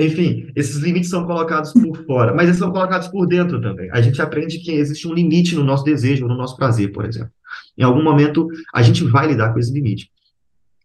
Enfim, 0.00 0.50
esses 0.56 0.76
limites 0.76 1.10
são 1.10 1.26
colocados 1.26 1.72
por 1.72 2.04
fora, 2.04 2.34
mas 2.34 2.46
eles 2.46 2.58
são 2.58 2.70
colocados 2.72 3.08
por 3.08 3.26
dentro 3.26 3.60
também. 3.60 3.90
A 3.90 4.00
gente 4.00 4.20
aprende 4.22 4.58
que 4.58 4.72
existe 4.72 5.06
um 5.06 5.12
limite 5.12 5.54
no 5.54 5.64
nosso 5.64 5.84
desejo, 5.84 6.26
no 6.26 6.36
nosso 6.36 6.56
prazer, 6.56 6.92
por 6.92 7.04
exemplo. 7.04 7.30
Em 7.76 7.82
algum 7.82 8.02
momento, 8.02 8.48
a 8.72 8.82
gente 8.82 9.04
vai 9.04 9.26
lidar 9.26 9.52
com 9.52 9.58
esse 9.58 9.72
limite. 9.72 10.10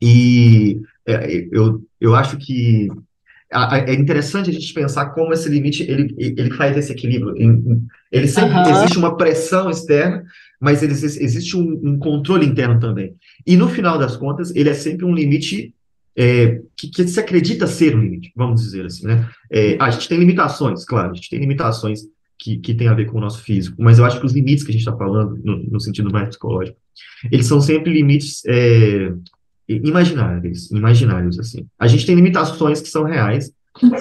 E 0.02 0.82
é, 1.06 1.48
eu, 1.52 1.82
eu 2.02 2.16
acho 2.16 2.38
que 2.38 2.90
é 3.52 3.94
interessante 3.94 4.50
a 4.50 4.54
gente 4.54 4.74
pensar 4.74 5.12
como 5.12 5.32
esse 5.32 5.48
limite 5.48 5.84
ele, 5.84 6.14
ele 6.18 6.52
faz 6.52 6.76
esse 6.76 6.92
equilíbrio. 6.92 7.34
Ele 8.12 8.28
sempre 8.28 8.56
Aham. 8.56 8.72
existe 8.72 8.98
uma 8.98 9.16
pressão 9.16 9.70
externa, 9.70 10.24
mas 10.60 10.82
ele, 10.82 10.94
existe 10.94 11.56
um, 11.56 11.80
um 11.84 11.98
controle 11.98 12.46
interno 12.46 12.80
também. 12.80 13.16
E 13.46 13.56
no 13.56 13.70
final 13.70 13.98
das 13.98 14.18
contas, 14.18 14.54
ele 14.56 14.70
é 14.70 14.74
sempre 14.74 15.06
um 15.06 15.14
limite 15.14 15.75
é, 16.18 16.62
que, 16.78 16.90
que 16.90 17.08
se 17.08 17.20
acredita 17.20 17.68
ser 17.68 17.96
um 17.96 18.02
limite, 18.02 18.32
vamos 18.36 18.62
dizer 18.62 18.86
assim, 18.86 19.06
né? 19.06 19.30
É, 19.52 19.78
a 19.80 19.90
gente 19.90 20.08
tem 20.08 20.18
limitações, 20.18 20.86
claro, 20.86 21.12
a 21.12 21.14
gente 21.14 21.30
tem 21.30 21.40
limitações 21.40 22.02
que, 22.40 22.58
que 22.58 22.74
tem 22.74 22.88
a 22.88 22.94
ver 22.94 23.06
com 23.06 23.18
o 23.18 23.22
nosso 23.22 23.42
físico, 23.42 23.76
mas 23.80 24.00
eu 24.00 24.06
acho 24.06 24.20
que 24.20 24.26
os 24.26 24.34
limites 24.34 24.64
que 24.64 24.70
a 24.70 24.74
gente 24.74 24.82
está 24.82 24.96
falando, 24.96 25.38
no, 25.44 25.58
no, 25.58 25.80
sentido 25.80 26.12
mais 26.12 26.30
psicológico, 26.30 26.78
eles 27.32 27.48
são 27.48 27.60
sempre 27.60 27.92
limites 27.92 28.44
é, 28.46 29.12
imaginários, 29.68 30.72
imaginários, 30.72 31.40
assim. 31.40 31.66
A 31.78 31.88
gente 31.88 32.06
tem 32.06 32.16
limitações 32.16 32.82
que 32.82 32.90
são 32.90 33.04
reais. 33.04 33.52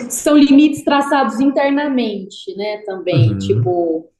São 0.09 0.37
limites 0.37 0.85
traçados 0.85 1.41
internamente, 1.41 2.55
né, 2.57 2.79
também, 2.87 3.33
uhum. 3.33 3.39
tipo, 3.39 4.11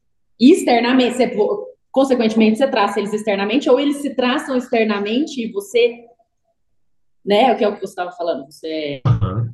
externamente, 0.41 1.15
você, 1.15 1.31
consequentemente, 1.93 2.59
você 2.59 2.67
traça 2.67 2.99
eles 2.99 3.13
externamente, 3.13 3.71
ou 3.71 3.79
eles 3.79 3.99
se 3.99 4.17
traçam 4.17 4.57
externamente 4.57 5.41
e 5.41 5.53
você 5.53 6.07
né? 7.25 7.53
O 7.53 7.57
que 7.57 7.65
é 7.65 7.69
o 7.69 7.75
que 7.75 7.81
você 7.81 7.93
estava 7.93 8.13
falando. 8.13 8.47
Você 8.47 9.01
uhum. 9.07 9.53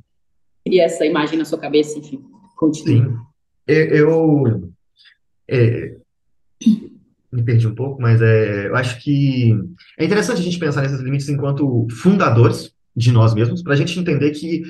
cria 0.65 0.85
essa 0.85 1.05
imagem 1.07 1.39
na 1.39 1.45
sua 1.45 1.59
cabeça, 1.59 1.99
enfim, 1.99 2.23
continua. 2.57 3.09
Sim. 3.09 3.19
Eu, 3.67 4.73
é, 5.49 5.97
me 7.31 7.43
perdi 7.45 7.69
um 7.69 7.75
pouco, 7.75 8.03
mas 8.03 8.21
é, 8.21 8.67
eu 8.67 8.77
acho 8.77 9.01
que 9.01 9.53
é 9.99 10.05
interessante 10.05 10.41
a 10.41 10.43
gente 10.43 10.59
pensar 10.59 10.83
nesses 10.83 11.01
limites 11.01 11.29
enquanto 11.29 11.87
fundadores 11.91 12.75
de 12.95 13.13
nós 13.13 13.35
mesmos, 13.35 13.63
para 13.63 13.75
a 13.75 13.77
gente 13.77 13.99
entender 13.99 14.31
que 14.31 14.63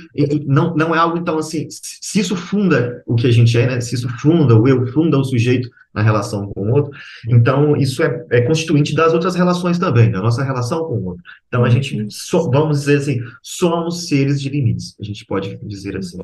não, 0.46 0.74
não 0.74 0.94
é 0.94 0.98
algo, 0.98 1.16
então, 1.16 1.38
assim, 1.38 1.66
se 1.70 2.20
isso 2.20 2.36
funda 2.36 3.02
o 3.06 3.14
que 3.14 3.26
a 3.26 3.30
gente 3.30 3.56
é, 3.56 3.66
né, 3.66 3.80
se 3.80 3.94
isso 3.94 4.08
funda 4.20 4.54
o 4.54 4.68
eu, 4.68 4.86
funda 4.88 5.18
o 5.18 5.24
sujeito 5.24 5.70
na 5.92 6.02
relação 6.02 6.46
com 6.48 6.60
o 6.60 6.72
outro, 6.72 6.92
então 7.28 7.76
isso 7.76 8.02
é, 8.02 8.24
é 8.30 8.42
constituinte 8.42 8.94
das 8.94 9.12
outras 9.12 9.34
relações 9.34 9.78
também, 9.78 10.10
da 10.10 10.20
nossa 10.20 10.44
relação 10.44 10.84
com 10.84 10.94
o 10.94 11.04
outro. 11.06 11.22
Então 11.48 11.64
a 11.64 11.70
gente, 11.70 12.06
so, 12.10 12.50
vamos 12.50 12.80
dizer 12.80 12.98
assim, 12.98 13.20
somos 13.42 14.06
seres 14.06 14.40
de 14.40 14.48
limites, 14.48 14.94
a 15.00 15.04
gente 15.04 15.24
pode 15.24 15.58
dizer 15.62 15.96
assim. 15.96 16.18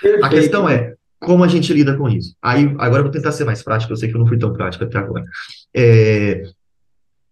Perfeito. 0.00 0.24
A 0.24 0.28
questão 0.28 0.68
é, 0.68 0.94
como 1.18 1.42
a 1.42 1.48
gente 1.48 1.72
lida 1.72 1.96
com 1.96 2.08
isso? 2.08 2.36
Aí, 2.40 2.64
agora 2.78 2.98
eu 2.98 3.04
vou 3.04 3.12
tentar 3.12 3.32
ser 3.32 3.44
mais 3.44 3.62
prático, 3.62 3.92
eu 3.92 3.96
sei 3.96 4.08
que 4.08 4.14
eu 4.14 4.20
não 4.20 4.26
fui 4.26 4.38
tão 4.38 4.52
prático 4.52 4.84
até 4.84 4.98
agora. 4.98 5.24
É, 5.74 6.44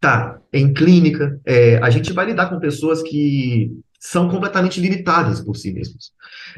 tá, 0.01 0.41
em 0.53 0.73
clínica, 0.73 1.41
é, 1.45 1.79
a 1.79 1.91
gente 1.91 2.13
vai 2.13 2.27
lidar 2.27 2.47
com 2.47 2.59
pessoas 2.59 3.03
que 3.03 3.71
são 3.99 4.29
completamente 4.29 4.81
limitadas 4.81 5.41
por 5.41 5.57
si 5.57 5.73
mesmos. 5.73 6.13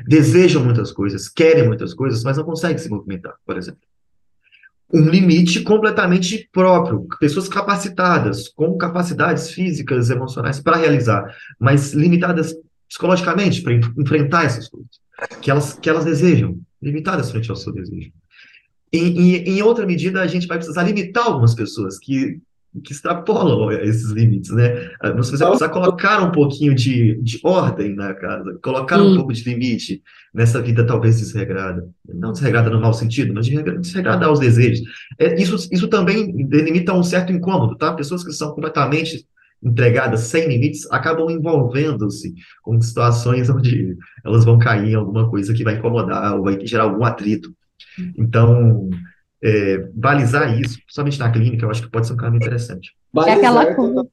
Desejam 0.07 0.64
muitas 0.64 0.93
coisas, 0.93 1.28
querem 1.28 1.66
muitas 1.66 1.95
coisas, 1.95 2.22
mas 2.22 2.36
não 2.36 2.45
conseguem 2.45 2.78
se 2.78 2.89
movimentar, 2.89 3.34
por 3.45 3.57
exemplo. 3.57 3.80
Um 4.93 5.09
limite 5.09 5.62
completamente 5.62 6.49
próprio, 6.51 7.07
pessoas 7.20 7.49
capacitadas, 7.49 8.49
com 8.49 8.76
capacidades 8.78 9.51
físicas, 9.51 10.09
emocionais 10.09 10.61
para 10.61 10.78
realizar, 10.78 11.24
mas 11.59 11.93
limitadas 11.93 12.55
psicologicamente 12.89 13.61
para 13.61 13.74
enfrentar 13.74 14.47
essas 14.47 14.68
coisas, 14.68 14.89
que 15.43 15.51
elas, 15.51 15.74
que 15.74 15.91
elas 15.91 16.07
desejam, 16.07 16.59
limitadas 16.80 17.30
frente 17.30 17.51
ao 17.51 17.57
seu 17.57 17.72
desejo. 17.72 18.11
Em, 18.91 19.18
em, 19.18 19.34
em 19.49 19.62
outra 19.62 19.84
medida, 19.84 20.22
a 20.22 20.26
gente 20.26 20.47
vai 20.47 20.57
precisar 20.57 20.84
limitar 20.84 21.26
algumas 21.26 21.55
pessoas 21.55 21.99
que 21.99 22.41
que 22.85 22.93
extrapolam 22.93 23.73
esses 23.73 24.11
limites, 24.11 24.51
né? 24.51 24.91
Você 25.16 25.37
vai 25.37 25.49
precisar 25.49 25.69
colocar 25.71 26.23
um 26.23 26.31
pouquinho 26.31 26.75
de, 26.75 27.21
de 27.23 27.41
ordem 27.43 27.95
na 27.95 28.14
casa, 28.14 28.59
colocar 28.62 29.01
um 29.01 29.16
pouco 29.16 29.33
de 29.33 29.43
limite 29.43 30.03
nessa 30.33 30.61
vida 30.61 30.87
talvez 30.87 31.19
desregrada. 31.19 31.89
Não 32.07 32.33
desregrada 32.33 32.71
no 32.71 32.81
mau 32.81 32.93
sentido, 32.93 33.33
mas 33.35 33.49
desregrada 33.49 34.27
aos 34.27 34.39
desejos. 34.39 34.87
É, 35.19 35.41
isso, 35.41 35.69
isso 35.73 35.89
também 35.89 36.47
delimita 36.47 36.93
um 36.93 37.03
certo 37.03 37.33
incômodo, 37.33 37.77
tá? 37.77 37.93
Pessoas 37.95 38.23
que 38.23 38.33
são 38.33 38.53
completamente 38.53 39.27
entregadas 39.62 40.21
sem 40.21 40.47
limites 40.47 40.87
acabam 40.91 41.31
envolvendo-se 41.31 42.35
com 42.62 42.81
situações 42.81 43.49
onde 43.51 43.97
elas 44.25 44.45
vão 44.45 44.59
cair 44.59 44.93
em 44.93 44.95
alguma 44.95 45.29
coisa 45.29 45.53
que 45.53 45.64
vai 45.64 45.77
incomodar 45.77 46.37
ou 46.37 46.45
vai 46.45 46.59
gerar 46.64 46.85
algum 46.85 47.05
atrito. 47.05 47.53
Então, 48.16 48.89
é, 49.43 49.78
balizar 49.95 50.59
isso, 50.59 50.78
principalmente 50.80 51.18
na 51.18 51.30
clínica, 51.30 51.64
eu 51.64 51.70
acho 51.70 51.82
que 51.82 51.91
pode 51.91 52.07
ser 52.07 52.14
um 52.14 52.16
caminho 52.16 52.43
interessante. 52.43 52.95
É 53.26 53.32
aquela 53.32 53.74
coisa. 53.74 54.09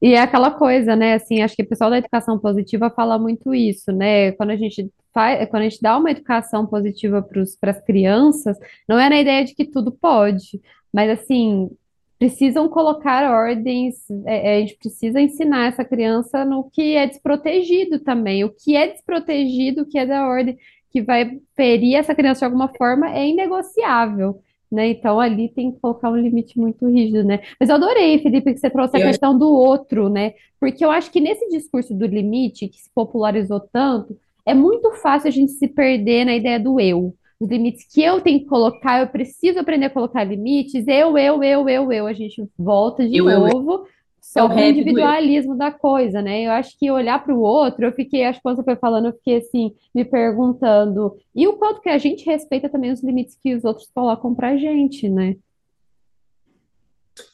E 0.00 0.12
é 0.12 0.20
aquela 0.20 0.50
coisa, 0.50 0.94
né? 0.94 1.14
Assim, 1.14 1.42
acho 1.42 1.56
que 1.56 1.62
o 1.62 1.68
pessoal 1.68 1.90
da 1.90 1.98
educação 1.98 2.38
positiva 2.38 2.90
fala 2.90 3.18
muito 3.18 3.54
isso, 3.54 3.90
né? 3.90 4.32
Quando 4.32 4.50
a 4.50 4.56
gente 4.56 4.90
faz, 5.12 5.48
quando 5.48 5.62
a 5.62 5.68
gente 5.68 5.80
dá 5.80 5.96
uma 5.96 6.10
educação 6.10 6.66
positiva 6.66 7.22
para 7.22 7.70
as 7.70 7.80
crianças, 7.80 8.58
não 8.88 8.98
é 8.98 9.08
na 9.08 9.18
ideia 9.18 9.44
de 9.44 9.54
que 9.54 9.64
tudo 9.64 9.90
pode, 9.90 10.60
mas 10.92 11.10
assim, 11.10 11.70
precisam 12.18 12.68
colocar 12.68 13.30
ordens, 13.30 13.96
é, 14.26 14.54
é 14.54 14.56
a 14.58 14.60
gente 14.60 14.76
precisa 14.76 15.20
ensinar 15.20 15.68
essa 15.68 15.84
criança 15.84 16.44
no 16.44 16.64
que 16.70 16.94
é 16.94 17.06
desprotegido 17.06 17.98
também. 17.98 18.44
O 18.44 18.50
que 18.50 18.76
é 18.76 18.88
desprotegido, 18.88 19.82
o 19.82 19.86
que 19.86 19.98
é 19.98 20.06
da 20.06 20.26
ordem 20.26 20.58
que 20.96 21.02
vai 21.02 21.38
ferir 21.54 21.96
essa 21.96 22.14
criança 22.14 22.38
de 22.38 22.44
alguma 22.46 22.68
forma 22.68 23.14
é 23.14 23.28
inegociável. 23.28 24.40
Né? 24.72 24.88
Então 24.88 25.20
ali 25.20 25.50
tem 25.50 25.70
que 25.70 25.78
colocar 25.78 26.10
um 26.10 26.16
limite 26.16 26.58
muito 26.58 26.88
rígido, 26.88 27.22
né? 27.22 27.40
Mas 27.60 27.68
eu 27.68 27.76
adorei, 27.76 28.18
Felipe, 28.18 28.52
que 28.54 28.58
você 28.58 28.70
trouxe 28.70 28.96
a 28.96 29.00
eu... 29.00 29.06
questão 29.06 29.38
do 29.38 29.46
outro, 29.46 30.08
né? 30.08 30.32
Porque 30.58 30.82
eu 30.82 30.90
acho 30.90 31.10
que 31.10 31.20
nesse 31.20 31.48
discurso 31.50 31.94
do 31.94 32.06
limite, 32.06 32.66
que 32.66 32.78
se 32.78 32.90
popularizou 32.94 33.60
tanto, 33.60 34.18
é 34.44 34.54
muito 34.54 34.90
fácil 34.94 35.28
a 35.28 35.30
gente 35.30 35.52
se 35.52 35.68
perder 35.68 36.24
na 36.24 36.34
ideia 36.34 36.58
do 36.58 36.80
eu. 36.80 37.14
Os 37.38 37.50
limites 37.50 37.86
que 37.92 38.02
eu 38.02 38.20
tenho 38.22 38.40
que 38.40 38.46
colocar, 38.46 39.00
eu 39.00 39.06
preciso 39.06 39.60
aprender 39.60 39.86
a 39.86 39.90
colocar 39.90 40.24
limites, 40.24 40.88
eu, 40.88 41.18
eu, 41.18 41.44
eu, 41.44 41.68
eu, 41.68 41.92
eu. 41.92 42.06
A 42.06 42.14
gente 42.14 42.42
volta 42.58 43.06
de 43.06 43.18
eu, 43.18 43.26
novo 43.26 43.70
eu, 43.70 43.86
é 44.34 44.42
o 44.42 44.58
individualismo 44.58 45.56
da 45.56 45.70
coisa, 45.70 46.20
né? 46.20 46.46
Eu 46.46 46.50
acho 46.52 46.78
que 46.78 46.90
olhar 46.90 47.22
para 47.22 47.34
o 47.34 47.40
outro, 47.40 47.84
eu 47.84 47.92
fiquei, 47.92 48.24
acho 48.24 48.38
que 48.38 48.42
quando 48.42 48.56
você 48.56 48.64
foi 48.64 48.76
falando, 48.76 49.06
eu 49.06 49.12
fiquei 49.12 49.36
assim, 49.36 49.74
me 49.94 50.04
perguntando, 50.04 51.16
e 51.34 51.46
o 51.46 51.56
quanto 51.56 51.80
que 51.80 51.88
a 51.88 51.98
gente 51.98 52.26
respeita 52.26 52.68
também 52.68 52.92
os 52.92 53.02
limites 53.02 53.38
que 53.42 53.54
os 53.54 53.64
outros 53.64 53.90
colocam 53.94 54.34
pra 54.34 54.56
gente, 54.56 55.08
né? 55.08 55.36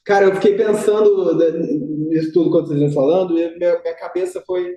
Cara, 0.05 0.27
eu 0.27 0.35
fiquei 0.37 0.57
pensando 0.57 1.37
nisso 2.09 2.33
tudo 2.33 2.51
quando 2.51 2.69
vocês 2.69 2.81
estão 2.81 2.95
falando, 2.95 3.37
e 3.39 3.59
minha, 3.59 3.81
minha 3.81 3.95
cabeça 3.95 4.43
foi, 4.47 4.77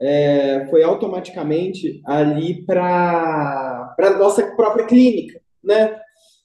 é, 0.00 0.66
foi 0.70 0.82
automaticamente 0.82 2.00
ali 2.06 2.64
para 2.64 3.94
a 3.98 4.18
nossa 4.18 4.54
própria 4.56 4.86
clínica, 4.86 5.40
né? 5.62 5.99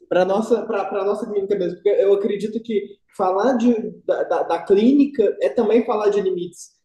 Para 0.08 0.22
a 0.22 0.26
nossa, 0.26 0.66
nossa 0.66 1.26
clínica 1.26 1.56
mesmo, 1.56 1.76
porque 1.76 1.90
eu 1.90 2.14
acredito 2.14 2.62
que 2.62 2.98
falar 3.16 3.54
de, 3.54 3.74
da, 4.06 4.24
da, 4.24 4.44
da, 4.44 4.62
clínica 4.62 5.36
é 5.42 5.50
também 5.50 5.86
falar 5.86 6.10
de 6.10 6.22
limites. 6.22 6.76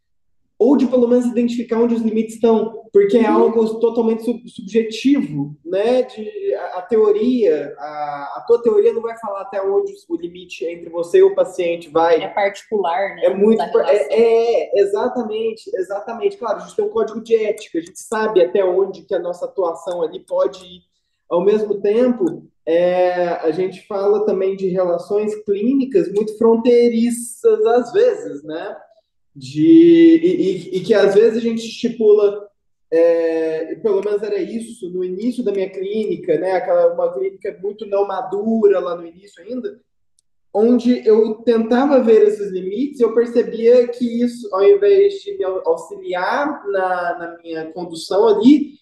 Ou 0.58 0.76
de 0.76 0.86
pelo 0.86 1.08
menos 1.08 1.24
identificar 1.24 1.78
onde 1.78 1.94
os 1.94 2.02
limites 2.02 2.34
estão, 2.34 2.84
porque 2.92 3.16
é 3.16 3.26
algo 3.26 3.80
totalmente 3.80 4.24
sub, 4.24 4.46
subjetivo, 4.46 5.56
né? 5.64 6.02
De, 6.02 6.54
a, 6.54 6.78
a 6.78 6.82
teoria, 6.82 7.74
a, 7.78 8.34
a, 8.36 8.44
tua 8.46 8.62
teoria 8.62 8.92
não 8.92 9.00
vai 9.00 9.16
falar 9.18 9.40
até 9.40 9.62
onde 9.62 9.94
o 10.06 10.16
limite 10.16 10.66
entre 10.66 10.90
você 10.90 11.18
e 11.18 11.22
o 11.22 11.34
paciente 11.34 11.88
vai. 11.88 12.22
É 12.22 12.28
particular, 12.28 13.16
né? 13.16 13.24
É 13.24 13.34
muito. 13.34 13.62
É, 13.62 14.06
é, 14.10 14.80
exatamente, 14.82 15.70
exatamente. 15.74 16.36
Claro, 16.36 16.58
a 16.58 16.60
gente 16.60 16.76
tem 16.76 16.84
um 16.84 16.90
código 16.90 17.22
de 17.22 17.34
ética, 17.34 17.78
a 17.78 17.82
gente 17.82 17.98
sabe 17.98 18.42
até 18.42 18.62
onde 18.62 19.02
que 19.02 19.14
a 19.14 19.18
nossa 19.18 19.46
atuação 19.46 20.02
ali 20.02 20.20
pode 20.20 20.62
ir. 20.62 20.82
Ao 21.30 21.40
mesmo 21.40 21.80
tempo, 21.80 22.49
é, 22.66 23.28
a 23.42 23.50
gente 23.50 23.86
fala 23.86 24.24
também 24.24 24.56
de 24.56 24.68
relações 24.68 25.34
clínicas 25.44 26.12
muito 26.12 26.36
fronteiriças 26.36 27.66
às 27.66 27.92
vezes, 27.92 28.42
né? 28.44 28.76
De, 29.34 30.20
e, 30.22 30.26
e, 30.26 30.76
e 30.78 30.80
que 30.80 30.92
às 30.92 31.14
vezes 31.14 31.38
a 31.38 31.40
gente 31.40 31.66
estipula, 31.66 32.48
é, 32.90 33.76
pelo 33.76 34.02
menos 34.04 34.22
era 34.22 34.38
isso 34.38 34.90
no 34.90 35.04
início 35.04 35.42
da 35.42 35.52
minha 35.52 35.70
clínica, 35.70 36.38
né? 36.38 36.52
Aquela 36.52 36.92
uma 36.92 37.12
clínica 37.12 37.58
muito 37.62 37.86
não 37.86 38.06
madura 38.06 38.78
lá 38.80 38.96
no 38.96 39.06
início 39.06 39.42
ainda, 39.42 39.80
onde 40.52 41.06
eu 41.06 41.36
tentava 41.36 42.02
ver 42.02 42.26
esses 42.26 42.50
limites, 42.50 43.00
eu 43.00 43.14
percebia 43.14 43.86
que 43.88 44.22
isso, 44.22 44.52
ao 44.52 44.64
invés 44.64 45.14
de 45.14 45.38
me 45.38 45.44
auxiliar 45.44 46.66
na, 46.66 47.18
na 47.18 47.38
minha 47.42 47.72
condução 47.72 48.28
ali, 48.28 48.74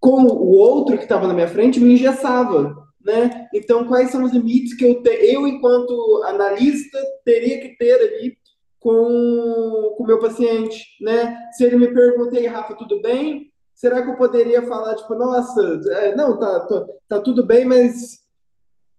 como 0.00 0.28
o 0.28 0.50
outro 0.56 0.96
que 0.96 1.04
estava 1.04 1.26
na 1.26 1.34
minha 1.34 1.48
frente 1.48 1.80
me 1.80 1.94
engessava, 1.94 2.85
né? 3.06 3.48
Então, 3.54 3.86
quais 3.86 4.10
são 4.10 4.24
os 4.24 4.32
limites 4.32 4.74
que 4.74 4.84
eu, 4.84 5.00
te, 5.00 5.10
eu 5.10 5.46
enquanto 5.46 6.24
analista, 6.24 6.98
teria 7.24 7.60
que 7.60 7.76
ter 7.76 7.94
ali 7.94 8.36
com 8.80 9.94
o 9.98 10.04
meu 10.04 10.18
paciente, 10.18 10.84
né? 11.00 11.38
Se 11.52 11.64
ele 11.64 11.76
me 11.76 11.94
pergunta, 11.94 12.36
Rafa, 12.50 12.74
tudo 12.74 13.00
bem? 13.00 13.52
Será 13.74 14.02
que 14.02 14.10
eu 14.10 14.16
poderia 14.16 14.62
falar, 14.62 14.96
tipo, 14.96 15.14
nossa, 15.14 15.80
é, 15.92 16.16
não, 16.16 16.38
tá, 16.38 16.60
tá, 16.60 16.86
tá, 17.08 17.20
tudo 17.20 17.46
bem, 17.46 17.64
mas... 17.64 18.24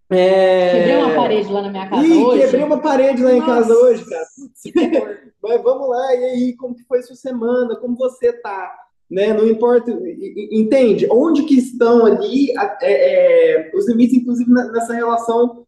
É... 0.10 0.72
Quebrei 0.72 0.98
uma 0.98 1.16
parede 1.16 1.52
lá 1.52 1.62
na 1.62 1.70
minha 1.70 1.90
casa 1.90 2.08
Ih, 2.08 2.24
hoje. 2.24 2.42
quebrei 2.44 2.64
uma 2.64 2.82
parede 2.82 3.24
lá 3.24 3.32
nossa, 3.32 3.44
em 3.44 3.46
casa 3.46 3.74
hoje, 3.74 4.06
cara. 4.06 5.22
mas 5.44 5.64
vamos 5.64 5.90
lá, 5.90 6.16
e 6.16 6.24
aí, 6.26 6.56
como 6.56 6.76
que 6.76 6.84
foi 6.86 7.02
sua 7.02 7.16
semana? 7.16 7.76
Como 7.76 7.98
você 7.98 8.32
tá? 8.32 8.74
Né? 9.10 9.34
Não 9.34 9.48
importa, 9.48 9.92
entende? 10.52 11.08
Onde 11.10 11.44
que 11.44 11.58
estão 11.58 12.06
ali 12.06 12.52
é, 12.82 13.68
é, 13.70 13.72
os 13.74 13.88
limites, 13.88 14.18
inclusive 14.18 14.52
nessa 14.52 14.94
relação 14.94 15.66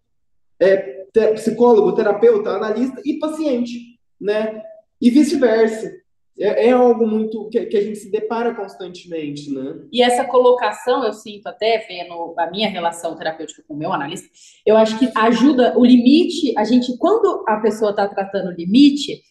é, 0.59 1.05
psicólogo, 1.33 1.93
terapeuta, 1.93 2.51
analista 2.51 3.01
e 3.05 3.17
paciente, 3.17 3.99
né? 4.19 4.61
E 5.01 5.09
vice-versa. 5.09 5.89
é, 6.37 6.67
é 6.67 6.71
algo 6.71 7.07
muito 7.07 7.47
que, 7.49 7.65
que, 7.65 7.77
a 7.77 7.81
gente 7.81 7.97
se 7.97 8.11
depara 8.11 8.53
constantemente, 8.53 9.53
né? 9.53 9.79
E 9.91 10.01
essa 10.01 10.25
colocação, 10.25 11.05
eu 11.05 11.13
sinto 11.13 11.47
até 11.47 11.77
vendo 11.87 12.33
a 12.37 12.49
minha 12.51 12.69
relação 12.69 13.15
terapêutica 13.15 13.63
com 13.65 13.73
o 13.73 13.77
meu 13.77 13.93
analista, 13.93 14.27
eu 14.65 14.75
acho 14.75 14.99
que 14.99 15.09
ajuda 15.15 15.77
o 15.77 15.85
limite, 15.85 16.53
a 16.57 16.65
gente, 16.65 16.97
quando 16.97 17.43
a 17.47 17.57
pessoa 17.57 17.91
está 17.91 18.07
tratando 18.07 18.49
o 18.49 18.53
limite, 18.53 19.21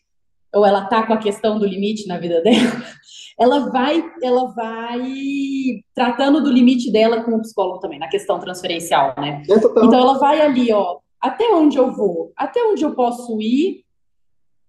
ou 0.54 0.66
ela 0.66 0.84
está 0.84 1.06
com 1.06 1.12
a 1.12 1.18
questão 1.18 1.58
do 1.58 1.66
limite 1.66 2.06
na 2.06 2.18
vida 2.18 2.40
dela, 2.42 2.82
ela 3.38 3.70
vai, 3.70 4.04
ela 4.22 4.46
vai 4.52 5.12
tratando 5.94 6.42
do 6.42 6.50
limite 6.50 6.90
dela 6.90 7.22
com 7.22 7.32
o 7.32 7.40
psicólogo 7.40 7.80
também, 7.80 7.98
na 7.98 8.08
questão 8.08 8.38
transferencial, 8.38 9.14
né? 9.18 9.42
É 9.48 9.54
então 9.54 9.94
ela 9.94 10.18
vai 10.18 10.40
ali, 10.40 10.72
ó, 10.72 10.98
até 11.20 11.44
onde 11.52 11.76
eu 11.76 11.92
vou, 11.92 12.32
até 12.36 12.62
onde 12.64 12.84
eu 12.84 12.94
posso 12.94 13.40
ir 13.40 13.84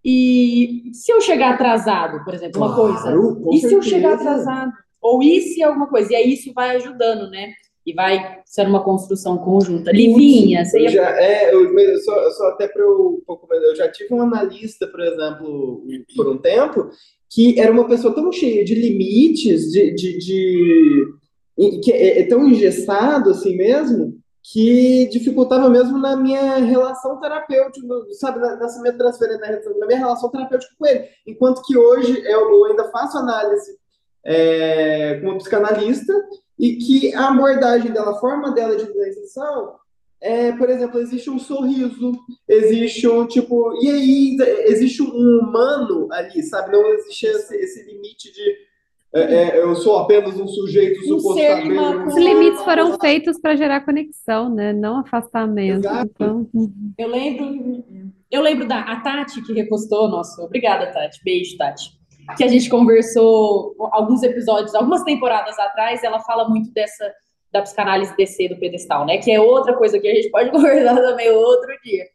e 0.04 0.92
se 0.94 1.12
eu 1.12 1.20
chegar 1.20 1.54
atrasado, 1.54 2.24
por 2.24 2.34
exemplo, 2.34 2.62
uma 2.62 2.76
coisa. 2.76 3.14
E 3.52 3.60
se 3.60 3.74
eu 3.74 3.82
chegar 3.82 4.14
atrasado? 4.14 4.72
Ou 5.02 5.22
e 5.22 5.42
se 5.42 5.62
alguma 5.64 5.88
coisa? 5.88 6.12
E 6.14 6.16
aí 6.16 6.34
isso 6.34 6.54
vai 6.54 6.76
ajudando, 6.76 7.30
né? 7.30 7.54
E 7.90 7.94
vai 7.94 8.40
ser 8.46 8.68
uma 8.68 8.84
construção 8.84 9.40
conjunta. 9.40 9.92
Livinha, 9.92 10.64
você 10.64 10.82
ia... 10.82 10.90
já, 10.90 11.20
é, 11.20 11.52
eu, 11.52 11.76
eu 11.76 11.98
só, 12.02 12.30
só 12.32 12.50
até 12.50 12.68
para 12.68 12.88
um 12.88 13.20
pouco 13.26 13.48
mais. 13.48 13.64
Eu 13.64 13.76
já 13.76 13.92
tive 13.92 14.14
um 14.14 14.22
analista, 14.22 14.86
por 14.86 15.00
exemplo, 15.00 15.84
por 16.16 16.28
um 16.30 16.38
tempo, 16.38 16.92
que 17.28 17.60
era 17.60 17.72
uma 17.72 17.88
pessoa 17.88 18.14
tão 18.14 18.32
cheia 18.32 18.64
de 18.64 18.76
limites, 18.76 19.72
de, 19.72 19.96
de, 19.96 20.18
de 20.20 21.80
que 21.84 21.92
é, 21.92 22.20
é 22.20 22.28
tão 22.28 22.48
engessado 22.48 23.32
assim 23.32 23.58
mesmo, 23.58 24.20
que 24.44 25.08
dificultava 25.08 25.68
mesmo 25.68 25.98
na 25.98 26.16
minha 26.16 26.58
relação 26.58 27.20
terapêutica, 27.20 27.88
sabe, 28.20 28.40
nessa 28.40 28.80
minha 28.82 28.96
transferência, 28.96 29.62
na 29.80 29.88
minha 29.88 30.00
relação 30.00 30.30
terapêutica 30.30 30.76
com 30.78 30.86
ele. 30.86 31.06
Enquanto 31.26 31.64
que 31.64 31.76
hoje 31.76 32.22
eu, 32.24 32.66
ainda 32.66 32.92
faço 32.92 33.18
análise 33.18 33.80
é, 34.26 35.20
com 35.20 35.28
uma 35.28 35.38
psicanalista 35.38 36.14
e 36.58 36.76
que 36.76 37.14
a 37.16 37.30
abordagem 37.30 37.92
dela, 37.92 38.12
a 38.12 38.20
forma 38.20 38.54
dela 38.54 38.76
de 38.76 38.86
transição 38.86 39.80
é, 40.22 40.52
por 40.52 40.70
exemplo, 40.70 41.00
existe 41.00 41.30
um 41.30 41.40
sorriso, 41.40 42.12
existe 42.48 43.08
um 43.08 43.26
tipo, 43.26 43.74
e 43.82 43.90
aí 43.90 44.38
existe 44.66 45.02
um 45.02 45.40
humano 45.40 46.10
ali, 46.12 46.44
sabe? 46.44 46.74
Não 46.74 46.86
existe 46.94 47.26
esse, 47.26 47.56
esse 47.56 47.84
limite 47.84 48.32
de 48.34 48.70
é, 49.12 49.22
é, 49.22 49.64
eu 49.64 49.76
sou 49.76 49.98
apenas 49.98 50.40
um 50.40 50.48
sujeito 50.48 51.00
um 51.00 51.20
supostamente. 51.20 52.08
Os 52.08 52.16
limites 52.16 52.62
foram 52.62 53.00
feitos 53.00 53.40
para 53.40 53.56
gerar 53.56 53.82
conexão, 53.82 54.54
né? 54.54 54.72
Não 54.72 55.00
afastamento. 55.00 55.88
Então... 55.88 56.48
Eu 56.96 57.08
lembro, 57.08 57.84
eu 58.30 58.42
lembro 58.42 58.68
da 58.68 58.82
a 58.82 59.00
Tati 59.00 59.42
que 59.42 59.54
repostou 59.54 60.10
nosso. 60.10 60.40
Obrigada, 60.44 60.92
Tati. 60.92 61.24
Beijo, 61.24 61.58
Tati. 61.58 61.99
Que 62.36 62.44
a 62.44 62.48
gente 62.48 62.70
conversou 62.70 63.76
alguns 63.92 64.24
episódios, 64.24 64.76
algumas 64.76 65.04
temporadas 65.04 65.58
atrás. 65.60 66.04
Ela 66.04 66.20
fala 66.20 66.48
muito 66.48 66.72
dessa 66.72 67.12
da 67.52 67.62
psicanálise 67.62 68.16
DC 68.16 68.50
do 68.50 68.58
pedestal, 68.58 69.06
né? 69.06 69.18
Que 69.18 69.32
é 69.32 69.40
outra 69.40 69.76
coisa 69.76 70.00
que 70.00 70.08
a 70.08 70.14
gente 70.14 70.30
pode 70.30 70.50
conversar 70.52 70.96
também 70.96 71.32
outro 71.32 71.72
dia. 71.84 72.06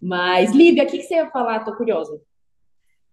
Mas, 0.00 0.52
Lívia, 0.52 0.84
o 0.84 0.86
que, 0.86 0.98
que 0.98 1.04
você 1.04 1.14
ia 1.14 1.30
falar? 1.30 1.64
Tô 1.64 1.74
curiosa. 1.74 2.20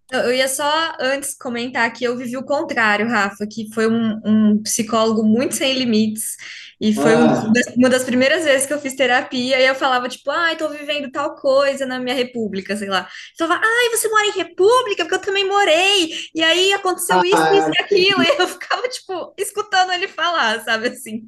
Eu 0.09 0.33
ia 0.33 0.47
só 0.47 0.93
antes 1.01 1.37
comentar 1.37 1.91
que 1.91 2.05
eu 2.05 2.15
vivi 2.15 2.37
o 2.37 2.45
contrário, 2.45 3.09
Rafa, 3.09 3.45
que 3.45 3.73
foi 3.73 3.89
um, 3.89 4.21
um 4.23 4.63
psicólogo 4.63 5.21
muito 5.21 5.55
sem 5.55 5.73
limites. 5.73 6.37
E 6.79 6.93
foi 6.93 7.13
ah. 7.13 7.17
uma, 7.17 7.53
das, 7.53 7.67
uma, 7.75 7.89
das, 7.89 8.03
primeiras 8.03 8.43
vezes 8.43 8.67
que 8.67 8.73
eu 8.73 8.79
fiz 8.79 8.95
terapia, 8.95 9.59
e 9.59 9.65
eu 9.65 9.73
falava, 9.73 10.07
tipo, 10.07 10.29
ai, 10.29 10.55
tô 10.55 10.69
vivendo 10.69 11.11
tal 11.11 11.35
coisa 11.35 11.85
na 11.85 11.99
minha 11.99 12.15
república, 12.15 12.77
sei 12.77 12.87
lá. 12.87 13.07
Eu 13.39 13.47
falava, 13.47 13.65
ai, 13.65 13.89
você 13.89 14.07
mora 14.07 14.27
em 14.27 14.37
república? 14.37 15.03
Porque 15.03 15.15
eu 15.15 15.21
também 15.21 15.47
morei. 15.47 16.11
E 16.35 16.43
aí 16.43 16.71
aconteceu 16.73 17.19
ah, 17.19 17.25
isso, 17.25 17.53
isso 17.53 17.71
e 17.73 17.81
aquilo. 17.81 18.21
E 18.27 18.41
eu 18.41 18.47
ficava, 18.47 18.87
tipo, 18.89 19.33
escutando 19.37 19.91
ele 19.93 20.07
falar, 20.07 20.63
sabe 20.63 20.89
assim? 20.89 21.27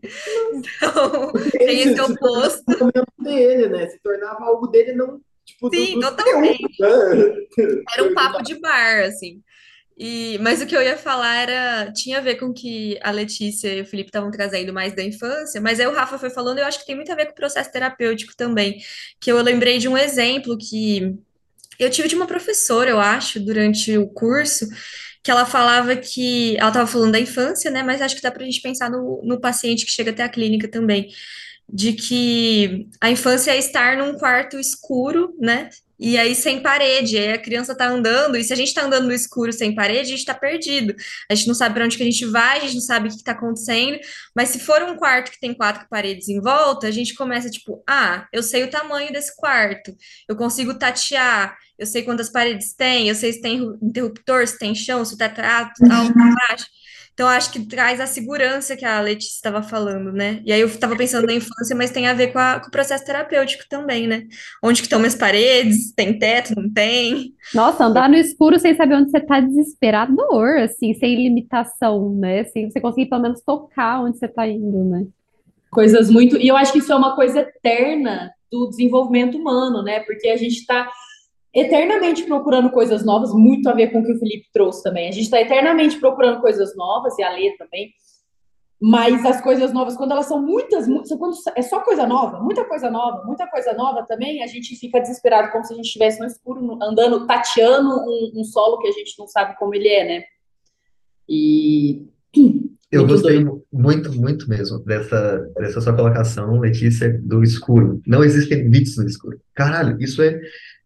Então, 0.54 1.32
tem 1.52 1.82
esse 1.82 2.02
oposto. 2.02 2.64
dele, 3.18 3.70
né? 3.70 3.88
Se 3.88 4.00
tornava 4.00 4.44
algo 4.46 4.68
dele 4.68 4.94
não 4.94 5.20
Tipo, 5.50 5.70
Sim, 5.74 6.00
totalmente. 6.00 6.62
Né? 6.80 6.90
Era 7.94 8.04
um 8.04 8.14
papo 8.14 8.44
de 8.44 8.60
bar, 8.60 9.04
assim. 9.06 9.42
E, 10.02 10.38
mas 10.40 10.62
o 10.62 10.66
que 10.66 10.76
eu 10.76 10.82
ia 10.82 10.98
falar 10.98 11.36
era 11.42 11.92
tinha 11.92 12.20
a 12.20 12.22
ver 12.22 12.36
com 12.36 12.54
que 12.54 12.98
a 13.04 13.12
Letícia 13.12 13.74
e 13.74 13.82
o 13.82 13.86
Felipe 13.86 14.08
estavam 14.08 14.32
trazendo 14.32 14.72
mais 14.72 14.96
da 14.96 15.04
infância, 15.04 15.60
mas 15.60 15.78
aí 15.78 15.88
o 15.88 15.94
Rafa 15.94 16.18
foi 16.18 16.30
falando, 16.30 16.60
eu 16.60 16.66
acho 16.66 16.80
que 16.80 16.86
tem 16.86 16.96
muito 16.96 17.12
a 17.12 17.16
ver 17.16 17.26
com 17.26 17.34
o 17.34 17.36
processo 17.36 17.70
terapêutico 17.70 18.34
também. 18.38 18.82
Que 19.20 19.30
eu 19.30 19.42
lembrei 19.42 19.78
de 19.78 19.90
um 19.90 19.98
exemplo 19.98 20.58
que 20.58 21.18
eu 21.78 21.90
tive 21.90 22.08
de 22.08 22.16
uma 22.16 22.26
professora, 22.28 22.90
eu 22.90 23.00
acho, 23.00 23.42
durante 23.42 23.98
o 23.98 24.08
curso, 24.08 24.70
que 25.22 25.30
ela 25.30 25.46
falava 25.46 25.96
que 25.98 26.56
ela 26.58 26.70
estava 26.70 26.88
falando 26.88 27.12
da 27.12 27.20
infância, 27.20 27.70
né? 27.70 27.84
Mas 27.84 28.02
acho 28.02 28.16
que 28.16 28.22
dá 28.22 28.32
para 28.32 28.44
a 28.44 28.46
gente 28.46 28.62
pensar 28.62 28.90
no, 28.90 29.22
no 29.26 29.40
paciente 29.40 29.86
que 29.86 29.92
chega 29.92 30.12
até 30.12 30.24
a 30.24 30.30
clínica 30.30 30.68
também 30.70 31.10
de 31.72 31.94
que 31.94 32.88
a 33.00 33.12
infância 33.12 33.52
é 33.52 33.58
estar 33.58 33.98
num 33.98 34.18
quarto 34.18 34.58
escuro, 34.60 35.36
né? 35.40 35.70
E 36.00 36.18
aí 36.18 36.34
sem 36.34 36.62
parede, 36.62 37.18
aí 37.18 37.34
a 37.34 37.38
criança 37.38 37.76
tá 37.76 37.88
andando, 37.88 38.38
e 38.38 38.44
se 38.44 38.54
a 38.54 38.56
gente 38.56 38.74
tá 38.74 38.84
andando 38.86 39.08
no 39.08 39.14
escuro 39.14 39.52
sem 39.52 39.76
parede, 39.76 40.14
a 40.14 40.16
gente 40.16 40.26
tá 40.26 40.34
perdido. 40.34 40.96
A 41.30 41.36
gente 41.36 41.48
não 41.48 41.56
sabe 41.56 41.76
para 41.76 41.86
onde 41.86 41.98
que 41.98 42.04
a 42.04 42.06
gente 42.06 42.26
vai, 42.26 42.58
a 42.58 42.62
gente 42.62 42.76
não 42.76 42.82
sabe 42.82 43.08
o 43.08 43.12
que, 43.12 43.18
que 43.18 43.24
tá 43.24 43.34
acontecendo. 43.34 44.00
Mas 44.36 44.50
se 44.50 44.60
for 44.60 44.82
um 44.84 44.96
quarto 44.96 45.32
que 45.32 45.40
tem 45.40 45.54
quatro 45.54 45.88
paredes 45.90 46.30
em 46.30 46.40
volta, 46.40 46.88
a 46.88 46.92
gente 46.92 47.14
começa 47.14 47.50
tipo, 47.50 47.84
ah, 47.88 48.28
eu 48.32 48.42
sei 48.42 48.64
o 48.64 48.70
tamanho 48.70 49.12
desse 49.12 49.36
quarto, 49.36 49.96
eu 50.28 50.36
consigo 50.36 50.74
tatear, 50.74 51.58
eu 51.78 51.86
sei 51.86 52.04
quantas 52.04 52.30
paredes 52.30 52.74
tem, 52.74 53.10
eu 53.10 53.16
sei 53.16 53.34
se 53.34 53.42
tem 53.42 53.62
interruptor, 53.82 54.48
se 54.48 54.58
tem 54.58 54.74
chão, 54.76 55.04
se 55.04 55.16
o 55.16 55.18
teto 55.18 55.42
é 55.42 55.48
alto, 55.48 55.74
alto, 55.92 56.14
baixo. 56.14 56.66
Então, 57.20 57.28
acho 57.28 57.52
que 57.52 57.66
traz 57.66 58.00
a 58.00 58.08
segurança 58.08 58.78
que 58.78 58.86
a 58.86 59.02
Letícia 59.02 59.36
estava 59.36 59.62
falando, 59.62 60.10
né? 60.10 60.42
E 60.46 60.54
aí 60.54 60.62
eu 60.62 60.68
estava 60.68 60.96
pensando 60.96 61.28
na 61.28 61.34
infância, 61.34 61.76
mas 61.76 61.92
tem 61.92 62.08
a 62.08 62.14
ver 62.14 62.32
com, 62.32 62.40
a, 62.40 62.62
com, 62.62 62.70
o 62.70 62.72
processo 62.72 63.04
terapêutico 63.04 63.66
também, 63.70 64.08
né? 64.08 64.24
Onde 64.64 64.80
que 64.80 64.86
estão 64.86 65.00
minhas 65.00 65.16
paredes? 65.16 65.92
Tem 65.94 66.18
teto? 66.18 66.54
Não 66.56 66.72
tem? 66.72 67.34
Nossa, 67.54 67.84
andar 67.84 68.08
no 68.08 68.16
escuro 68.16 68.58
sem 68.58 68.74
saber 68.74 68.96
onde 68.96 69.12
você 69.12 69.18
está 69.18 69.42
desesperador, 69.42 70.60
assim, 70.62 70.94
sem 70.94 71.14
limitação, 71.14 72.16
né? 72.16 72.46
Sem 72.46 72.72
você 72.72 72.80
conseguir 72.80 73.10
pelo 73.10 73.22
menos 73.22 73.42
tocar 73.42 74.02
onde 74.02 74.18
você 74.18 74.26
está 74.26 74.48
indo, 74.48 74.86
né? 74.86 75.06
Coisas 75.70 76.10
muito... 76.10 76.38
E 76.38 76.48
eu 76.48 76.56
acho 76.56 76.72
que 76.72 76.80
isso 76.80 76.94
é 76.94 76.96
uma 76.96 77.18
coisa 77.18 77.42
eterna 77.42 78.32
do 78.50 78.70
desenvolvimento 78.70 79.38
humano, 79.38 79.84
né? 79.84 80.00
Porque 80.00 80.30
a 80.30 80.38
gente 80.38 80.60
está 80.60 80.90
eternamente 81.54 82.24
procurando 82.24 82.70
coisas 82.70 83.06
novas, 83.06 83.34
muito 83.34 83.68
a 83.70 83.74
ver 83.74 83.92
com 83.92 84.00
o 84.00 84.06
que 84.06 84.14
o 84.14 84.20
Felipe 84.20 84.48
trouxe 84.54 84.84
também. 84.84 85.08
A 85.08 85.12
gente 85.12 85.24
está 85.24 85.42
eternamente 85.42 86.00
procurando 86.00 86.42
coisas 86.42 86.76
novas, 86.76 87.18
e 87.18 87.24
a 87.24 87.32
Lê 87.32 87.56
também, 87.58 87.92
mas 88.82 89.26
as 89.26 89.42
coisas 89.42 89.74
novas, 89.74 89.98
quando 89.98 90.12
elas 90.12 90.26
são 90.26 90.42
muitas, 90.42 90.86
quando 91.18 91.36
é 91.56 91.62
só 91.62 91.82
coisa 91.82 92.08
nova, 92.08 92.40
muita 92.40 92.64
coisa 92.64 92.90
nova, 92.90 93.26
muita 93.26 93.46
coisa 93.48 93.74
nova 93.74 94.06
também, 94.08 94.42
a 94.42 94.48
gente 94.48 94.74
fica 94.78 95.02
desesperado, 95.02 95.52
como 95.52 95.66
se 95.66 95.74
a 95.74 95.76
gente 95.76 95.88
estivesse 95.88 96.20
no 96.20 96.26
escuro, 96.26 96.82
andando, 96.82 97.28
tateando 97.28 97.90
um, 97.90 98.32
um 98.36 98.44
solo 98.46 98.80
que 98.80 98.88
a 98.88 98.92
gente 98.92 99.20
não 99.20 99.28
sabe 99.28 99.58
como 99.58 99.76
ele 99.76 99.90
é, 99.90 100.06
né? 100.06 100.24
E. 101.28 102.08
Eu 102.92 103.06
gostei 103.06 103.44
doido. 103.44 103.64
muito, 103.72 104.12
muito 104.14 104.50
mesmo 104.50 104.80
dessa, 104.80 105.38
dessa 105.58 105.80
sua 105.80 105.96
colocação, 105.96 106.60
Letícia, 106.60 107.20
do 107.22 107.44
escuro. 107.44 108.02
Não 108.08 108.24
existem 108.24 108.64
limites 108.64 108.98
no 108.98 109.06
escuro. 109.06 109.40
Caralho, 109.54 109.96
isso 110.02 110.24
é 110.24 110.40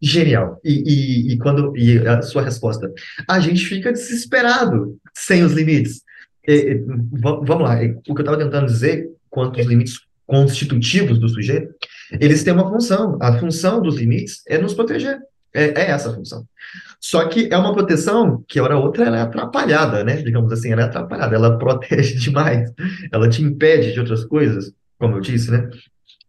Genial. 0.04 0.60
E, 0.62 0.72
e, 0.72 1.32
e, 1.32 1.38
quando 1.38 1.74
e 1.76 1.98
a 2.06 2.20
sua 2.20 2.42
resposta, 2.42 2.92
a 3.26 3.40
gente 3.40 3.64
fica 3.64 3.90
desesperado 3.90 4.98
sem 5.14 5.42
os 5.42 5.52
limites. 5.52 6.02
E, 6.46 6.82
vamos 7.10 7.62
lá, 7.62 7.76
o 7.76 8.14
que 8.14 8.20
eu 8.20 8.20
estava 8.20 8.36
tentando 8.36 8.66
dizer 8.66 9.08
quanto 9.30 9.58
os 9.58 9.66
limites 9.66 10.00
constitutivos 10.26 11.18
do 11.18 11.28
sujeito, 11.28 11.74
eles 12.20 12.44
têm 12.44 12.52
uma 12.52 12.68
função. 12.68 13.16
A 13.18 13.38
função 13.38 13.80
dos 13.80 13.96
limites 13.96 14.42
é 14.46 14.58
nos 14.58 14.74
proteger. 14.74 15.18
É, 15.54 15.82
é 15.82 15.90
essa 15.90 16.10
a 16.10 16.14
função. 16.14 16.44
Só 17.00 17.26
que 17.26 17.48
é 17.50 17.56
uma 17.56 17.72
proteção 17.72 18.44
que, 18.46 18.60
hora 18.60 18.76
outra, 18.76 19.06
ela 19.06 19.16
é 19.16 19.22
atrapalhada, 19.22 20.04
né? 20.04 20.16
Digamos 20.16 20.52
assim, 20.52 20.70
ela 20.70 20.82
é 20.82 20.84
atrapalhada, 20.84 21.34
ela 21.34 21.56
protege 21.56 22.16
demais, 22.20 22.70
ela 23.10 23.28
te 23.28 23.42
impede 23.42 23.92
de 23.92 24.00
outras 24.00 24.24
coisas, 24.24 24.70
como 24.98 25.16
eu 25.16 25.20
disse, 25.20 25.50
né? 25.50 25.70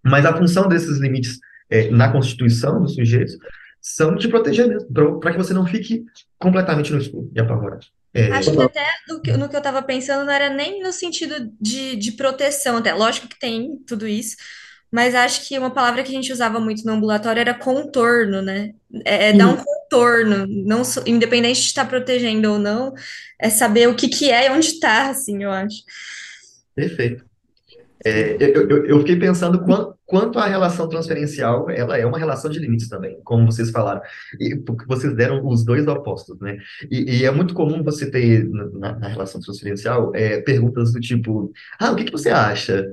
Mas 0.02 0.26
a 0.26 0.38
função 0.38 0.70
desses 0.70 1.00
limites 1.00 1.40
é, 1.70 1.90
na 1.90 2.10
constituição 2.10 2.82
dos 2.82 2.96
sujeitos 2.96 3.38
são 3.86 4.16
de 4.16 4.28
proteger 4.28 4.68
mesmo, 4.68 5.20
para 5.20 5.32
que 5.32 5.38
você 5.38 5.54
não 5.54 5.68
fique 5.68 6.04
completamente 6.40 6.92
no 6.92 6.98
escuro 6.98 7.32
e 7.36 7.40
apavorado. 7.40 7.86
É... 8.12 8.32
Acho 8.32 8.52
que 8.52 8.64
até 8.64 8.84
no 9.08 9.22
que, 9.22 9.38
no 9.38 9.48
que 9.48 9.56
eu 9.56 9.60
estava 9.60 9.80
pensando 9.84 10.26
não 10.26 10.34
era 10.34 10.50
nem 10.50 10.82
no 10.82 10.92
sentido 10.92 11.52
de, 11.62 11.96
de 11.96 12.14
proteção, 12.14 12.78
até 12.78 12.92
lógico 12.96 13.28
que 13.28 13.38
tem 13.38 13.78
tudo 13.86 14.08
isso, 14.08 14.38
mas 14.92 15.14
acho 15.14 15.48
que 15.48 15.60
uma 15.60 15.70
palavra 15.70 16.02
que 16.02 16.10
a 16.10 16.16
gente 16.16 16.34
usava 16.34 16.60
muito 16.60 16.84
no 16.84 16.94
ambulatório 16.94 17.40
era 17.40 17.54
contorno, 17.54 18.42
né? 18.42 18.74
É, 19.06 19.30
é 19.30 19.34
dar 19.34 19.50
um 19.50 19.58
contorno, 19.58 20.48
não 20.48 20.82
independente 21.06 21.62
de 21.62 21.68
estar 21.68 21.86
protegendo 21.86 22.54
ou 22.54 22.58
não, 22.58 22.92
é 23.40 23.52
saber 23.52 23.88
o 23.88 23.96
que, 23.96 24.08
que 24.08 24.32
é 24.32 24.48
e 24.48 24.50
onde 24.50 24.66
está, 24.66 25.12
assim, 25.12 25.44
eu 25.44 25.52
acho. 25.52 25.84
Perfeito. 26.74 27.24
É, 28.06 28.38
eu, 28.40 28.86
eu, 28.86 29.00
fiquei 29.00 29.16
pensando 29.16 29.64
quanto, 29.64 29.96
quanto 30.06 30.38
a 30.38 30.46
relação 30.46 30.88
transferencial, 30.88 31.68
ela 31.72 31.98
é 31.98 32.06
uma 32.06 32.20
relação 32.20 32.52
de 32.52 32.60
limites 32.60 32.88
também, 32.88 33.18
como 33.24 33.52
vocês 33.52 33.72
falaram, 33.72 34.00
e, 34.40 34.56
porque 34.58 34.86
vocês 34.86 35.16
deram 35.16 35.44
os 35.44 35.66
dois 35.66 35.88
opostos, 35.88 36.40
né? 36.40 36.60
E, 36.92 37.18
e 37.18 37.26
é 37.26 37.32
muito 37.32 37.56
comum 37.56 37.82
você 37.82 38.12
ter 38.12 38.48
na, 38.48 39.00
na 39.00 39.08
relação 39.08 39.42
transferencial 39.42 40.12
é, 40.14 40.40
perguntas 40.40 40.94
do 40.94 41.00
tipo, 41.00 41.52
ah, 41.80 41.92
o 41.92 41.96
que, 41.96 42.04
que 42.04 42.12
você 42.12 42.30
acha? 42.30 42.86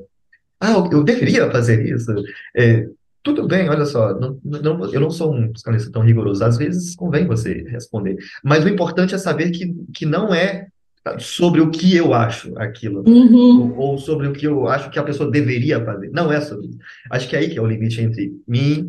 Ah, 0.59 0.73
eu 0.91 1.05
deveria 1.05 1.51
fazer 1.51 1.87
isso? 1.87 2.11
É, 2.57 2.89
tudo 3.23 3.47
bem, 3.47 3.69
olha 3.69 3.85
só, 3.85 4.19
não, 4.19 4.41
não, 4.43 4.93
eu 4.95 5.01
não 5.01 5.11
sou 5.11 5.35
um 5.35 5.53
psicanalista 5.53 5.93
tão 5.93 6.03
rigoroso, 6.03 6.43
às 6.43 6.57
vezes 6.57 6.97
convém 6.97 7.27
você 7.27 7.65
responder, 7.69 8.17
mas 8.43 8.65
o 8.65 8.69
importante 8.69 9.15
é 9.15 9.19
saber 9.19 9.51
que, 9.51 9.75
que 9.93 10.07
não 10.07 10.35
é 10.35 10.69
sobre 11.19 11.61
o 11.61 11.71
que 11.71 11.97
eu 11.97 12.15
acho 12.15 12.57
aquilo, 12.59 13.03
Uhum. 13.07 13.73
ou, 13.73 13.91
ou 13.93 13.99
sobre 13.99 14.29
o 14.29 14.33
que 14.33 14.47
eu 14.47 14.69
acho 14.69 14.91
que 14.91 14.99
a 14.99 15.03
pessoa 15.03 15.31
deveria 15.31 15.85
fazer. 15.85 16.11
Não 16.11 16.33
é 16.33 16.41
sobre 16.41 16.69
isso. 16.69 16.79
Acho 17.11 17.29
que 17.29 17.37
é 17.37 17.41
aí 17.41 17.51
que 17.51 17.59
é 17.59 17.63
o 17.63 17.67
limite 17.67 18.01
entre 18.01 18.33
mim 18.47 18.89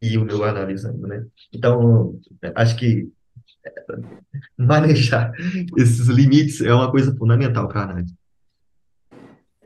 e 0.00 0.16
o 0.16 0.24
meu 0.24 0.42
analisando, 0.44 1.06
né? 1.06 1.24
Então, 1.52 2.18
acho 2.54 2.76
que 2.76 3.08
manejar 4.56 5.32
esses 5.76 6.06
limites 6.06 6.60
é 6.60 6.72
uma 6.72 6.90
coisa 6.90 7.14
fundamental 7.16 7.68
para 7.68 7.80
a 7.80 7.84
análise. 7.84 8.14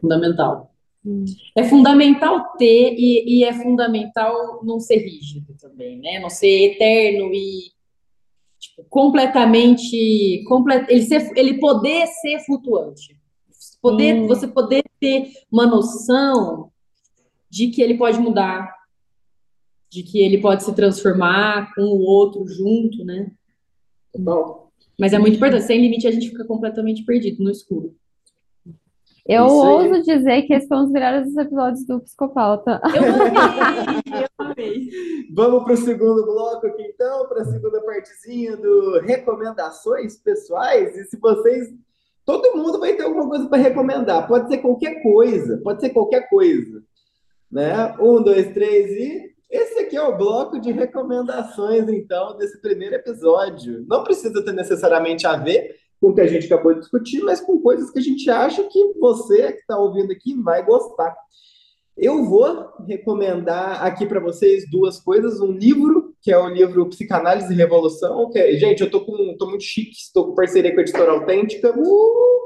Fundamental. 0.00 0.74
Hum. 1.04 1.24
É 1.56 1.64
fundamental 1.64 2.56
ter 2.56 2.94
e, 2.96 3.40
e 3.40 3.44
é 3.44 3.52
fundamental 3.52 4.64
não 4.64 4.80
ser 4.80 4.98
rígido 4.98 5.54
também, 5.60 5.98
né? 6.00 6.18
Não 6.18 6.30
ser 6.30 6.72
eterno 6.72 7.30
e 7.32 7.73
tipo, 8.68 8.84
completamente, 8.88 10.42
comple- 10.46 10.86
ele, 10.88 11.02
ser, 11.02 11.30
ele 11.36 11.58
poder 11.58 12.06
ser 12.06 12.40
flutuante. 12.44 13.16
Poder, 13.80 14.14
Hum. 14.14 14.26
Você 14.26 14.48
poder 14.48 14.82
ter 15.00 15.30
uma 15.50 15.66
noção 15.66 16.70
de 17.50 17.68
que 17.68 17.82
ele 17.82 17.96
pode 17.96 18.18
mudar, 18.18 18.72
de 19.90 20.02
que 20.02 20.18
ele 20.18 20.38
pode 20.38 20.64
se 20.64 20.74
transformar 20.74 21.72
com 21.74 21.82
o 21.82 22.00
outro 22.00 22.46
junto, 22.46 23.04
né? 23.04 23.30
Bom, 24.16 24.68
Mas 24.98 25.12
é 25.12 25.18
muito 25.18 25.36
importante. 25.36 25.64
Sem 25.64 25.80
limite, 25.80 26.06
a 26.06 26.10
gente 26.10 26.28
fica 26.30 26.44
completamente 26.44 27.04
perdido 27.04 27.42
no 27.44 27.50
escuro. 27.50 27.94
Eu 29.26 29.46
Isso 29.46 29.62
aí. 29.62 29.68
ouso 29.68 30.02
dizer 30.02 30.42
que 30.42 30.52
esses 30.52 30.68
são 30.68 30.84
os 30.84 30.90
melhores 30.90 31.34
episódios 31.34 31.86
do 31.86 32.00
Psicopauta. 32.00 32.78
Eu 32.94 33.04
amei, 33.24 34.22
eu 34.22 34.28
amei. 34.46 34.88
Vamos 35.34 35.64
para 35.64 35.72
o 35.72 35.76
segundo 35.78 36.26
bloco 36.26 36.66
aqui, 36.66 36.82
então, 36.82 37.26
para 37.26 37.40
a 37.40 37.44
segunda 37.46 37.80
partezinha 37.82 38.54
do 38.54 39.00
recomendações 39.00 40.18
pessoais. 40.18 40.96
E 40.96 41.04
se 41.04 41.18
vocês. 41.18 41.68
Todo 42.26 42.56
mundo 42.56 42.78
vai 42.78 42.94
ter 42.94 43.02
alguma 43.02 43.28
coisa 43.28 43.46
para 43.48 43.58
recomendar. 43.58 44.26
Pode 44.26 44.48
ser 44.48 44.58
qualquer 44.58 45.02
coisa, 45.02 45.60
pode 45.62 45.80
ser 45.80 45.90
qualquer 45.90 46.28
coisa. 46.28 46.82
Né? 47.50 47.94
Um, 48.00 48.22
dois, 48.22 48.52
três 48.52 48.90
e. 48.90 49.34
Esse 49.50 49.80
aqui 49.80 49.96
é 49.96 50.02
o 50.02 50.16
bloco 50.16 50.58
de 50.58 50.72
recomendações, 50.72 51.88
então, 51.88 52.36
desse 52.36 52.60
primeiro 52.60 52.96
episódio. 52.96 53.84
Não 53.86 54.02
precisa 54.02 54.44
ter 54.44 54.52
necessariamente 54.52 55.26
a 55.26 55.36
ver 55.36 55.76
com 56.04 56.10
o 56.10 56.14
que 56.14 56.20
a 56.20 56.26
gente 56.26 56.44
acabou 56.44 56.74
de 56.74 56.80
discutir, 56.80 57.22
mas 57.22 57.40
com 57.40 57.58
coisas 57.58 57.90
que 57.90 57.98
a 57.98 58.02
gente 58.02 58.28
acha 58.28 58.62
que 58.64 58.92
você 59.00 59.52
que 59.52 59.60
está 59.60 59.78
ouvindo 59.78 60.12
aqui 60.12 60.34
vai 60.34 60.62
gostar. 60.62 61.16
Eu 61.96 62.26
vou 62.26 62.68
recomendar 62.86 63.82
aqui 63.82 64.04
para 64.04 64.20
vocês 64.20 64.70
duas 64.70 65.00
coisas. 65.00 65.40
Um 65.40 65.52
livro, 65.52 66.14
que 66.20 66.30
é 66.30 66.36
o 66.36 66.48
livro 66.48 66.90
Psicanálise 66.90 67.50
e 67.50 67.56
Revolução. 67.56 68.28
Que 68.30 68.38
é- 68.38 68.52
gente, 68.56 68.82
eu 68.82 68.90
tô, 68.90 69.02
com, 69.02 69.34
tô 69.38 69.48
muito 69.48 69.64
chique, 69.64 69.92
estou 69.92 70.26
com 70.26 70.34
parceria 70.34 70.74
com 70.74 70.80
a 70.80 70.82
editora 70.82 71.12
Autêntica. 71.12 71.74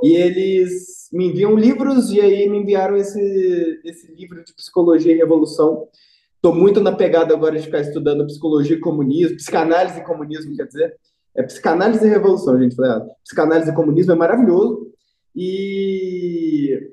E 0.04 0.14
eles 0.14 1.08
me 1.12 1.26
enviam 1.26 1.56
livros 1.56 2.12
e 2.12 2.20
aí 2.20 2.48
me 2.48 2.58
enviaram 2.58 2.96
esse, 2.96 3.80
esse 3.84 4.14
livro 4.14 4.44
de 4.44 4.54
Psicologia 4.54 5.12
e 5.12 5.16
Revolução. 5.16 5.88
Estou 6.36 6.54
muito 6.54 6.80
na 6.80 6.92
pegada 6.92 7.34
agora 7.34 7.58
de 7.58 7.64
ficar 7.64 7.80
estudando 7.80 8.24
psicologia 8.24 8.76
e 8.76 8.80
comunismo, 8.80 9.36
psicanálise 9.36 9.98
e 9.98 10.04
comunismo, 10.04 10.54
quer 10.54 10.66
dizer. 10.66 10.94
É 11.38 11.42
psicanálise 11.44 12.04
e 12.04 12.10
revolução, 12.10 12.58
gente. 12.58 12.74
Falei, 12.74 12.90
ah, 12.90 13.06
psicanálise 13.22 13.70
e 13.70 13.74
comunismo 13.74 14.12
é 14.12 14.16
maravilhoso. 14.16 14.88
E 15.36 16.92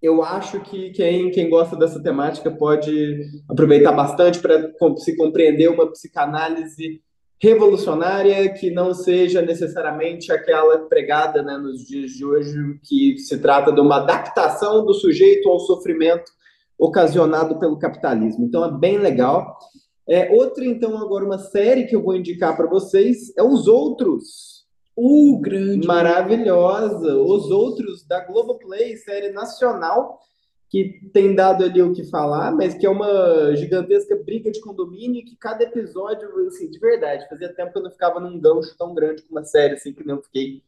eu 0.00 0.22
acho 0.22 0.60
que 0.60 0.90
quem, 0.90 1.32
quem 1.32 1.50
gosta 1.50 1.74
dessa 1.74 2.00
temática 2.00 2.48
pode 2.48 3.26
aproveitar 3.48 3.90
bastante 3.90 4.38
para 4.38 4.70
se 4.98 5.16
compreender 5.16 5.68
uma 5.68 5.90
psicanálise 5.90 7.02
revolucionária 7.42 8.52
que 8.52 8.70
não 8.70 8.94
seja 8.94 9.42
necessariamente 9.42 10.30
aquela 10.30 10.78
pregada 10.88 11.42
né, 11.42 11.56
nos 11.56 11.84
dias 11.84 12.12
de 12.12 12.24
hoje, 12.24 12.78
que 12.84 13.18
se 13.18 13.38
trata 13.38 13.72
de 13.72 13.80
uma 13.80 13.96
adaptação 13.96 14.86
do 14.86 14.94
sujeito 14.94 15.48
ao 15.48 15.58
sofrimento 15.58 16.30
ocasionado 16.78 17.58
pelo 17.58 17.78
capitalismo. 17.78 18.44
Então 18.44 18.64
é 18.64 18.70
bem 18.70 18.98
legal. 18.98 19.58
É, 20.06 20.30
outra, 20.30 20.64
então, 20.64 20.98
agora 20.98 21.24
uma 21.24 21.38
série 21.38 21.86
que 21.86 21.96
eu 21.96 22.02
vou 22.02 22.14
indicar 22.14 22.56
para 22.56 22.66
vocês 22.66 23.32
é 23.36 23.42
Os 23.42 23.66
Outros. 23.66 24.64
Uh, 24.96 25.38
grande. 25.40 25.86
Maravilhosa. 25.86 27.16
Os 27.16 27.50
Outros 27.50 28.06
da 28.06 28.20
Globoplay, 28.24 28.96
série 28.96 29.30
nacional, 29.30 30.20
que 30.68 31.00
tem 31.12 31.34
dado 31.34 31.64
ali 31.64 31.80
o 31.80 31.92
que 31.92 32.04
falar, 32.04 32.52
mas 32.52 32.74
que 32.74 32.84
é 32.84 32.90
uma 32.90 33.54
gigantesca 33.56 34.16
briga 34.16 34.50
de 34.50 34.60
condomínio 34.60 35.20
e 35.20 35.24
que 35.24 35.36
cada 35.36 35.64
episódio, 35.64 36.28
assim, 36.46 36.70
de 36.70 36.78
verdade, 36.78 37.28
fazia 37.28 37.52
tempo 37.52 37.72
que 37.72 37.78
eu 37.78 37.82
não 37.82 37.90
ficava 37.90 38.20
num 38.20 38.38
gancho 38.38 38.76
tão 38.76 38.94
grande 38.94 39.22
com 39.22 39.34
uma 39.34 39.44
série, 39.44 39.74
assim, 39.74 39.92
que 39.92 40.06
não 40.06 40.22
fiquei 40.22 40.62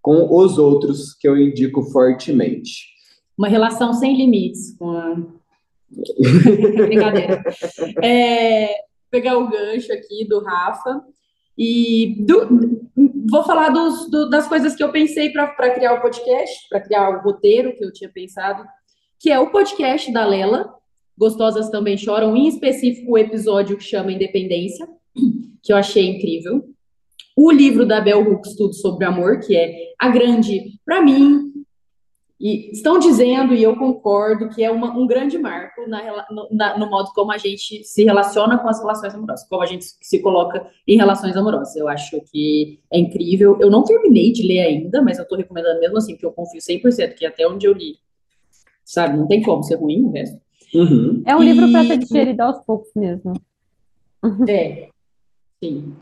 com 0.00 0.34
Os 0.34 0.56
Outros, 0.58 1.12
que 1.14 1.28
eu 1.28 1.36
indico 1.36 1.82
fortemente. 1.82 2.94
Uma 3.36 3.48
relação 3.48 3.92
sem 3.92 4.16
limites 4.16 4.76
com 4.76 4.90
a. 4.90 5.39
Brincadeira. 6.86 7.42
É, 8.02 8.68
pegar 9.10 9.38
o 9.38 9.48
gancho 9.48 9.92
aqui 9.92 10.26
do 10.28 10.40
Rafa 10.42 11.02
e 11.58 12.16
do- 12.24 12.80
vou 13.30 13.42
falar 13.44 13.70
dos- 13.70 14.10
do- 14.10 14.28
das 14.30 14.46
coisas 14.46 14.74
que 14.74 14.82
eu 14.82 14.90
pensei 14.92 15.30
para 15.30 15.70
criar 15.74 15.94
o 15.94 16.00
podcast, 16.00 16.68
para 16.68 16.80
criar 16.80 17.08
o 17.10 17.22
roteiro 17.22 17.74
que 17.76 17.84
eu 17.84 17.92
tinha 17.92 18.10
pensado, 18.10 18.64
que 19.18 19.30
é 19.30 19.38
o 19.38 19.50
podcast 19.50 20.10
da 20.12 20.24
Lela, 20.24 20.72
Gostosas 21.18 21.68
Também 21.70 21.98
Choram, 21.98 22.36
em 22.36 22.48
específico 22.48 23.12
o 23.12 23.18
episódio 23.18 23.76
que 23.76 23.84
chama 23.84 24.12
Independência, 24.12 24.88
que 25.62 25.72
eu 25.72 25.76
achei 25.76 26.06
incrível. 26.06 26.64
O 27.36 27.50
livro 27.50 27.84
da 27.86 28.00
Bell 28.00 28.26
Hooks, 28.26 28.56
Tudo 28.56 28.74
sobre 28.74 29.04
Amor, 29.04 29.40
que 29.40 29.54
é 29.56 29.92
a 29.98 30.08
grande, 30.08 30.78
para 30.84 31.02
mim, 31.02 31.52
e 32.40 32.70
estão 32.72 32.98
dizendo, 32.98 33.52
e 33.52 33.62
eu 33.62 33.76
concordo, 33.76 34.48
que 34.48 34.64
é 34.64 34.70
uma- 34.70 34.96
um 34.96 35.06
grande 35.06 35.36
marco 35.38 35.86
na 35.86 36.24
no, 36.30 36.48
na- 36.50 36.78
no 36.78 36.88
modo 36.88 37.10
como 37.14 37.30
a 37.30 37.36
gente 37.36 37.84
se 37.84 38.02
relaciona 38.02 38.56
com 38.58 38.66
as 38.68 38.80
relações 38.80 39.14
amorosas, 39.14 39.46
como 39.46 39.62
a 39.62 39.66
gente 39.66 39.84
se 40.00 40.18
coloca 40.22 40.66
em 40.88 40.96
relações 40.96 41.36
amorosas. 41.36 41.76
Eu 41.76 41.86
acho 41.86 42.18
que 42.32 42.80
é 42.90 42.98
incrível. 42.98 43.58
Eu 43.60 43.70
não 43.70 43.84
terminei 43.84 44.32
de 44.32 44.42
ler 44.46 44.60
ainda, 44.60 45.02
mas 45.02 45.18
eu 45.18 45.24
estou 45.24 45.36
recomendando 45.36 45.78
mesmo 45.80 45.98
assim, 45.98 46.14
porque 46.14 46.24
eu 46.24 46.32
confio 46.32 46.60
100% 46.62 47.14
que 47.14 47.26
até 47.26 47.46
onde 47.46 47.66
eu 47.66 47.72
li, 47.74 47.96
sabe, 48.84 49.18
não 49.18 49.26
tem 49.28 49.42
como 49.42 49.62
ser 49.62 49.74
ruim 49.74 50.04
o 50.06 50.10
resto. 50.10 50.40
Uhum. 50.74 51.22
É 51.26 51.36
um 51.36 51.42
livro 51.42 51.70
para 51.70 51.82
E- 51.84 51.86
ser 51.88 51.98
digerido 51.98 52.42
aos 52.42 52.58
poucos 52.64 52.90
mesmo. 52.96 53.34
É, 54.48 54.88
sim. 55.62 55.94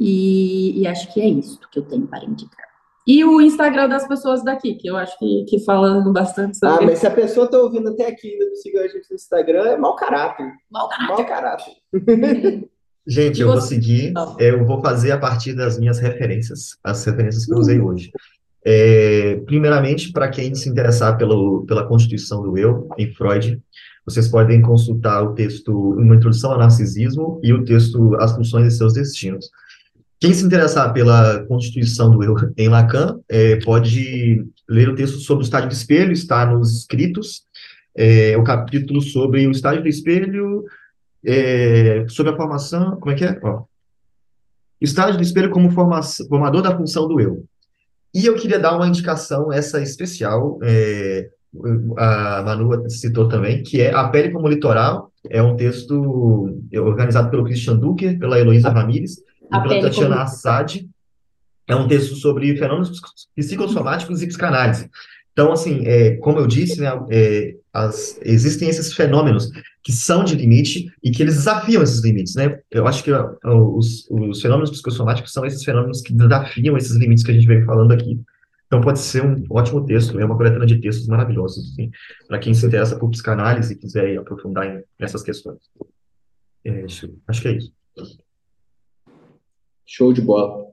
E, 0.00 0.80
e 0.80 0.86
acho 0.86 1.12
que 1.12 1.20
é 1.20 1.28
isso 1.28 1.58
que 1.70 1.78
eu 1.78 1.82
tenho 1.84 2.06
para 2.06 2.24
indicar. 2.24 2.65
E 3.06 3.24
o 3.24 3.40
Instagram 3.40 3.88
das 3.88 4.06
pessoas 4.08 4.42
daqui, 4.42 4.74
que 4.74 4.88
eu 4.88 4.96
acho 4.96 5.16
que, 5.18 5.44
que 5.48 5.64
fala 5.64 6.00
bastante 6.12 6.58
Ah, 6.62 6.70
sobre 6.70 6.86
mas 6.86 6.98
se 6.98 7.06
a 7.06 7.10
pessoa 7.10 7.48
tá 7.48 7.56
ouvindo 7.58 7.88
até 7.90 8.08
aqui 8.08 8.32
ainda 8.32 8.46
não 8.46 8.56
seguiu 8.56 8.82
a 8.82 8.88
gente 8.88 9.08
no 9.08 9.14
Instagram, 9.14 9.62
é 9.68 9.76
mau 9.76 9.94
caráter. 9.94 10.46
mau 10.70 10.88
Mau 11.06 11.24
caráter. 11.24 11.72
caráter. 11.92 12.68
Gente, 13.08 13.40
eu 13.40 13.46
vou 13.46 13.60
você? 13.60 13.76
seguir, 13.76 14.12
é, 14.36 14.50
eu 14.50 14.66
vou 14.66 14.80
fazer 14.82 15.12
a 15.12 15.18
partir 15.18 15.52
das 15.54 15.78
minhas 15.78 16.00
referências, 16.00 16.76
as 16.82 17.04
referências 17.04 17.46
que 17.46 17.54
eu 17.54 17.58
usei 17.58 17.80
hoje. 17.80 18.10
É, 18.64 19.36
primeiramente, 19.46 20.10
para 20.10 20.28
quem 20.28 20.52
se 20.56 20.68
interessar 20.68 21.16
pelo, 21.16 21.64
pela 21.66 21.86
constituição 21.86 22.42
do 22.42 22.58
eu, 22.58 22.88
em 22.98 23.14
Freud, 23.14 23.62
vocês 24.04 24.26
podem 24.26 24.60
consultar 24.60 25.22
o 25.22 25.34
texto 25.34 25.72
Uma 25.92 26.16
Introdução 26.16 26.50
ao 26.50 26.58
Narcisismo 26.58 27.40
e 27.44 27.52
o 27.52 27.64
texto 27.64 28.16
As 28.16 28.34
Funções 28.34 28.74
e 28.74 28.76
Seus 28.76 28.92
Destinos. 28.92 29.50
Quem 30.26 30.34
se 30.34 30.44
interessar 30.44 30.92
pela 30.92 31.44
constituição 31.44 32.10
do 32.10 32.20
eu 32.20 32.34
em 32.56 32.68
Lacan, 32.68 33.20
é, 33.28 33.60
pode 33.60 34.44
ler 34.68 34.88
o 34.88 34.96
texto 34.96 35.18
sobre 35.18 35.44
o 35.44 35.46
estágio 35.46 35.68
do 35.68 35.72
espelho, 35.72 36.10
está 36.10 36.44
nos 36.44 36.80
escritos, 36.80 37.42
é, 37.96 38.36
o 38.36 38.42
capítulo 38.42 39.00
sobre 39.00 39.46
o 39.46 39.52
estágio 39.52 39.82
do 39.82 39.88
espelho, 39.88 40.64
é, 41.24 42.04
sobre 42.08 42.32
a 42.32 42.36
formação, 42.36 42.98
como 42.98 43.12
é 43.12 43.14
que 43.14 43.24
é? 43.24 43.38
Ó, 43.40 43.66
estágio 44.80 45.16
do 45.16 45.22
espelho 45.22 45.48
como 45.50 45.70
formação, 45.70 46.26
formador 46.26 46.60
da 46.60 46.76
função 46.76 47.06
do 47.06 47.20
eu. 47.20 47.44
E 48.12 48.26
eu 48.26 48.34
queria 48.34 48.58
dar 48.58 48.74
uma 48.74 48.88
indicação, 48.88 49.52
essa 49.52 49.80
especial, 49.80 50.58
é, 50.60 51.30
a 51.96 52.42
Manu 52.44 52.90
citou 52.90 53.28
também, 53.28 53.62
que 53.62 53.80
é 53.80 53.94
A 53.94 54.08
Pele 54.08 54.32
como 54.32 54.48
Litoral, 54.48 55.12
é 55.30 55.40
um 55.40 55.54
texto 55.54 56.52
organizado 56.74 57.30
pelo 57.30 57.44
Christian 57.44 57.76
Ducker, 57.76 58.18
pela 58.18 58.40
Heloísa 58.40 58.70
Ramírez 58.70 59.24
como 59.50 59.80
Tatiana. 59.80 60.22
Assad. 60.22 60.88
É 61.68 61.74
um 61.74 61.88
texto 61.88 62.14
sobre 62.14 62.56
fenômenos 62.56 63.00
psicossomáticos 63.34 64.22
e 64.22 64.26
psicanálise. 64.28 64.88
Então, 65.32 65.52
assim, 65.52 65.84
é, 65.84 66.16
como 66.16 66.38
eu 66.38 66.46
disse, 66.46 66.80
né, 66.80 66.88
é, 67.10 67.56
as, 67.72 68.18
existem 68.22 68.68
esses 68.68 68.92
fenômenos 68.94 69.50
que 69.82 69.92
são 69.92 70.24
de 70.24 70.34
limite 70.34 70.90
e 71.02 71.10
que 71.10 71.22
eles 71.22 71.34
desafiam 71.34 71.82
esses 71.82 72.02
limites, 72.02 72.34
né? 72.34 72.58
Eu 72.70 72.86
acho 72.86 73.04
que 73.04 73.12
os, 73.12 74.08
os 74.10 74.40
fenômenos 74.40 74.70
psicossomáticos 74.70 75.32
são 75.32 75.44
esses 75.44 75.62
fenômenos 75.62 76.00
que 76.00 76.12
desafiam 76.14 76.76
esses 76.76 76.96
limites 76.96 77.22
que 77.22 77.30
a 77.30 77.34
gente 77.34 77.46
vem 77.46 77.64
falando 77.64 77.92
aqui. 77.92 78.18
Então 78.66 78.80
pode 78.80 78.98
ser 78.98 79.24
um 79.24 79.44
ótimo 79.50 79.84
texto, 79.84 80.18
é 80.18 80.24
uma 80.24 80.36
coletânea 80.36 80.66
de 80.66 80.80
textos 80.80 81.06
maravilhosos, 81.06 81.70
assim, 81.70 81.90
para 82.26 82.38
quem 82.38 82.52
se 82.52 82.66
interessa 82.66 82.98
por 82.98 83.10
psicanálise 83.10 83.74
e 83.74 83.76
quiser 83.76 84.16
aprofundar 84.18 84.66
em, 84.66 84.82
nessas 84.98 85.22
questões. 85.22 85.58
É, 86.64 86.84
acho 87.28 87.42
que 87.42 87.48
é 87.48 87.52
isso. 87.52 87.72
Show 89.86 90.12
de 90.12 90.20
bola. 90.20 90.66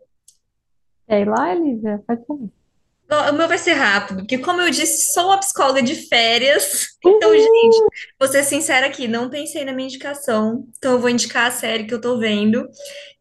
E 1.08 1.14
aí 1.14 1.26
lá, 1.26 1.54
Elisa, 1.56 2.04
pode 2.08 2.26
falar. 2.26 2.50
O 3.30 3.34
meu 3.34 3.48
vai 3.48 3.60
ser 3.60 3.74
rápido, 3.74 4.20
porque 4.22 4.40
como 4.40 4.62
eu 4.62 4.72
disse, 4.72 5.14
sou 5.14 5.26
uma 5.26 5.38
psicóloga 5.38 5.84
de 5.84 5.94
férias. 6.08 6.88
Então, 7.06 7.32
gente, 7.32 7.78
vou 8.20 8.28
ser 8.28 8.44
sincera 8.44 8.88
aqui, 8.88 9.08
não 9.08 9.30
pensei 9.30 9.64
na 9.64 9.72
minha 9.74 9.88
indicação. 9.88 10.66
Então, 10.78 10.94
eu 10.94 11.00
vou 11.00 11.10
indicar 11.10 11.48
a 11.48 11.52
série 11.52 11.84
que 11.84 11.94
eu 11.94 12.02
tô 12.02 12.18
vendo, 12.18 12.68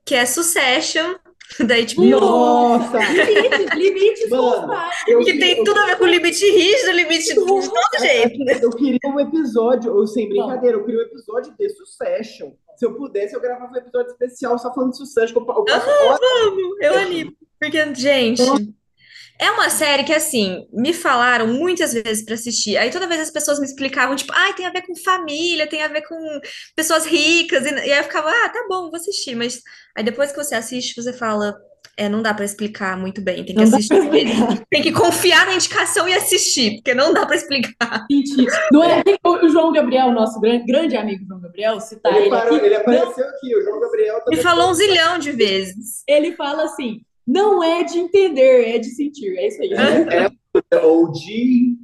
que 0.05 0.15
é 0.15 0.25
Succession, 0.25 1.15
da 1.61 1.75
HBO. 1.95 2.21
Nossa! 2.21 2.99
Limite, 3.01 3.77
limite 3.77 4.29
Mano, 4.31 4.73
eu 5.07 5.21
Que 5.21 5.39
tem 5.39 5.59
eu- 5.59 5.65
tudo 5.65 5.79
a 5.81 5.87
ver 5.87 5.99
com 5.99 6.07
limite 6.07 6.43
rígido, 6.51 6.93
limite 6.93 7.29
de 7.29 7.35
todo 7.35 7.99
jeito, 8.01 8.39
né? 8.45 8.59
Eu 8.63 8.71
queria 8.71 8.99
um 9.05 9.21
episódio, 9.21 9.95
ou 9.95 10.07
sem 10.07 10.27
brincadeira, 10.27 10.79
eu 10.79 10.85
queria 10.87 11.01
um 11.01 11.05
episódio 11.07 11.53
de 11.59 11.69
Succession. 11.69 12.53
Se 12.77 12.87
eu 12.87 12.95
pudesse, 12.95 13.35
eu 13.35 13.41
gravava 13.41 13.73
um 13.73 13.77
episódio 13.77 14.11
especial 14.11 14.59
só 14.59 14.73
falando 14.73 14.91
de 14.91 14.99
Succession. 14.99 15.35
que 15.35 15.51
Eu, 15.51 15.55
eu 15.55 15.65
passo 15.65 15.89
horas 15.89 16.21
Eu 16.81 16.95
animo. 16.99 17.33
Porque, 17.61 17.95
gente, 17.95 18.43
é 19.39 19.51
uma 19.51 19.71
série 19.71 20.05
que, 20.05 20.13
assim, 20.13 20.69
me 20.73 20.93
falaram 20.93 21.47
muitas 21.47 21.93
vezes 21.93 22.25
pra 22.25 22.35
assistir. 22.35 22.77
Aí 22.77 22.91
toda 22.91 23.07
vez 23.07 23.21
as 23.21 23.31
pessoas 23.31 23.59
me 23.59 23.67
explicavam, 23.67 24.17
tipo, 24.17 24.33
ai, 24.35 24.55
tem 24.55 24.67
a 24.67 24.71
ver 24.71 24.83
com 24.83 24.95
família, 24.97 25.69
tem 25.69 25.83
a 25.83 25.89
ver 25.89 26.03
com 26.03 26.17
pessoas 26.75 27.05
ricas. 27.05 27.65
E, 27.65 27.71
e 27.71 27.93
aí 27.93 27.99
eu 27.99 28.05
ficava, 28.05 28.31
ah, 28.31 28.49
tá 28.49 28.67
bom, 28.69 28.91
vou 28.91 28.97
assistir. 28.97 29.35
Mas 29.35 29.61
aí 29.97 30.05
depois 30.05 30.33
que 30.33 30.39
você 30.43 30.55
assiste, 30.55 31.01
você 31.01 31.13
fala, 31.13 31.57
é, 32.03 32.09
não 32.09 32.21
dá 32.23 32.35
pra 32.35 32.45
explicar 32.45 32.97
muito 32.99 33.21
bem, 33.23 33.37
tem 33.45 33.55
que 33.55 33.55
Não 33.55 33.63
assistir. 33.65 33.95
Tem 34.71 34.83
que 34.83 34.93
confiar 34.93 35.47
na 35.47 35.55
indicação 35.55 36.09
e 36.09 36.15
assistir, 36.15 36.77
porque 36.77 36.95
não 36.95 37.13
dá 37.13 37.25
pra 37.27 37.37
explicar. 37.37 38.07
Não 38.71 38.83
é 38.83 39.03
o 39.25 39.49
João 39.49 39.73
Gabriel, 39.73 40.11
nosso 40.13 40.41
grande, 40.41 40.65
grande 40.67 40.97
amigo 40.97 41.25
João 41.27 41.41
Gabriel, 41.41 41.81
citar 41.81 42.13
Ele, 42.13 42.23
ele 42.23 42.31
parou- 42.31 42.57
aqui, 42.57 42.67
ele 42.67 42.75
apareceu 42.75 43.25
aqui, 43.29 43.57
o 43.57 43.63
João 43.63 43.81
Gabriel 43.81 44.21
também. 44.25 44.41
falou 44.41 44.71
um 44.71 44.75
zilhão 44.75 45.19
de 45.19 45.33
vezes. 45.33 46.03
ele 46.09 46.33
fala 46.33 46.65
assim: 46.65 47.01
não 47.27 47.63
é 47.63 47.85
de 47.85 47.99
entender, 47.99 48.75
é 48.75 48.79
de 48.79 48.89
sentir. 48.91 49.37
É 49.39 49.47
isso 49.49 49.63
aí. 49.63 49.73
É, 49.73 50.77
é 50.77 50.79
OG. 50.85 51.77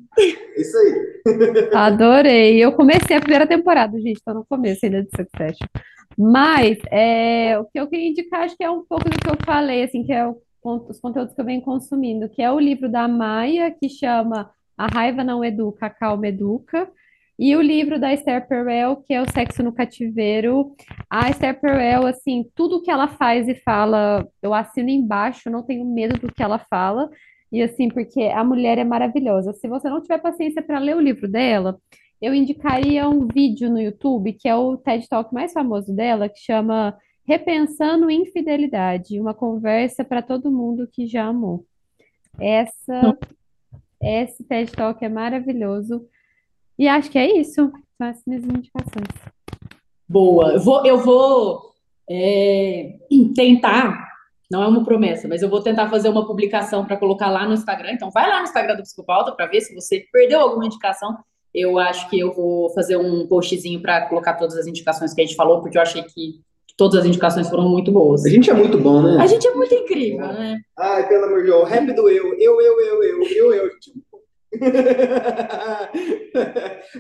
Isso 0.57 0.77
aí. 0.77 1.69
Adorei. 1.73 2.63
Eu 2.63 2.73
comecei 2.73 3.17
a 3.17 3.21
primeira 3.21 3.47
temporada, 3.47 3.99
gente, 4.01 4.21
tô 4.25 4.35
no 4.35 4.45
começo 4.49 4.85
ainda 4.85 5.03
de 5.03 5.09
Succession. 5.17 5.67
Mas 6.19 6.79
é, 6.91 7.59
o 7.59 7.65
que 7.67 7.79
eu 7.79 7.87
queria 7.87 8.09
indicar, 8.11 8.43
acho 8.43 8.57
que 8.57 8.65
é 8.65 8.71
um 8.71 8.85
pouco 8.85 9.09
do 9.09 9.17
que 9.17 9.31
eu 9.31 9.37
falei, 9.47 9.85
assim, 9.85 10.03
que 10.03 10.13
é 10.13 10.27
o 10.27 10.37
os 10.63 11.01
conteúdos 11.01 11.35
que 11.35 11.41
eu 11.41 11.45
venho 11.45 11.63
consumindo, 11.63 12.29
que 12.29 12.43
é 12.43 12.51
o 12.51 12.61
livro 12.61 12.89
da 12.89 13.09
Maia, 13.09 13.71
que 13.71 13.89
chama 13.89 14.51
A 14.77 14.87
Raiva 14.87 15.25
Não 15.25 15.45
Educa, 15.45 15.87
a 15.87 15.91
Calma 15.91 16.29
Educa, 16.29 16.91
e 17.39 17.55
o 17.55 17.63
livro 17.63 18.01
da 18.01 18.13
Esther 18.13 18.47
Perel, 18.49 18.97
que 18.97 19.15
é 19.15 19.23
O 19.23 19.31
Sexo 19.31 19.63
no 19.63 19.73
Cativeiro. 19.73 20.75
A 21.09 21.31
Esther 21.31 21.59
Perel, 21.61 22.05
assim, 22.05 22.45
tudo 22.55 22.83
que 22.83 22.91
ela 22.91 23.07
faz 23.07 23.49
e 23.49 23.55
fala, 23.55 24.27
eu 24.43 24.53
assino 24.53 24.89
embaixo, 24.89 25.49
não 25.49 25.63
tenho 25.63 25.85
medo 25.85 26.19
do 26.19 26.33
que 26.33 26.43
ela 26.43 26.59
fala. 26.59 27.09
E 27.53 27.63
assim, 27.63 27.89
porque 27.89 28.23
a 28.25 28.43
mulher 28.43 28.77
é 28.77 28.85
maravilhosa. 28.85 29.53
Se 29.53 29.69
você 29.69 29.89
não 29.89 30.03
tiver 30.03 30.19
paciência 30.19 30.61
para 30.61 30.81
ler 30.81 30.97
o 30.97 31.01
livro 31.01 31.29
dela, 31.29 31.79
eu 32.21 32.35
indicaria 32.35 33.09
um 33.09 33.27
vídeo 33.27 33.71
no 33.71 33.81
YouTube, 33.81 34.33
que 34.33 34.49
é 34.49 34.55
o 34.55 34.77
TED 34.77 35.09
Talk 35.09 35.33
mais 35.33 35.53
famoso 35.53 35.95
dela, 35.95 36.29
que 36.29 36.41
chama 36.41 36.97
Repensando 37.25 38.11
Infidelidade, 38.11 39.21
uma 39.21 39.35
conversa 39.35 40.05
para 40.05 40.23
todo 40.23 40.51
mundo 40.51 40.89
que 40.91 41.07
já 41.07 41.27
amou. 41.27 41.65
Essa, 42.41 43.17
esse 44.03 44.43
TED 44.45 44.73
Talk 44.73 45.05
é 45.05 45.09
maravilhoso. 45.09 46.07
E 46.79 46.89
acho 46.89 47.11
que 47.11 47.19
é 47.19 47.39
isso. 47.39 47.71
São 47.97 48.07
essas 48.07 48.25
minhas 48.27 48.45
indicações. 48.45 49.33
Boa. 50.09 50.55
Eu 50.55 50.61
vou, 50.61 50.87
eu 50.87 50.99
vou 50.99 51.73
é, 52.09 52.97
tentar, 53.35 54.09
não 54.51 54.63
é 54.63 54.67
uma 54.67 54.85
promessa, 54.85 55.29
mas 55.29 55.43
eu 55.43 55.51
vou 55.51 55.63
tentar 55.63 55.89
fazer 55.91 56.09
uma 56.09 56.27
publicação 56.27 56.87
para 56.87 56.97
colocar 56.97 57.29
lá 57.29 57.47
no 57.47 57.55
Instagram. 57.55 57.93
Então, 57.93 58.11
vai 58.11 58.29
lá 58.29 58.39
no 58.39 58.45
Instagram 58.45 58.77
do 58.77 58.83
Psicopauta 58.83 59.33
para 59.33 59.47
ver 59.47 59.61
se 59.61 59.75
você 59.75 60.07
perdeu 60.11 60.41
alguma 60.41 60.67
indicação. 60.67 61.17
Eu 61.61 61.79
acho 61.79 62.09
que 62.09 62.19
eu 62.21 62.33
vou 62.33 62.71
fazer 62.71 62.97
um 62.97 63.27
postzinho 63.27 63.81
para 63.83 64.07
colocar 64.09 64.35
todas 64.35 64.57
as 64.57 64.67
indicações 64.67 65.13
que 65.15 65.21
a 65.21 65.25
gente 65.25 65.37
falou, 65.37 65.61
porque 65.61 65.77
eu 65.79 65.83
achei 65.83 66.03
que 66.03 66.41
todas 66.77 67.01
as 67.01 67.07
indicações 67.07 67.49
foram 67.49 67.69
muito 67.69 67.91
boas. 67.91 68.25
A 68.25 68.29
gente 68.29 68.51
é 68.51 68.55
muito 68.55 68.79
bom, 68.79 69.03
né? 69.03 69.17
A 69.21 69.27
gente 69.27 69.47
é 69.47 69.55
muito 69.55 69.75
incrível, 69.75 70.27
né? 70.29 70.61
Ai, 70.79 71.09
pelo 71.09 71.25
amor 71.25 71.41
de 71.41 71.47
Deus, 71.47 71.63
o 71.63 71.65
rap 71.65 71.93
do 71.93 72.09
eu, 72.09 72.35
eu, 72.39 72.61
eu, 72.61 72.81
eu, 72.81 73.03
eu, 73.03 73.23
eu, 73.23 73.53
eu. 73.55 73.71
gente. 73.73 73.93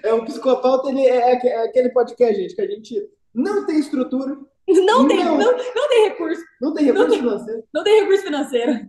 É 0.02 0.12
um 0.14 0.24
psicopauta, 0.24 0.88
ele 0.90 1.06
é, 1.06 1.32
aque- 1.32 1.48
é 1.48 1.64
aquele 1.64 1.90
podcast, 1.90 2.34
gente, 2.34 2.54
que 2.54 2.60
a 2.60 2.66
gente 2.66 3.00
não 3.34 3.64
tem 3.66 3.78
estrutura, 3.78 4.36
Não 4.68 5.06
tem, 5.08 5.24
Não. 5.24 5.38
não, 5.38 5.52
não 5.56 5.88
tem 5.88 6.08
recurso, 6.08 6.42
não 6.60 6.74
tem 6.74 6.84
recurso 6.84 7.04
Não 7.04 7.10
tem. 7.10 7.18
financeiro, 7.20 7.62
não 7.72 7.84
tem 7.84 8.00
recurso 8.02 8.22
financeiro. 8.24 8.80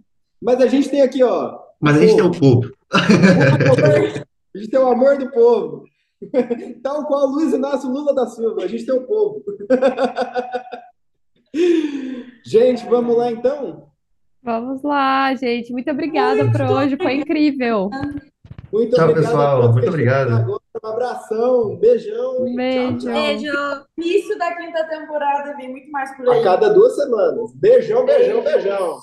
mas 0.41 0.61
a 0.61 0.67
gente 0.67 0.89
tem 0.89 1.01
aqui, 1.01 1.23
ó, 1.23 1.57
Mas 1.79 1.97
a 1.97 2.01
gente 2.01 2.15
tem 2.15 2.25
o 2.25 2.31
povo. 2.31 2.71
a 4.59 4.61
gente 4.63 4.71
tem 4.71 4.79
o 4.79 4.87
amor 4.87 5.17
do 5.17 5.31
povo. 5.31 5.83
Tal 6.83 7.05
qual 7.05 7.27
Luiz 7.27 7.53
Inácio 7.53 7.89
Lula 7.89 8.13
da 8.13 8.27
Silva, 8.27 8.63
a 8.63 8.67
gente 8.67 8.85
tem 8.85 8.95
o 8.95 9.05
povo. 9.07 9.41
Gente, 12.45 12.85
vamos 12.85 13.15
lá 13.17 13.31
então? 13.31 13.87
Vamos 14.43 14.83
lá, 14.83 15.33
gente. 15.35 15.71
Muito 15.71 15.89
obrigada 15.91 16.49
por 16.51 16.61
hoje. 16.61 16.95
Foi 16.97 17.15
incrível. 17.15 17.89
Muito 18.71 18.95
Tchau, 18.95 19.09
obrigado 19.09 19.15
pessoal. 19.31 19.61
a 19.63 19.71
Muito 19.71 19.87
obrigado. 19.89 20.31
agora. 20.31 20.59
Um 20.81 20.87
abração, 20.87 21.71
um 21.71 21.77
beijão 21.79 22.41
Um 22.43 22.47
e 22.47 22.55
beijo. 22.55 22.97
tchau, 22.99 22.99
tchau. 22.99 23.13
Beijo! 23.13 23.85
Início 23.97 24.37
da 24.37 24.55
quinta 24.55 24.83
temporada 24.85 25.57
vem 25.57 25.71
muito 25.71 25.91
mais 25.91 26.15
por 26.15 26.29
A 26.29 26.33
aí. 26.33 26.43
cada 26.43 26.69
duas 26.69 26.95
semanas. 26.95 27.51
Beijão, 27.55 28.05
beijão, 28.05 28.43
beijão. 28.43 28.97